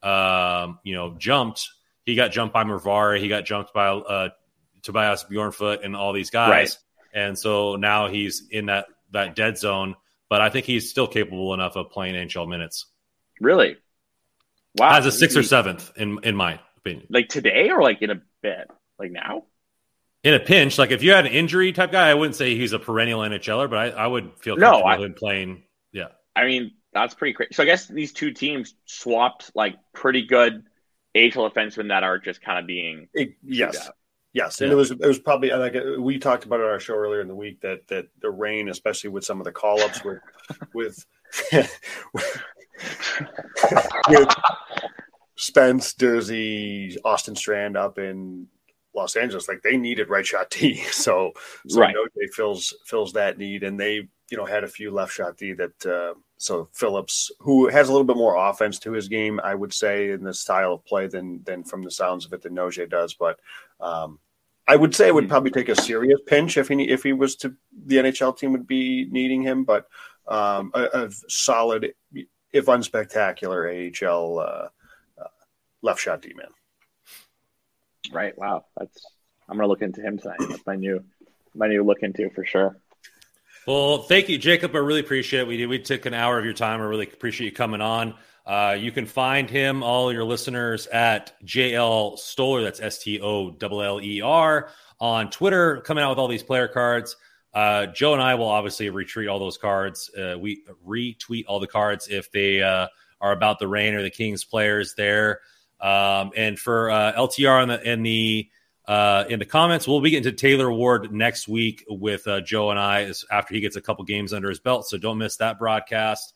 um, 0.02 0.78
you 0.84 0.94
know 0.94 1.16
jumped. 1.18 1.68
He 2.04 2.14
got 2.14 2.32
jumped 2.32 2.52
by 2.52 2.64
Moverare. 2.64 3.18
He 3.18 3.28
got 3.28 3.44
jumped 3.44 3.72
by 3.72 3.88
uh, 3.88 4.28
Tobias 4.82 5.24
Bjornfot 5.24 5.84
and 5.84 5.96
all 5.96 6.12
these 6.12 6.30
guys. 6.30 6.50
Right. 6.50 6.78
And 7.14 7.38
so 7.38 7.76
now 7.76 8.08
he's 8.08 8.46
in 8.50 8.66
that 8.66 8.86
that 9.10 9.34
dead 9.34 9.58
zone 9.58 9.96
but 10.34 10.40
I 10.40 10.50
think 10.50 10.66
he's 10.66 10.90
still 10.90 11.06
capable 11.06 11.54
enough 11.54 11.76
of 11.76 11.90
playing 11.90 12.14
NHL 12.14 12.48
minutes. 12.48 12.86
Really? 13.40 13.76
Wow. 14.76 14.96
As 14.96 15.06
a 15.06 15.12
sixth 15.12 15.36
or 15.36 15.44
seventh, 15.44 15.92
in 15.96 16.18
in 16.24 16.34
my 16.34 16.58
opinion. 16.76 17.06
Like 17.08 17.28
today 17.28 17.70
or 17.70 17.82
like 17.82 18.02
in 18.02 18.10
a 18.10 18.20
bit? 18.42 18.68
Like 18.98 19.12
now? 19.12 19.44
In 20.24 20.34
a 20.34 20.40
pinch, 20.40 20.78
like 20.78 20.90
if 20.90 21.02
you 21.02 21.12
had 21.12 21.26
an 21.26 21.32
injury 21.32 21.72
type 21.72 21.92
guy, 21.92 22.08
I 22.08 22.14
wouldn't 22.14 22.34
say 22.34 22.56
he's 22.56 22.72
a 22.72 22.78
perennial 22.78 23.20
NHLer, 23.20 23.68
but 23.68 23.78
I, 23.78 23.88
I 23.90 24.06
would 24.06 24.32
feel 24.38 24.56
comfortable 24.56 24.80
no, 24.80 24.86
I, 24.86 24.96
him 24.96 25.14
playing. 25.14 25.64
Yeah. 25.92 26.08
I 26.34 26.46
mean, 26.46 26.72
that's 26.94 27.14
pretty 27.14 27.34
crazy. 27.34 27.52
So 27.52 27.62
I 27.62 27.66
guess 27.66 27.86
these 27.86 28.12
two 28.12 28.32
teams 28.32 28.74
swapped 28.86 29.50
like 29.54 29.76
pretty 29.92 30.26
good 30.26 30.64
AHL 31.14 31.50
defensemen 31.50 31.88
that 31.88 32.02
are 32.02 32.18
just 32.18 32.40
kind 32.40 32.58
of 32.58 32.66
being 32.66 33.08
it, 33.12 33.34
yes. 33.42 33.90
Yes, 34.32 34.60
and 34.60 34.68
yeah. 34.68 34.72
it 34.72 34.76
was 34.76 34.90
it 34.90 35.06
was 35.06 35.20
probably 35.20 35.50
like 35.50 35.76
we 35.96 36.18
talked 36.18 36.44
about 36.44 36.58
it 36.58 36.64
on 36.64 36.70
our 36.70 36.80
show 36.80 36.94
earlier 36.94 37.20
in 37.20 37.28
the 37.28 37.36
week 37.36 37.60
that 37.60 37.86
that 37.86 38.08
the 38.20 38.28
Reign, 38.28 38.68
especially 38.68 39.10
with 39.10 39.24
some 39.24 39.40
of 39.40 39.44
the 39.44 39.52
call 39.52 39.80
ups 39.80 40.02
with 40.04 40.18
with 40.74 41.06
with 44.08 44.34
Spence, 45.36 45.94
Durzi, 45.94 46.96
Austin 47.04 47.36
Strand 47.36 47.76
up 47.76 47.98
in 47.98 48.48
Los 48.94 49.16
Angeles, 49.16 49.48
like 49.48 49.62
they 49.62 49.76
needed 49.76 50.08
right 50.08 50.26
shot 50.26 50.50
D. 50.50 50.82
So 50.92 51.32
so 51.68 51.80
right. 51.80 51.94
Noje 51.94 52.32
fills 52.32 52.74
fills 52.84 53.12
that 53.14 53.38
need, 53.38 53.62
and 53.62 53.78
they 53.78 54.08
you 54.30 54.36
know 54.36 54.44
had 54.44 54.64
a 54.64 54.68
few 54.68 54.90
left 54.90 55.12
shot 55.12 55.36
D 55.36 55.52
that. 55.54 55.86
Uh, 55.86 56.14
so 56.36 56.68
Phillips, 56.72 57.30
who 57.38 57.68
has 57.68 57.88
a 57.88 57.92
little 57.92 58.04
bit 58.04 58.18
more 58.18 58.36
offense 58.36 58.78
to 58.80 58.92
his 58.92 59.08
game, 59.08 59.40
I 59.42 59.54
would 59.54 59.72
say, 59.72 60.10
in 60.10 60.22
the 60.22 60.34
style 60.34 60.74
of 60.74 60.84
play 60.84 61.06
than 61.06 61.42
than 61.44 61.64
from 61.64 61.82
the 61.82 61.90
sounds 61.90 62.26
of 62.26 62.32
it 62.34 62.42
that 62.42 62.52
Noje 62.52 62.90
does. 62.90 63.14
But 63.14 63.38
um, 63.80 64.18
I 64.66 64.76
would 64.76 64.94
say 64.94 65.08
it 65.08 65.14
would 65.14 65.24
hmm. 65.24 65.30
probably 65.30 65.50
take 65.50 65.68
a 65.68 65.80
serious 65.80 66.20
pinch 66.26 66.56
if 66.56 66.68
he 66.68 66.82
if 66.82 67.02
he 67.02 67.12
was 67.12 67.36
to 67.36 67.54
the 67.86 67.96
NHL 67.96 68.36
team 68.36 68.52
would 68.52 68.66
be 68.66 69.06
needing 69.10 69.42
him, 69.42 69.64
but 69.64 69.86
um, 70.26 70.70
a, 70.74 70.84
a, 70.92 71.10
solid, 71.28 71.94
if 72.52 72.66
unspectacular, 72.66 74.02
AHL 74.02 74.38
uh, 74.38 74.68
uh, 75.22 75.28
left 75.82 76.00
shot 76.00 76.22
D 76.22 76.32
man. 76.34 76.48
Right. 78.12 78.36
Wow. 78.36 78.64
That's 78.76 79.04
I'm 79.48 79.56
gonna 79.56 79.68
look 79.68 79.82
into 79.82 80.00
him 80.00 80.18
tonight. 80.18 80.38
That's 80.40 80.66
my 80.66 80.76
new 80.76 81.04
my 81.54 81.68
new 81.68 81.82
look 81.84 82.02
into 82.02 82.30
for 82.30 82.44
sure. 82.44 82.76
Well, 83.66 84.02
thank 84.02 84.28
you, 84.28 84.36
Jacob. 84.36 84.74
I 84.74 84.78
really 84.78 85.00
appreciate 85.00 85.40
it. 85.40 85.46
We 85.46 85.66
we 85.66 85.78
took 85.78 86.06
an 86.06 86.14
hour 86.14 86.38
of 86.38 86.44
your 86.44 86.54
time. 86.54 86.80
I 86.80 86.84
really 86.84 87.06
appreciate 87.06 87.46
you 87.46 87.52
coming 87.52 87.80
on. 87.80 88.14
Uh, 88.46 88.76
you 88.78 88.92
can 88.92 89.06
find 89.06 89.48
him, 89.48 89.82
all 89.82 90.12
your 90.12 90.24
listeners, 90.24 90.86
at 90.88 91.32
JL 91.44 92.18
Stoller. 92.18 92.62
That's 92.62 92.80
S 92.80 92.98
T 92.98 93.20
O 93.22 93.56
L 93.60 93.82
L 93.82 94.00
E 94.02 94.20
R 94.20 94.68
on 95.00 95.30
Twitter, 95.30 95.80
coming 95.80 96.04
out 96.04 96.10
with 96.10 96.18
all 96.18 96.28
these 96.28 96.42
player 96.42 96.68
cards. 96.68 97.16
Uh, 97.54 97.86
Joe 97.86 98.12
and 98.12 98.22
I 98.22 98.34
will 98.34 98.48
obviously 98.48 98.90
retweet 98.90 99.30
all 99.30 99.38
those 99.38 99.56
cards. 99.56 100.10
Uh, 100.14 100.36
we 100.38 100.64
retweet 100.86 101.44
all 101.46 101.60
the 101.60 101.66
cards 101.66 102.08
if 102.08 102.30
they 102.32 102.60
uh, 102.62 102.88
are 103.20 103.32
about 103.32 103.60
the 103.60 103.68
Reign 103.68 103.94
or 103.94 104.02
the 104.02 104.10
Kings 104.10 104.44
players 104.44 104.94
there. 104.94 105.40
Um, 105.84 106.32
and 106.34 106.58
for 106.58 106.90
uh, 106.90 107.12
LTR 107.12 107.62
in 107.62 107.68
the 107.68 107.92
in 107.92 108.02
the 108.02 108.48
uh, 108.86 109.24
in 109.28 109.38
the 109.38 109.44
comments, 109.44 109.86
we'll 109.86 110.00
be 110.00 110.10
getting 110.10 110.30
to 110.30 110.32
Taylor 110.32 110.72
Ward 110.72 111.12
next 111.12 111.46
week 111.48 111.84
with 111.88 112.26
Joe 112.44 112.70
and 112.70 112.78
I 112.78 113.12
after 113.30 113.54
he 113.54 113.60
gets 113.60 113.76
a 113.76 113.80
couple 113.80 114.04
games 114.04 114.32
under 114.32 114.48
his 114.48 114.60
belt. 114.60 114.86
So 114.86 114.96
don't 114.98 115.18
miss 115.18 115.36
that 115.36 115.58
broadcast. 115.58 116.34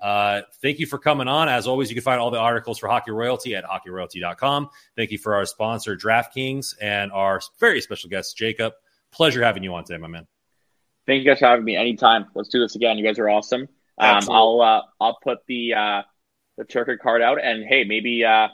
Uh, 0.00 0.42
thank 0.62 0.78
you 0.78 0.86
for 0.86 0.98
coming 0.98 1.28
on. 1.28 1.48
As 1.48 1.66
always, 1.66 1.90
you 1.90 1.94
can 1.94 2.04
find 2.04 2.20
all 2.20 2.30
the 2.30 2.38
articles 2.38 2.78
for 2.78 2.88
Hockey 2.88 3.10
Royalty 3.10 3.56
at 3.56 3.64
hockeyroyalty.com. 3.64 4.70
Thank 4.96 5.10
you 5.10 5.18
for 5.18 5.34
our 5.34 5.44
sponsor, 5.44 5.96
DraftKings, 5.96 6.74
and 6.80 7.10
our 7.12 7.40
very 7.58 7.80
special 7.80 8.08
guest, 8.10 8.36
Jacob. 8.36 8.74
Pleasure 9.10 9.42
having 9.42 9.64
you 9.64 9.74
on 9.74 9.84
today, 9.84 9.98
my 9.98 10.08
man. 10.08 10.26
Thank 11.06 11.24
you 11.24 11.30
guys 11.30 11.38
for 11.38 11.46
having 11.46 11.64
me 11.64 11.76
anytime. 11.76 12.26
Let's 12.34 12.48
do 12.48 12.60
this 12.60 12.76
again. 12.76 12.98
You 12.98 13.04
guys 13.04 13.18
are 13.18 13.28
awesome. 13.28 13.68
Um, 13.98 14.24
I'll 14.30 14.60
uh, 14.60 14.82
I'll 15.00 15.18
put 15.22 15.38
the 15.46 15.74
uh, 15.74 16.02
the 16.56 16.64
Turkey 16.64 16.96
card 16.96 17.22
out, 17.22 17.42
and 17.42 17.64
hey, 17.64 17.84
maybe 17.84 18.24
uh, 18.24 18.48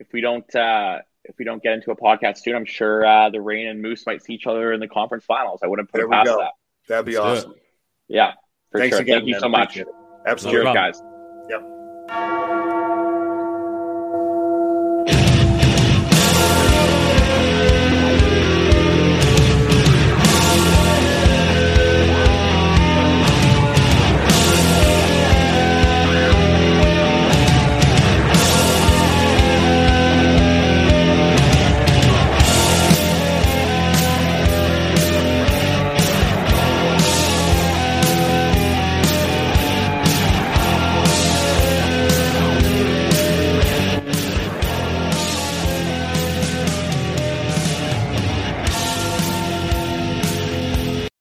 if 0.00 0.12
we 0.12 0.20
don't 0.20 0.52
uh, 0.56 0.98
if 1.24 1.36
we 1.38 1.44
don't 1.44 1.62
get 1.62 1.74
into 1.74 1.92
a 1.92 1.96
podcast 1.96 2.38
soon, 2.38 2.56
I'm 2.56 2.64
sure 2.64 3.06
uh, 3.06 3.30
the 3.30 3.40
Reign 3.40 3.68
and 3.68 3.80
Moose 3.80 4.04
might 4.06 4.24
see 4.24 4.32
each 4.32 4.46
other 4.46 4.72
in 4.72 4.80
the 4.80 4.88
conference 4.88 5.24
finals. 5.24 5.60
I 5.62 5.68
wouldn't 5.68 5.90
put 5.90 5.98
there 5.98 6.06
it 6.06 6.10
past 6.10 6.26
that. 6.26 6.52
That'd 6.88 7.06
be 7.06 7.16
awesome. 7.16 7.54
Yeah, 8.08 8.32
Thanks 8.72 8.96
sure. 8.96 9.02
again. 9.02 9.18
Thank 9.18 9.28
you 9.28 9.38
so 9.38 9.48
much. 9.48 9.78
Absolutely, 10.26 10.72
guys. 10.72 11.00
Yep. 11.48 12.59